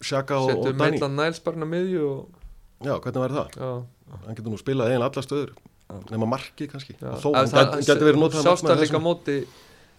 Shaka 0.05 0.37
og, 0.43 0.51
og 0.61 0.65
Dani. 0.77 0.99
Bara 1.01 1.31
inn 1.57 1.65
á 1.65 1.69
miðju 1.71 2.03
og, 2.11 2.43
Já, 2.85 2.93
hvernig 3.01 3.23
var 3.23 3.33
það? 3.33 3.55
já, 3.57 3.71
Hann 4.27 4.37
getur 4.39 4.53
nú 4.53 4.59
spilað 4.61 4.91
eiginlega 4.93 5.09
alla 5.11 5.25
stöður 5.25 5.53
nema 6.13 6.27
markið 6.29 6.69
kannski. 6.73 6.95
Þó, 7.01 7.31
Að 7.31 7.37
hann 7.39 7.51
það- 7.55 7.73
gæti, 7.87 8.05
verið 8.07 8.21
notað 8.21 8.45
sást 8.47 8.67
það 8.67 8.81
líka 8.83 8.99
á 9.01 9.07
móti 9.07 9.37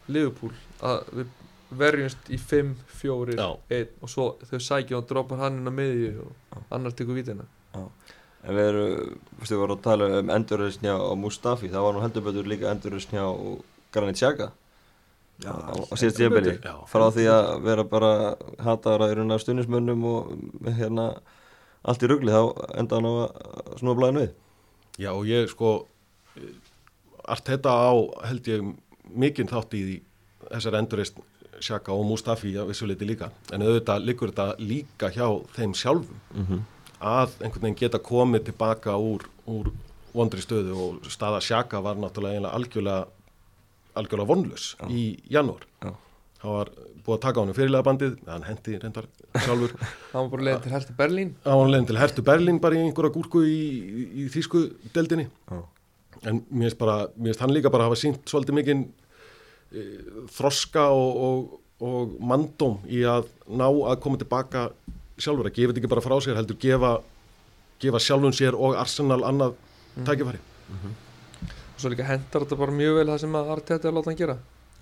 Liverpool 0.08 0.54
að 0.84 1.10
við 1.17 1.28
verjumst 1.69 2.30
í 2.32 2.38
5, 2.39 2.75
4, 3.01 3.36
Já. 3.38 3.47
1 3.80 4.03
og 4.03 4.12
svo 4.12 4.27
þau 4.47 4.60
sækja 4.63 4.99
og 4.99 5.08
droppar 5.10 5.41
hann 5.43 5.60
inn 5.62 5.71
á 5.71 5.73
miðju 5.73 6.12
og 6.23 6.62
annar 6.73 6.95
tekur 6.95 7.17
vítina. 7.17 7.47
En 8.47 8.56
við 8.56 8.69
erum, 8.69 9.17
fyrstu 9.39 9.56
við 9.56 9.62
vorum 9.63 9.80
að 9.80 9.84
tala 9.84 10.08
um 10.21 10.32
endurreysnja 10.32 10.93
á 10.95 11.12
Mustafi, 11.19 11.71
það 11.73 11.84
var 11.84 11.97
nú 11.97 12.03
heldur 12.06 12.25
betur 12.30 12.47
líka 12.47 12.71
endurreysnja 12.71 13.25
á 13.27 13.32
Granit 13.91 14.19
Xhaka. 14.19 14.51
Já, 15.43 15.51
á, 15.53 15.73
á 15.75 15.93
síðast 15.99 16.17
tíðabili 16.17 16.56
Já. 16.63 16.73
frá 16.89 17.03
því 17.13 17.27
að 17.30 17.47
vera 17.67 17.84
bara 17.86 18.12
hataður 18.63 19.03
að 19.06 19.34
af 19.36 19.43
stundismönnum 19.43 20.06
og 20.10 20.32
hérna 20.80 21.12
allt 21.86 22.03
í 22.03 22.10
rugli 22.10 22.34
þá 22.34 22.58
enda 22.80 22.97
hann 22.97 23.06
á 23.06 23.13
að 23.27 23.75
snúa 23.82 23.97
blæðinu 23.99 24.23
við. 24.23 24.32
Já, 24.97 25.12
og 25.13 25.27
ég 25.30 25.51
sko 25.51 25.75
Arteta 27.27 27.69
á 27.69 27.93
held 28.25 28.49
ég 28.49 28.65
mikinn 29.13 29.51
þátt 29.51 29.75
í 29.77 29.84
því 29.84 29.97
þessar 30.47 30.80
endurist 30.80 31.19
Shaka 31.63 31.93
og 31.93 32.05
Mustafi 32.07 32.53
að 32.57 32.71
vissuleiti 32.71 33.07
líka 33.07 33.31
en 33.53 33.65
auðvitað 33.65 34.07
liggur 34.07 34.31
þetta 34.31 34.47
líka 34.59 35.11
hjá 35.13 35.27
þeim 35.57 35.75
sjálfum 35.77 36.19
mm 36.33 36.45
-hmm. 36.45 36.63
að 36.99 37.37
einhvern 37.41 37.61
veginn 37.61 37.79
geta 37.81 37.99
komið 37.99 38.49
tilbaka 38.49 38.97
úr, 38.97 39.27
úr 39.45 39.71
vondri 40.13 40.41
stöðu 40.41 40.73
og 40.75 41.11
staða 41.11 41.41
Shaka 41.41 41.81
var 41.81 41.95
náttúrulega 41.95 42.51
algjörlega 42.51 43.05
algjörlega 43.97 44.27
vonlus 44.27 44.75
Já. 44.79 44.89
í 44.89 45.19
janúar 45.29 45.65
Já. 45.81 45.93
það 46.41 46.51
var 46.57 46.71
búið 47.05 47.15
að 47.15 47.21
taka 47.21 47.39
á 47.39 47.43
hann 47.43 47.57
fyrirlega 47.57 47.87
bandið 47.87 48.17
hann 48.27 48.43
hendi 48.43 48.77
reyndar 48.81 49.07
sjálfur 49.45 49.73
hann 50.11 50.21
var 50.21 50.29
bara 50.33 50.47
leiðin 50.47 50.63
til 50.65 50.75
Herti 50.75 50.97
Berlín 51.01 51.33
hann 51.45 51.61
var 51.61 51.73
leiðin 51.73 51.89
til 51.91 51.99
Hertu 52.01 52.27
Berlín 52.29 52.61
bara 52.61 52.75
í 52.75 52.83
einhverja 52.83 53.15
gúrku 53.15 53.43
í, 53.47 53.57
í, 53.57 54.05
í 54.23 54.29
þýsku 54.33 54.63
deldinni 54.93 55.27
Já. 55.27 55.59
en 56.23 56.43
mér 56.51 56.77
finnst 56.77 57.43
hann 57.43 57.53
líka 57.53 57.73
bara 57.73 57.89
hafa 57.89 57.99
sínt 57.99 58.25
svolítið 58.29 58.59
mikinn 58.59 58.87
þroska 60.38 60.88
og, 60.95 61.17
og, 61.27 61.58
og 61.84 62.13
mandóm 62.23 62.77
í 62.88 63.03
að 63.08 63.27
ná 63.49 63.67
að 63.67 63.99
koma 64.03 64.19
tilbaka 64.21 64.69
sjálfur, 65.17 65.49
að 65.49 65.58
gefa 65.58 65.73
þetta 65.73 65.82
ekki 65.82 65.91
bara 65.91 66.06
frá 66.06 66.15
sér 66.23 66.38
heldur 66.38 66.60
gefa, 66.62 66.93
gefa 67.82 68.01
sjálfum 68.01 68.36
sér 68.36 68.56
og 68.56 68.77
Arsenal 68.80 69.23
annað 69.27 69.58
tækifæri. 70.08 70.39
Og 70.77 71.82
svo 71.82 71.91
líka 71.93 72.08
hendar 72.08 72.45
þetta 72.45 72.60
bara 72.60 72.75
mjög 72.80 72.97
vel 72.99 73.08
það 73.12 73.21
sem 73.23 73.38
að 73.38 73.51
Arteta 73.58 73.88
er 73.88 73.91
að 73.91 73.99
láta 73.99 74.12
hann 74.12 74.21
gera. 74.21 74.38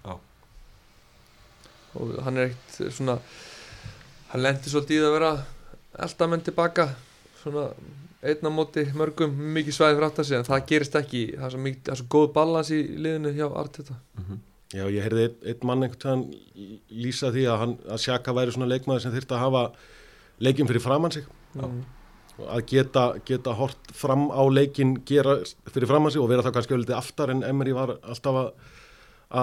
Já. 0.05 0.15
og 1.95 2.15
hann 2.25 2.37
er 2.37 2.49
eitt 2.49 2.79
svona 2.93 3.19
hann 4.31 4.41
lendi 4.43 4.69
svolítið 4.71 4.97
í 4.99 5.05
að 5.07 5.13
vera 5.15 5.29
elda 6.05 6.27
menn 6.27 6.43
tilbaka 6.43 6.89
svona 7.41 7.69
einna 8.25 8.49
móti 8.51 8.83
mörgum 8.97 9.31
mikið 9.55 9.77
svæði 9.77 10.03
aftar 10.03 10.25
sig 10.27 10.37
en 10.39 10.47
það 10.47 10.65
gerist 10.67 10.95
ekki. 10.99 11.23
Það 11.37 11.45
er 11.47 11.53
svo, 11.53 11.61
mikið, 11.67 11.81
það 11.85 11.93
er 11.95 12.01
svo 12.01 12.07
góð 12.15 12.27
balans 12.35 12.71
í 12.73 12.81
liðinu 12.97 13.33
hjá 13.37 13.47
Arteta 13.47 13.95
Já, 14.73 14.87
ég 14.89 15.03
heyrði 15.05 15.27
einn, 15.27 15.35
einn 15.51 15.67
mann 15.69 15.85
einhvern 15.85 16.23
veginn 16.25 16.79
lýsa 17.03 17.29
því 17.33 17.43
að, 17.51 17.59
hann, 17.61 17.75
að 17.85 18.01
Sjaka 18.01 18.33
væri 18.33 18.55
svona 18.55 18.69
leikmaður 18.71 19.03
sem 19.03 19.13
þyrfti 19.13 19.35
að 19.37 19.43
hafa 19.43 19.61
leikin 20.41 20.69
fyrir 20.69 20.83
framann 20.83 21.13
sig. 21.13 21.27
Mm. 21.55 21.83
og 22.35 22.47
að 22.51 22.63
geta, 22.67 23.03
geta 23.23 23.53
hort 23.55 23.93
fram 23.95 24.25
á 24.27 24.43
leikin 24.51 24.97
gera 25.07 25.37
fyrir 25.71 25.87
framann 25.87 26.11
sig 26.11 26.19
og 26.19 26.27
vera 26.27 26.43
það 26.43 26.57
kannski 26.57 26.75
öllítið 26.75 26.97
aftar 26.97 27.31
en 27.31 27.45
Emery 27.47 27.75
var 27.77 27.93
alltaf 28.01 28.39
að, 28.41 28.49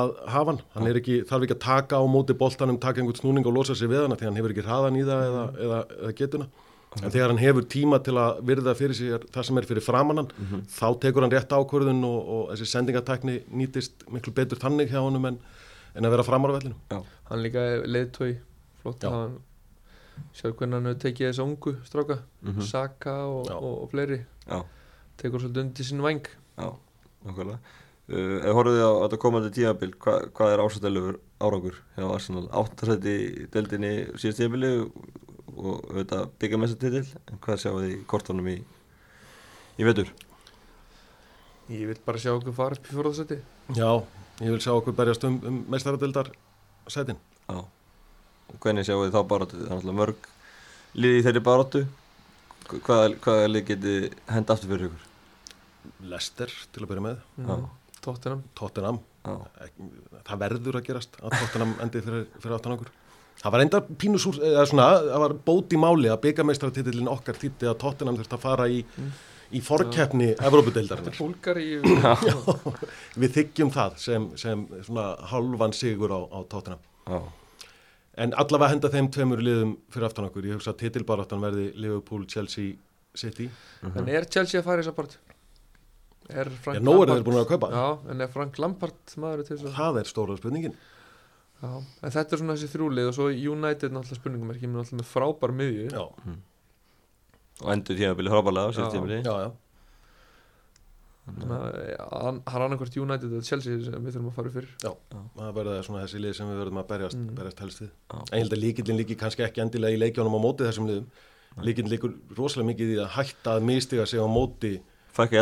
að 0.00 0.12
hafa 0.34 0.50
hann, 0.50 0.60
hann 0.74 0.90
er 0.90 0.98
ekki, 1.00 1.22
þarf 1.30 1.46
ekki 1.46 1.56
að 1.56 1.62
taka 1.64 2.02
á 2.02 2.04
móti 2.04 2.36
boltanum, 2.36 2.80
taka 2.82 3.00
einhvern 3.00 3.16
snúning 3.22 3.48
og 3.48 3.56
losa 3.56 3.78
sig 3.78 3.88
við 3.88 4.04
hana 4.04 4.18
því 4.20 4.28
hann 4.28 4.42
hefur 4.42 4.52
ekki 4.52 4.66
hraðan 4.66 5.00
í 5.00 5.06
það 5.08 5.24
eða, 5.30 5.46
eða, 5.64 5.80
eða 6.02 6.12
getuna 6.20 6.50
en 7.00 7.10
þegar 7.10 7.30
hann 7.32 7.40
hefur 7.40 7.64
tíma 7.72 7.98
til 8.04 8.14
að 8.20 8.42
virða 8.44 8.74
fyrir 8.76 8.94
sig 8.98 9.14
það 9.32 9.46
sem 9.48 9.58
er 9.62 9.68
fyrir 9.70 9.84
framannan 9.86 10.28
þá 10.68 10.86
tekur 11.00 11.24
hann 11.24 11.32
rétt 11.32 11.54
ákvörðun 11.56 12.02
og, 12.04 12.18
og 12.36 12.50
þessi 12.52 12.68
sendingatekni 12.74 13.38
nýtist 13.48 14.04
miklu 14.12 14.34
betur 14.36 14.60
þannig 14.60 14.90
hjá 14.92 15.00
honum 15.00 15.24
en, 15.30 15.38
en 15.96 16.04
að 16.08 16.14
vera 16.18 16.26
framar 16.28 16.52
á 16.52 16.56
vellinu 16.58 16.76
hann 17.30 17.42
líka 17.46 17.62
leiðtói 17.88 18.34
flott 18.82 19.00
Já. 19.06 19.08
að 19.08 19.16
hann 19.22 19.38
sér 20.36 20.52
hvernig 20.52 20.76
hann 20.76 20.90
hefur 20.90 21.02
tekið 21.06 21.30
þessu 21.30 21.46
ungu 21.48 21.76
stráka 21.88 22.18
Mhm. 22.42 22.60
Saka 22.66 23.12
og, 23.30 23.46
Já. 23.48 23.54
og, 23.56 23.74
og 23.84 23.90
fleiri 23.94 24.20
Já, 24.50 24.58
tekur 25.16 25.40
svolítið 25.40 25.62
undir 25.64 25.86
sín 25.88 26.02
væng 26.04 26.24
já, 26.58 26.68
nákvæmlega 27.24 27.58
uh, 28.12 28.38
Ef 28.42 28.56
horfðu 28.58 28.76
þið 28.76 28.84
á 28.84 28.92
þetta 29.06 29.18
komandi 29.22 29.50
tímabil 29.56 29.92
hva, 30.02 30.16
hvað 30.36 30.52
er 30.56 30.62
ásættilegur 30.66 31.18
árangur 31.40 31.76
hjá 31.96 32.06
Arsenal? 32.12 32.48
Áttasætti 32.52 33.14
í 33.14 33.46
deildinni 33.54 33.92
síðast 34.18 34.42
tímabili 34.42 34.72
og 35.56 35.88
auðvitað 35.90 36.28
byggamessatitil 36.42 37.04
en 37.28 37.40
hvað 37.44 37.62
sjáu 37.62 37.80
þið 37.80 37.96
kortunum 38.10 38.52
í, 38.52 38.58
í 39.78 39.88
vetur? 39.88 40.12
ég 41.72 41.86
vil 41.88 42.00
bara 42.04 42.20
sjá 42.20 42.32
okkur 42.34 42.54
fara 42.56 42.76
upp 42.76 42.88
í 42.88 42.94
fjóraðsæti 42.94 43.38
Já, 43.76 43.90
ég 44.42 44.50
vil 44.50 44.62
sjá 44.62 44.72
okkur 44.74 44.96
berjast 44.96 45.24
um, 45.28 45.38
um 45.48 45.60
meistaradildar 45.72 46.32
sætin. 46.90 47.18
Já. 47.48 47.62
Og 48.52 48.58
hvernig 48.60 48.86
sjáu 48.86 49.04
þið 49.04 49.14
þá 49.14 49.20
baráttu? 49.30 49.58
Það 49.60 49.66
er 49.66 49.76
náttúrulega 49.76 49.98
mörg 50.00 50.26
liði 50.98 51.20
í 51.20 51.24
þeirri 51.26 51.44
baráttu. 51.46 51.82
Hvaða, 52.72 53.06
hvaða 53.24 53.48
lið 53.50 53.64
geti 53.70 53.94
henda 54.30 54.56
aftur 54.56 54.72
fyrir 54.72 54.88
ykkur? 54.90 55.06
Lester 56.12 56.52
til 56.74 56.84
að 56.84 56.90
byrja 56.92 57.04
með, 57.06 57.22
mm. 57.40 57.64
Tottenham. 58.02 58.42
Tottenham. 58.58 59.00
Það 59.22 60.42
verður 60.42 60.78
að 60.78 60.86
gerast 60.88 61.16
að 61.22 61.36
Tottenham 61.38 61.74
endi 61.82 62.02
fyrir, 62.04 62.26
fyrir 62.38 62.58
áttan 62.58 62.76
okkur 62.76 62.92
það 63.40 63.52
var 63.54 63.60
enda 63.64 63.80
pínusúr 63.80 64.38
eða 64.44 64.66
svona, 64.68 64.86
það 65.08 65.22
var 65.24 65.34
bót 65.48 65.72
í 65.72 65.78
máli 65.80 66.10
að 66.12 66.20
byggameistaratitillin 66.26 67.08
okkar 67.10 67.38
þýtti 67.40 67.70
að 67.70 67.78
Tottenham 67.82 68.18
þurfti 68.20 68.36
að 68.38 68.44
fara 68.48 68.66
í, 68.68 68.82
Mm. 68.98 69.12
í 69.52 69.60
forkeppni 69.60 70.28
Evrópudeildarinnar. 70.40 71.16
Búlgari 71.18 71.80
við 73.20 73.34
þykjum 73.36 73.72
það 73.74 73.96
sem, 74.00 74.28
sem 74.40 74.62
svona 74.86 75.06
halvan 75.32 75.74
sigur 75.76 76.12
á, 76.14 76.20
á 76.28 76.38
Tottenham. 76.48 76.80
Já, 77.08 77.20
en 78.24 78.32
allavega 78.36 78.72
henda 78.74 78.90
þeim 78.92 79.10
tveimur 79.12 79.42
liðum 79.44 79.74
fyrir 79.92 80.08
aftan 80.08 80.28
okkur, 80.28 80.46
ég 80.48 80.56
hugsa 80.58 80.72
að 80.74 80.80
titilbaráttan 80.84 81.42
verði 81.42 81.66
Liverpool, 81.80 82.24
Chelsea, 82.28 82.74
City. 83.16 83.50
En 83.82 84.08
er 84.08 84.24
Chelsea 84.28 84.60
að 84.60 84.66
fara 84.68 84.80
í 84.80 84.84
þessa 84.86 84.96
part 84.96 85.18
er 86.32 86.48
Frank 86.62 86.78
Já, 86.78 86.82
nú 86.86 86.92
eru 87.02 87.16
þeir 87.16 87.24
búin 87.26 87.40
að 87.42 87.48
kaupa. 87.50 87.68
já, 87.74 88.10
en 88.12 88.20
er 88.24 88.28
Frank 88.32 88.58
Lampard 88.62 89.16
maður 89.20 89.42
til 89.48 89.56
þess 89.58 89.66
að 89.72 89.74
það 89.80 89.98
er 90.00 90.08
stóra 90.12 90.36
spurningin 90.38 90.76
já. 91.62 91.70
en 92.02 92.10
þetta 92.16 92.34
er 92.36 92.40
svona 92.42 92.56
þessi 92.58 92.72
þrjúlið 92.74 93.08
og 93.10 93.14
svo 93.16 93.28
United 93.30 93.94
náttúrulega 93.94 94.18
spurningum 94.20 94.50
er 94.52 94.58
ekki 94.60 94.70
með 94.72 94.82
náttúrulega 94.82 95.02
með 95.02 95.10
frábær 95.12 95.54
miðju. 95.62 95.88
Já, 95.92 96.04
og 97.62 97.68
endur 97.76 97.98
tímabili 98.00 98.32
hróparlega 98.32 98.68
á 98.68 98.74
síðast 98.74 98.96
Já. 98.98 99.22
já, 99.22 99.34
já. 99.46 99.50
Þannig 101.22 101.52
að, 101.54 101.76
ja, 101.86 102.06
hann 102.18 102.38
hann 102.50 102.56
er 102.58 102.64
annarkvort 102.66 102.96
United 102.98 103.30
eða 103.30 103.44
Chelsea 103.46 103.76
sem 103.86 103.94
við 104.02 104.16
þurfum 104.16 104.30
að 104.32 104.38
fara 104.40 104.50
fyrir. 104.56 104.70
Það 104.82 105.52
verða 105.54 105.74
svona 105.86 106.00
þessi 106.02 106.22
lið 106.24 106.32
sem 106.34 106.48
við 106.50 106.56
verðum 106.64 106.80
að 106.82 106.88
berjast, 106.88 107.18
Mm. 107.20 107.34
berjast 107.38 107.60
helst 107.62 107.82
við. 107.84 107.90
Já. 108.10 108.16
en 108.18 108.38
ég 108.38 108.42
held 108.42 108.52
að 108.56 108.62
líkillin 108.64 108.98
líki 108.98 109.16
kannski 109.20 109.44
ekki 109.46 109.62
endilega 109.62 109.94
í 109.94 110.00
leikjónum 110.02 110.34
á 110.34 110.40
móti 110.42 110.66
þessum 110.66 110.88
liðum. 110.90 111.06
Líkillin 111.62 111.92
líkur 111.92 112.16
rosalega 112.34 112.68
mikið 112.72 112.90
í 112.90 112.98
að 113.04 113.10
hætta 113.14 113.54
að 113.54 113.62
mistiga 113.62 114.06
sig 114.06 114.18
á 114.18 114.26
móti 114.26 114.80
Fækka 115.12 115.36
í 115.36 115.40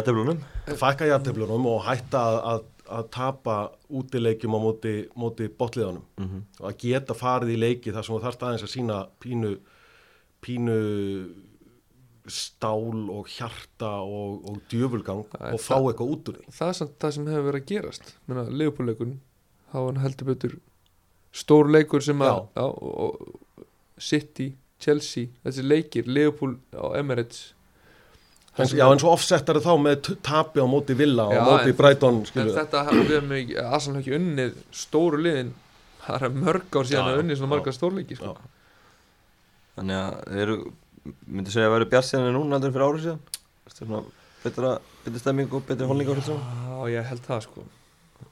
og 2.91 2.99
að, 2.99 3.11
tapa 3.15 3.57
útileikjum 3.91 4.55
á 4.57 4.61
móti, 4.61 4.95
móti 5.17 5.49
botliðanum 5.49 6.03
mm 6.19 6.27
-hmm. 6.29 6.43
og 6.61 6.67
að 6.71 6.77
geta 6.85 7.15
farið 7.15 7.55
í 7.55 7.61
leiki 7.61 7.93
þar 7.93 8.05
sem 8.05 8.15
þú 8.17 8.21
þarft 8.25 8.43
aðeins 8.43 8.63
að 8.67 8.75
sína 8.77 8.99
pínu 9.21 9.53
pínu 10.41 10.77
stál 12.31 13.11
og 13.11 13.27
hjarta 13.33 13.91
og, 14.05 14.45
og 14.49 14.59
djöfulgang 14.71 15.25
er 15.41 15.55
og 15.55 15.61
fá 15.61 15.75
það- 15.75 15.87
eitthvað 15.91 16.11
út 16.15 16.29
úr 16.29 16.37
því 16.41 16.53
það 16.59 16.69
er 16.69 16.73
samt 16.79 16.99
það 17.01 17.11
sem 17.17 17.27
hefur 17.27 17.47
verið 17.49 17.63
að 17.63 17.71
gerast 17.73 18.15
Leopold-leikun 18.29 19.15
þá 19.73 19.79
hann 19.87 19.97
heldur 20.05 20.27
betur 20.27 20.59
stór 21.33 21.71
leikur 21.71 22.03
sem 22.03 22.19
að 22.23 22.27
Já. 22.27 22.49
já, 22.57 22.63
og, 22.63 23.01
og 23.01 23.75
City, 23.99 24.57
Chelsea 24.81 25.29
þessi 25.45 25.63
leikir, 25.67 26.07
Leopold 26.07 26.59
á 26.75 26.87
Emirates 27.01 27.55
en, 28.61 28.71
já, 28.79 28.85
en 28.91 29.01
svo 29.03 29.15
offsettar 29.15 29.59
þá 29.65 29.73
með 29.81 30.13
tapi 30.27 30.63
á 30.63 30.67
móti 30.71 30.97
Villa 30.99 31.27
og 31.31 31.35
Já, 31.37 31.43
móti 31.47 31.75
Brighton 31.77 32.23
en 32.25 32.53
þetta 32.57 32.85
við 32.91 33.13
hefum 33.17 33.35
ekki, 33.39 33.59
Arsenal 33.65 34.01
hefur 34.01 34.05
ekki 34.05 34.17
unnið 34.21 34.63
stóru 34.83 35.21
liðin 35.25 35.53
það 36.05 36.27
er 36.29 36.37
mörg 36.37 36.79
ár 36.79 36.89
síðan 36.89 37.09
Já, 37.09 37.13
að 37.15 37.23
unnið 37.25 37.41
svona 37.41 37.53
marga 37.55 37.75
stórleiki 37.75 38.19
sko. 38.19 38.37
Þannig 39.77 39.99
að 40.01 40.17
þeir 40.31 40.45
eru 40.45 40.57
myndi 41.27 41.55
segja 41.55 41.69
að 41.69 41.75
vera 41.77 41.91
bjart 41.95 42.09
síðan 42.09 42.31
en 42.31 42.37
núna 42.37 42.57
heldur 42.57 42.71
en 42.71 42.77
fyrir 42.77 42.87
árið 42.89 43.05
síðan? 43.07 43.21
Þetta 43.67 43.85
er 43.85 43.91
svona 43.91 44.03
betra, 44.45 44.73
betra 45.05 45.23
stemming 45.25 45.57
og 45.57 45.67
betri 45.69 45.91
holning 45.91 46.11
á 46.11 46.15
þetta 46.19 46.39
Já, 46.41 46.79
ég 46.95 47.11
held 47.11 47.27
það 47.27 47.45
sko. 47.47 47.67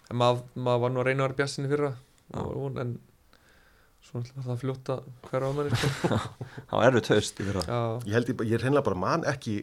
En 0.09 0.21
maður, 0.21 0.43
maður 0.57 0.83
var 0.85 0.95
nú 0.95 1.03
að 1.03 1.11
reyna 1.11 1.29
að 1.29 1.37
vera 1.39 1.69
fyrra 1.75 1.93
Já. 1.93 2.37
Maður 2.37 2.49
var 2.49 2.59
von, 2.65 2.81
en 2.83 2.97
svo 4.09 4.23
náttúrulega 4.23 4.45
var 4.45 4.83
það 4.85 4.93
að 4.95 5.07
hverja 5.29 5.49
á 5.49 5.53
manni 5.57 5.79
sko. 5.79 6.19
Það 6.69 6.83
var 6.83 6.99
fyrra. 7.39 7.63
Já, 7.69 7.81
ég 8.09 8.17
held 8.19 8.33
ég, 8.33 8.43
ég 8.53 8.63
reynilega 8.63 8.87
bara 8.89 9.01
man 9.01 9.25
ekki 9.29 9.55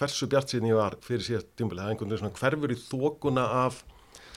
hversu 0.00 0.28
bjart 0.30 0.50
síðan 0.52 0.70
ég 0.72 0.78
var 0.78 0.96
fyrir 1.04 1.26
síðast 1.26 1.50
tímabili. 1.58 1.80
Það 1.80 1.86
er 1.86 1.94
einhvern 1.94 2.10
veginn 2.10 2.22
svona 2.22 2.38
hverfur 2.40 2.74
í 2.74 2.78
þókuna 2.82 3.44
af, 3.64 3.82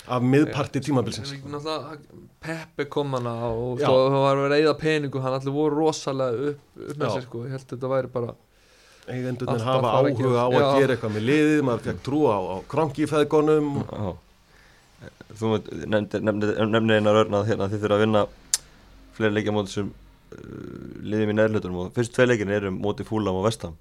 af 0.08 0.26
miðparti 0.34 0.82
tímabilsins 0.86 1.34
náttúrulega 1.38 1.98
Peppe 2.44 2.86
kom 2.94 3.16
hana 3.18 3.34
og 3.50 3.82
það 3.82 4.18
var 4.22 4.42
verið 4.44 4.54
að 4.54 4.62
eyða 4.62 4.76
peningu 4.84 5.24
hann 5.24 5.38
allir 5.40 5.56
voru 5.56 5.82
rosalega 5.82 6.52
upp, 6.52 6.62
upp 6.78 7.02
með 7.02 7.16
sér 7.16 7.26
sko. 7.26 7.42
ég 7.48 7.56
held 7.58 7.66
að 7.66 7.74
þetta 7.74 7.92
væri 7.96 8.12
bara 8.14 8.36
eigendurnir 9.08 9.54
Alltaf 9.56 9.68
hafa 9.72 9.92
áhuga 9.98 10.44
á 10.44 10.48
að 10.48 10.58
Já. 10.62 10.70
gera 10.80 10.96
eitthvað 10.96 11.14
með 11.18 11.28
liðið 11.32 11.62
maður 11.68 11.86
fekk 11.88 12.02
trú 12.06 12.22
á, 12.28 12.38
á 12.38 12.56
krankifæðgonum 12.74 13.70
Já. 13.84 14.10
Þú 15.38 15.52
nefnir 15.94 16.68
nefni 16.74 16.96
einar 16.98 17.20
örn 17.22 17.36
að 17.38 17.50
hérna, 17.52 17.68
þið 17.70 17.84
þurfa 17.84 17.98
að 17.98 18.04
vinna 18.06 18.22
fleiri 19.18 19.36
leikja 19.36 19.54
móti 19.54 19.74
sem 19.76 19.90
uh, 19.92 20.38
liðum 21.06 21.34
í 21.34 21.38
neðlutunum 21.38 21.82
og 21.84 21.92
fyrst 21.98 22.16
tvei 22.16 22.26
leikin 22.30 22.54
eru 22.54 22.72
móti 22.74 23.06
fúlam 23.08 23.38
og 23.38 23.46
vestam 23.46 23.76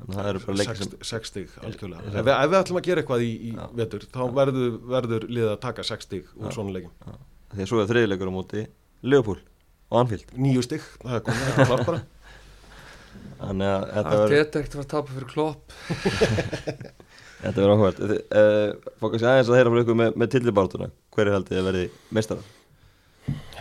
þannig 0.00 0.16
að 0.16 0.20
það 0.20 0.30
eru 0.30 0.42
bara 0.44 0.58
leikir 0.60 0.80
sem 0.80 0.94
60 1.10 1.58
algjörlega. 1.68 2.06
Ef 2.10 2.16
við, 2.20 2.32
ef 2.34 2.50
við 2.50 2.58
ætlum 2.60 2.80
að 2.80 2.86
gera 2.88 3.02
eitthvað 3.04 3.24
í, 3.26 3.32
í 3.50 3.52
vetur 3.80 4.06
þá 4.10 4.22
verður, 4.38 4.78
verður 4.94 5.26
liðið 5.28 5.52
að 5.52 5.60
taka 5.66 5.86
60 5.90 6.22
úr 6.24 6.48
Já. 6.48 6.54
svona 6.56 6.74
leikin 6.76 7.18
því 7.50 7.64
að 7.64 7.70
svo 7.72 7.82
er 7.82 7.90
þriði 7.90 8.10
leikur 8.12 8.30
á 8.30 8.34
móti 8.34 8.64
Leopold 9.02 9.44
og 9.90 10.00
Anfield. 10.04 10.32
Nýju 10.38 10.64
stygg, 10.64 10.86
það 11.02 11.16
er 11.16 11.22
komið 11.26 11.46
þetta 11.46 11.68
klart 11.70 11.86
bara. 11.88 12.00
Þannig 13.40 13.70
að 13.70 13.86
þetta 13.90 14.10
að 14.10 14.20
verður 14.20 14.36
þetta 14.36 14.60
ekkert 14.60 14.76
var 14.76 14.84
að 14.84 14.90
tapa 14.94 15.14
fyrir 15.16 15.30
klopp. 15.34 15.74
Þetta 17.40 17.62
verður 17.62 17.70
áhugað 17.72 18.00
uh, 18.04 18.90
fókast 19.00 19.22
ég 19.24 19.30
aðeins 19.30 19.48
að 19.48 19.56
heyra 19.56 19.70
frá 19.72 19.78
ykkur 19.80 19.96
með, 19.96 20.16
með 20.20 20.32
tillibártuna 20.34 20.88
hver 21.16 21.30
er 21.30 21.36
haldið 21.38 21.60
að 21.60 21.68
verði 21.70 21.84
meistarar? 22.12 22.50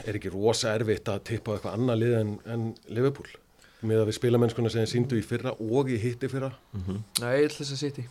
Er 0.03 0.17
ekki 0.19 0.31
rosa 0.33 0.73
erfitt 0.75 1.07
að 1.11 1.21
tippa 1.29 1.55
eitthvað 1.55 1.77
annað 1.77 2.01
lið 2.01 2.15
en, 2.17 2.33
en 2.51 2.65
Liverpool 2.91 3.29
með 3.81 4.01
að 4.01 4.09
við 4.09 4.17
spilamennskuna 4.17 4.71
sem 4.73 4.87
síndu 4.89 5.19
í 5.19 5.23
fyrra 5.25 5.53
og 5.55 5.91
í 5.91 5.99
hitti 6.01 6.27
fyrra. 6.31 6.51
Mm 6.73 6.81
-hmm. 6.87 7.03
Nei, 7.21 7.31
ég 7.39 7.45
ætla 7.49 7.63
þess 7.63 7.75
að 7.75 7.83
sitja 7.83 8.03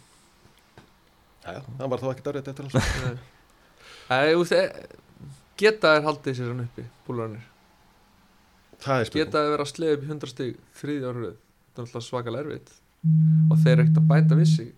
Jæja, 1.45 1.63
það 1.79 1.91
var 1.91 2.01
þá 2.01 2.09
ekki 2.13 2.25
darrið 2.27 2.49
eftir 2.49 2.65
alls 2.65 2.75
Nei, 4.09 4.33
þú 4.33 4.39
veist 4.43 4.53
e- 4.53 4.73
geta 5.59 5.95
þær 5.95 6.05
haldið 6.09 6.37
sér 6.39 6.51
hann 6.53 6.65
uppi 6.65 6.85
búlarnir, 7.07 7.45
það 8.79 9.01
er 9.01 9.09
spurning. 9.09 9.27
Geta 9.27 9.39
þær 9.43 9.55
vera 9.55 9.65
að 9.67 9.73
sleið 9.73 9.95
upp 9.97 10.03
í 10.03 10.11
100 10.11 10.33
stig 10.33 10.59
þriði 10.81 11.09
árið, 11.09 11.39
þetta 11.69 11.83
er 11.83 11.87
alltaf 11.87 12.05
svakalega 12.07 12.45
erfitt. 12.45 12.75
Og 13.51 13.57
þeir 13.63 13.73
eru 13.73 13.83
ekkert 13.85 14.03
að 14.03 14.09
bæta 14.13 14.39
við 14.39 14.49
sig? 14.53 14.71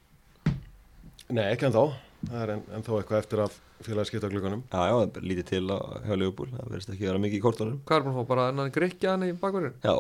Nei, 1.30 1.45
ekki 1.53 1.68
en 1.68 1.76
þá 1.76 1.84
það 2.28 2.41
er 2.43 2.53
en, 2.55 2.62
en 2.76 2.84
þá 2.84 2.93
eitthvað 2.99 3.22
eftir 3.22 3.43
af 3.47 3.59
félagskiptaglugunum 3.86 4.62
já 4.68 4.80
já, 4.91 4.95
það 4.99 5.20
er 5.20 5.28
lítið 5.30 5.47
til 5.49 5.62
á 5.72 5.78
hjá 6.05 6.14
Leopold 6.20 6.57
það 6.57 6.72
verðist 6.74 6.93
ekki 6.95 7.07
vera 7.09 7.22
mikið 7.22 7.38
í 7.38 7.45
kortunum. 7.45 7.78
Hvað 7.88 7.97
er 8.01 8.07
búin 8.07 8.16
að 8.16 8.18
fá, 8.20 8.30
bara 8.32 8.49
ennan 8.53 8.74
greikja 8.74 9.14
hann 9.14 9.24
í 9.24 9.30
bakverðin 9.41 9.78
já, 9.80 9.95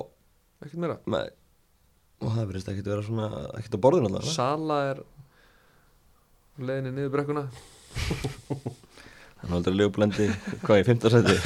ekkert 0.60 0.82
meira, 0.82 0.98
með 1.08 1.30
og 2.20 2.34
það 2.34 2.46
verðist 2.50 2.70
ekki 2.72 2.84
vera 2.84 3.04
svona 3.04 3.28
ekkert 3.56 3.76
á 3.80 3.84
borðinu 3.86 4.10
alltaf 4.10 4.30
Sala 4.34 4.78
er 4.90 5.00
á 5.00 6.60
leiðinni 6.60 6.92
niður 6.92 7.12
brekkuna. 7.14 7.44
Þannig 9.40 9.54
að 9.56 9.62
það 9.64 9.70
er 9.70 9.76
Leopold 9.78 10.04
endi 10.04 10.26
hvað 10.66 10.82
í 10.82 10.86
15 10.90 11.14
seti 11.14 11.36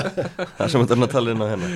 það 0.58 0.68
sem 0.70 0.84
þetta 0.84 0.94
er 0.94 1.02
að 1.02 1.14
tala 1.16 1.32
inn 1.34 1.42
á 1.42 1.46
hennar 1.50 1.72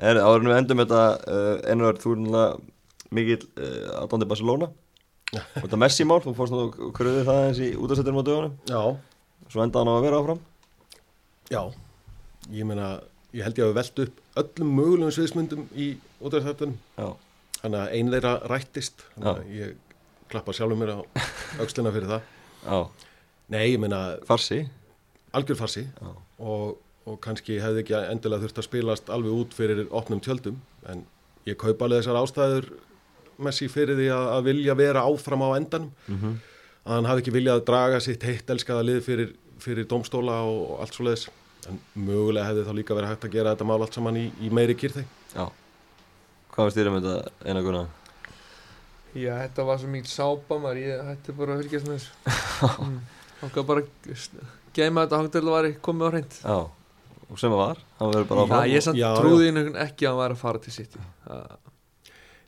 er, 0.00 0.20
en 0.22 0.48
við 0.48 0.56
endum 0.56 0.80
þetta 0.80 1.02
uh, 1.20 1.50
einar 1.68 2.00
þú 2.00 2.14
er 2.14 2.22
náttúrulega 2.22 3.14
mikill 3.14 3.44
uh, 3.44 4.00
aðdóndi 4.00 4.30
Barcelona. 4.30 4.70
Og 5.34 5.60
þetta 5.66 5.78
Messi 5.82 6.06
mál, 6.06 6.20
þú 6.24 6.32
fórst 6.38 6.54
nú 6.54 6.64
og 6.64 6.90
kröðið 6.96 7.28
það 7.28 7.44
eins 7.44 7.60
í 7.62 7.70
útastættinum 7.76 8.22
á 8.22 8.26
dögunum. 8.26 8.56
Já, 8.70 8.80
svo 9.52 9.64
endaði 9.64 9.82
hann 9.82 9.92
á 9.92 9.94
að 9.98 10.04
vera 10.06 10.20
áfram. 10.22 10.42
Já. 11.52 11.60
Ég 12.54 12.68
meina, 12.68 12.88
ég 13.34 13.46
held 13.46 13.58
ég 13.58 13.66
að 13.66 13.72
við 13.72 13.80
velt 13.82 14.02
upp 14.06 14.23
öllum 14.40 14.70
mögulegum 14.78 15.12
sviðsmyndum 15.14 15.66
í 15.78 15.88
útverðarþættunum 16.20 16.76
Já, 16.98 17.08
þannig 17.60 17.80
að 17.80 17.96
ein 17.98 18.12
þeirra 18.14 18.32
rættist. 18.50 19.04
Ég 19.50 19.74
klappa 20.32 20.54
sjálfur 20.56 20.80
mér 20.80 20.94
á 20.96 21.00
aukslina 21.62 21.92
fyrir 21.94 22.10
það. 22.10 22.30
Já, 22.64 22.78
nei, 23.54 23.66
ég 23.74 23.82
meina 23.82 24.00
farsi? 24.28 24.64
Algjör 25.34 25.60
farsi. 25.60 25.84
Og, 26.38 26.78
og 27.08 27.20
kannski 27.24 27.60
hefði 27.62 27.84
ekki 27.84 27.98
endilega 28.00 28.46
þurft 28.46 28.62
að 28.62 28.68
spilast 28.68 29.12
alveg 29.12 29.44
út 29.44 29.54
fyrir 29.56 29.84
opnum 29.90 30.22
tjöldum. 30.24 30.58
En 30.90 31.04
ég 31.48 31.58
kaupa 31.60 31.86
alveg 31.86 32.02
þessar 32.02 32.22
ástæður 32.22 32.72
Messi 33.42 33.66
fyrir 33.66 33.96
því 33.98 34.04
að, 34.14 34.28
að 34.30 34.44
vilja 34.46 34.74
vera 34.78 35.00
áfram 35.10 35.42
á 35.42 35.58
endanum. 35.58 35.94
Mm 36.06 36.34
að 36.84 36.98
hann 36.98 37.08
hafi 37.08 37.24
ekki 37.24 37.34
viljað 37.34 37.60
að 37.60 37.66
draga 37.70 38.02
sitt 38.04 38.26
heitt 38.28 38.50
elskaða 38.52 38.84
lið 38.84 39.00
fyrir, 39.06 39.32
fyrir 39.62 39.88
domstóla 39.88 40.40
og, 40.44 40.60
og 40.74 40.84
allt 40.84 40.96
svo 40.96 41.06
leiðis 41.06 41.26
en 41.70 41.80
mögulega 42.06 42.46
hefði 42.50 42.64
þá 42.68 42.72
líka 42.78 42.96
verið 42.98 43.12
hægt 43.14 43.26
að 43.28 43.36
gera 43.36 43.52
þetta 43.54 43.68
mál 43.68 43.80
allt 43.84 43.96
saman 43.98 44.18
í, 44.20 44.24
í 44.44 44.50
meiri 44.54 44.76
kýrþeg 44.78 45.06
Já. 45.34 45.44
Hvað 46.54 46.70
var 46.78 46.90
með 46.94 47.06
þetta 47.08 47.50
eina 47.50 47.62
guna? 47.66 47.84
Já, 49.14 49.34
þetta 49.44 49.64
var 49.66 49.78
svo 49.78 49.90
mikið 49.90 50.10
sápa 50.10 50.56
maður, 50.58 50.80
ég 50.82 51.02
hætti 51.08 51.34
bara 51.38 51.54
að 51.54 51.60
fylgjast 51.64 51.90
með 51.90 52.00
þessu. 52.00 52.14
Mm. 52.84 52.98
Okkar 53.44 53.64
bara 53.68 53.82
geima 54.74 55.02
þetta 55.04 55.18
hangdölu 55.20 55.52
var 55.52 55.66
komið 55.84 56.06
á 56.06 56.10
hreint. 56.14 56.36
Já, 56.40 56.56
og 57.28 57.40
sem 57.40 57.52
það 57.52 57.60
var? 57.60 57.80
Hann 57.98 58.12
verður 58.14 58.28
bara 58.30 58.40
Já, 58.40 58.46
áfram 58.46 58.70
ég 58.72 58.84
samt 58.86 58.98
Já, 59.00 59.08
trúði 59.18 59.48
inn 59.50 59.60
ekki 59.84 60.06
að 60.06 60.10
hann 60.14 60.20
væri 60.22 60.36
að 60.36 60.42
fara 60.44 60.62
til 60.64 60.74
City. 60.74 61.02
Það- 61.26 61.60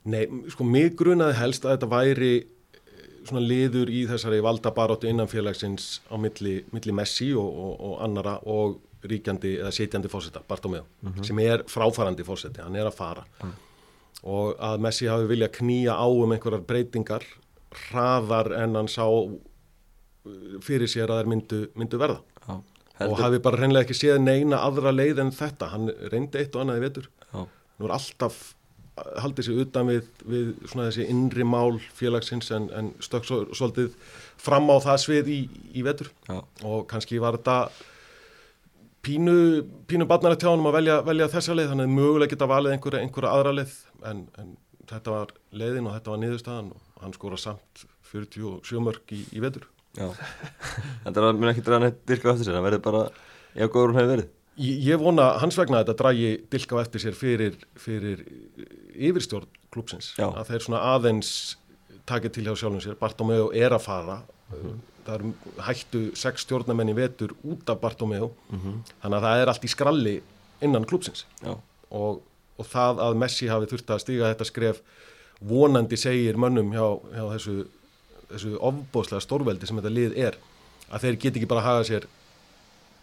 Nei, 0.06 0.22
sko 0.54 0.64
mig 0.64 0.94
grunaði 0.98 1.34
helst 1.40 1.66
að 1.66 1.74
þetta 1.74 1.88
væri 1.90 2.30
eh, 2.38 3.06
svona 3.26 3.42
liður 3.42 3.90
í 3.90 4.04
þessari 4.06 4.38
valdabaróttu 4.46 5.10
innan 5.10 5.30
félagsins 5.30 5.88
á 6.06 6.14
milli, 6.22 6.60
milli 6.72 6.94
Messi 6.94 7.32
og, 7.34 7.46
og, 7.50 7.72
og 7.90 7.96
annara 8.06 8.36
og 8.46 8.78
ríkjandi 9.10 9.56
eða 9.60 9.72
sitjandi 9.74 10.10
fósetta, 10.12 10.42
Bartomeu 10.48 10.84
sem 11.24 11.38
er 11.44 11.64
fráfarandi 11.70 12.24
fósetti, 12.26 12.62
hann 12.64 12.76
er 12.76 12.88
að 12.90 12.98
fara. 12.98 13.24
Og 14.26 14.56
að 14.58 14.80
Messi 14.82 15.06
hafi 15.10 15.28
vilja 15.30 15.48
knýja 15.52 15.94
á 15.94 16.06
um 16.08 16.32
einhverjar 16.34 16.64
breytingar 16.66 17.26
hraðar 17.76 18.52
en 18.56 18.78
hann 18.78 18.88
sá 18.90 19.04
uh, 19.06 19.36
fyrir 20.64 20.90
sér 20.90 21.12
að 21.12 21.22
þær 21.22 21.30
myndu, 21.32 21.62
myndu 21.78 22.00
verða. 22.00 22.20
Já, 22.46 22.60
og 23.06 23.16
hafi 23.20 23.40
bara 23.44 23.60
hreinlega 23.60 23.84
ekki 23.84 23.98
séð 23.98 24.20
neina 24.24 24.62
aðra 24.64 24.94
leið 24.94 25.20
en 25.26 25.32
þetta, 25.36 25.72
hann 25.74 25.90
reyndi 26.12 26.40
eitt 26.40 26.54
og 26.56 26.64
annað 26.64 26.80
í 26.80 26.84
vetur. 26.86 27.10
Já, 27.32 27.42
nú 27.76 27.88
er 27.88 27.96
alltaf 27.98 28.38
uh, 28.46 29.10
haldið 29.24 29.48
sér 29.48 29.64
utan 29.66 29.90
við, 29.90 30.06
við 30.24 30.54
svona 30.64 30.88
þessi 30.88 31.08
innri 31.12 31.48
mál 31.48 31.76
félagsins 31.98 32.48
en, 32.56 32.70
en 32.72 32.94
stökk 33.04 33.28
svo, 33.28 33.42
svolítið 33.52 33.92
fram 34.40 34.70
á 34.72 34.76
það 34.86 35.02
svið 35.04 35.34
í, 35.34 35.42
í 35.76 35.84
vetur. 35.86 36.10
Já, 36.30 36.40
og 36.64 36.88
kannski 36.90 37.20
var 37.22 37.38
þetta 37.40 37.60
pínu, 39.06 39.36
pínu 39.86 40.06
barnarætt 40.10 40.42
hjá 40.42 40.50
honum 40.50 40.68
að 40.70 40.80
velja, 40.80 40.96
velja 41.06 41.28
þessa 41.32 41.56
leið, 41.56 41.72
þannig 41.72 41.88
að 41.88 41.96
mögulega 41.96 42.32
geta 42.34 42.48
valið 42.50 42.74
einhverja, 42.76 43.02
einhverja 43.06 43.34
aðra 43.36 43.54
leið 43.60 43.74
en, 44.10 44.22
en 44.42 44.52
þetta 44.90 45.14
var 45.14 45.34
leiðin 45.62 45.88
og 45.88 45.96
þetta 45.96 46.12
var 46.12 46.22
niðurstaðan 46.22 46.72
og 46.74 47.02
hann 47.04 47.14
skora 47.16 47.38
samt 47.40 47.86
47 48.10 48.82
mörg 48.82 49.14
í, 49.14 49.22
í 49.34 49.42
vetur. 49.42 49.66
Já. 49.96 50.10
Þetta 51.04 51.20
er 51.20 51.24
að 51.24 51.38
mun 51.40 51.50
ekki 51.50 51.62
draga 51.64 51.86
neitt 51.86 52.02
dyrka 52.08 52.28
á 52.28 52.32
eftir 52.34 52.50
sér 52.50 52.58
Það 52.58 52.66
verður 52.66 52.82
bara, 52.84 52.98
já, 53.56 53.64
góður 53.64 53.92
hún 53.92 53.98
hefur 54.00 54.10
verið. 54.12 54.26
Ég, 54.60 54.80
ég 54.86 55.00
vona 55.00 55.28
hans 55.40 55.56
vegna 55.56 55.80
að 55.80 55.86
þetta 55.86 56.02
dragi 56.02 56.28
dilka 56.52 56.80
eftir 56.82 57.02
sér 57.02 57.16
fyrir, 57.16 57.56
fyrir 57.80 58.22
yfirstjórn 58.92 59.48
klúpsins 59.72 60.12
Já. 60.16 60.28
að 60.30 60.52
þeir 60.52 60.66
svona 60.66 60.82
aðeins 60.94 61.30
takið 62.08 62.36
til 62.36 62.46
hjá 62.46 62.54
sjálfum 62.60 62.84
sér. 62.84 62.98
Bartomeu 63.00 63.50
er 63.56 63.76
að 63.76 63.84
fara 63.84 64.20
það 65.06 65.14
er 65.16 65.66
hættu 65.68 66.00
sex 66.18 66.44
stjórnamenn 66.44 66.90
í 66.92 66.96
vetur 66.96 67.34
út 67.46 67.68
af 67.70 67.80
Bartomeu. 67.82 68.30
Þannig 69.02 69.18
að 69.18 69.26
það 69.28 69.42
er 69.42 69.52
allt 69.52 69.64
í 69.64 69.72
skralli 69.72 70.16
innan 70.64 70.86
klúpsins 70.88 71.26
og, 71.46 72.22
og 72.56 72.66
það 72.66 73.00
að 73.04 73.18
Messi 73.20 73.48
hafi 73.48 73.68
þurft 73.70 73.90
að 73.92 74.02
stíga 74.02 74.30
þetta 74.32 74.48
skref 74.48 74.82
vonandi 75.40 75.96
segir 76.00 76.38
mönnum 76.40 76.72
hjá, 76.72 76.86
hjá 77.12 77.24
þessu, 77.34 77.56
þessu 78.30 78.54
ofbóðslega 78.64 79.24
stórveldi 79.24 79.68
sem 79.68 79.76
þetta 79.76 79.92
lið 79.92 80.16
er 80.16 80.38
að 80.90 81.02
þeir 81.04 81.18
geti 81.24 81.40
ekki 81.40 81.50
bara 81.50 81.60
að 81.60 81.68
haga 81.68 81.84
sér 81.90 82.06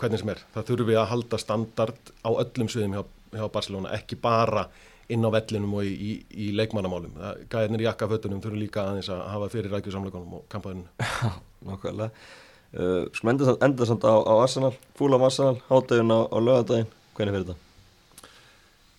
hvernig 0.02 0.20
sem 0.20 0.32
er. 0.34 0.42
Það 0.56 0.70
þurfi 0.72 0.98
að 0.98 1.12
halda 1.12 1.40
standard 1.40 2.12
á 2.26 2.30
öllum 2.34 2.72
sviðum 2.72 2.98
hjá, 2.98 3.04
hjá 3.38 3.46
Barcelona, 3.54 3.94
ekki 3.94 4.18
bara 4.20 4.66
inn 5.12 5.26
á 5.26 5.30
vellinum 5.34 5.74
og 5.80 5.84
í, 5.88 5.92
í, 5.94 6.12
í 6.46 6.48
leikmannamálum. 6.56 7.12
Það- 7.20 7.42
Gæðinir 7.52 7.84
í 7.84 7.88
jakkafötunum 7.90 8.42
þurfi 8.44 8.62
líka 8.62 8.86
aðeins 8.88 9.10
að 9.12 9.24
hafa 9.34 9.50
fyrir 9.52 9.74
rækjusamleikunum 9.76 10.38
og 10.40 10.46
kampaðinu. 10.54 10.86
nákvæmlega 11.68 12.10
uh, 12.10 13.04
Skulum 13.16 13.34
enda, 13.34 13.46
samt- 13.50 13.64
enda 13.68 13.86
samt 13.90 14.04
á, 14.08 14.14
á 14.20 14.34
Arsenal 14.44 14.74
Fúlam 15.00 15.24
Arsenal, 15.28 15.60
hátægun 15.70 16.12
á, 16.12 16.20
á 16.28 16.38
lögadaginn 16.44 16.90
Hvernig 17.16 17.36
fyrir 17.36 17.46
þetta? 17.52 18.32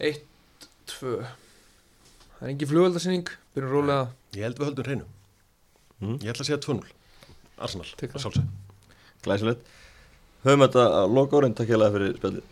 Eitt, 0.04 0.68
tvö 0.90 1.16
Það 1.24 2.44
er 2.46 2.52
engin 2.54 2.70
flugveldarsinning 2.70 3.28
Byrjum 3.56 3.74
rólega 3.76 4.06
Ég 4.34 4.42
held 4.48 4.58
við 4.58 4.66
höldum 4.70 4.88
hreinu. 4.88 5.04
Mm. 6.02 6.16
Ég 6.24 6.32
ætla 6.32 6.42
að 6.42 6.48
segja 6.48 6.58
2-0. 6.64 6.88
Arsenal, 7.62 7.86
það. 7.94 8.16
að 8.18 8.24
sjálfsög. 8.24 8.48
Glæsilegt 9.24 9.68
Höfum 10.44 10.64
þetta 10.66 10.82
að 10.98 11.12
loka 11.16 11.38
árin, 11.38 11.54
takk 11.56 11.70
hérlega 11.70 11.94
fyrir 11.94 12.16
spjallið 12.18 12.48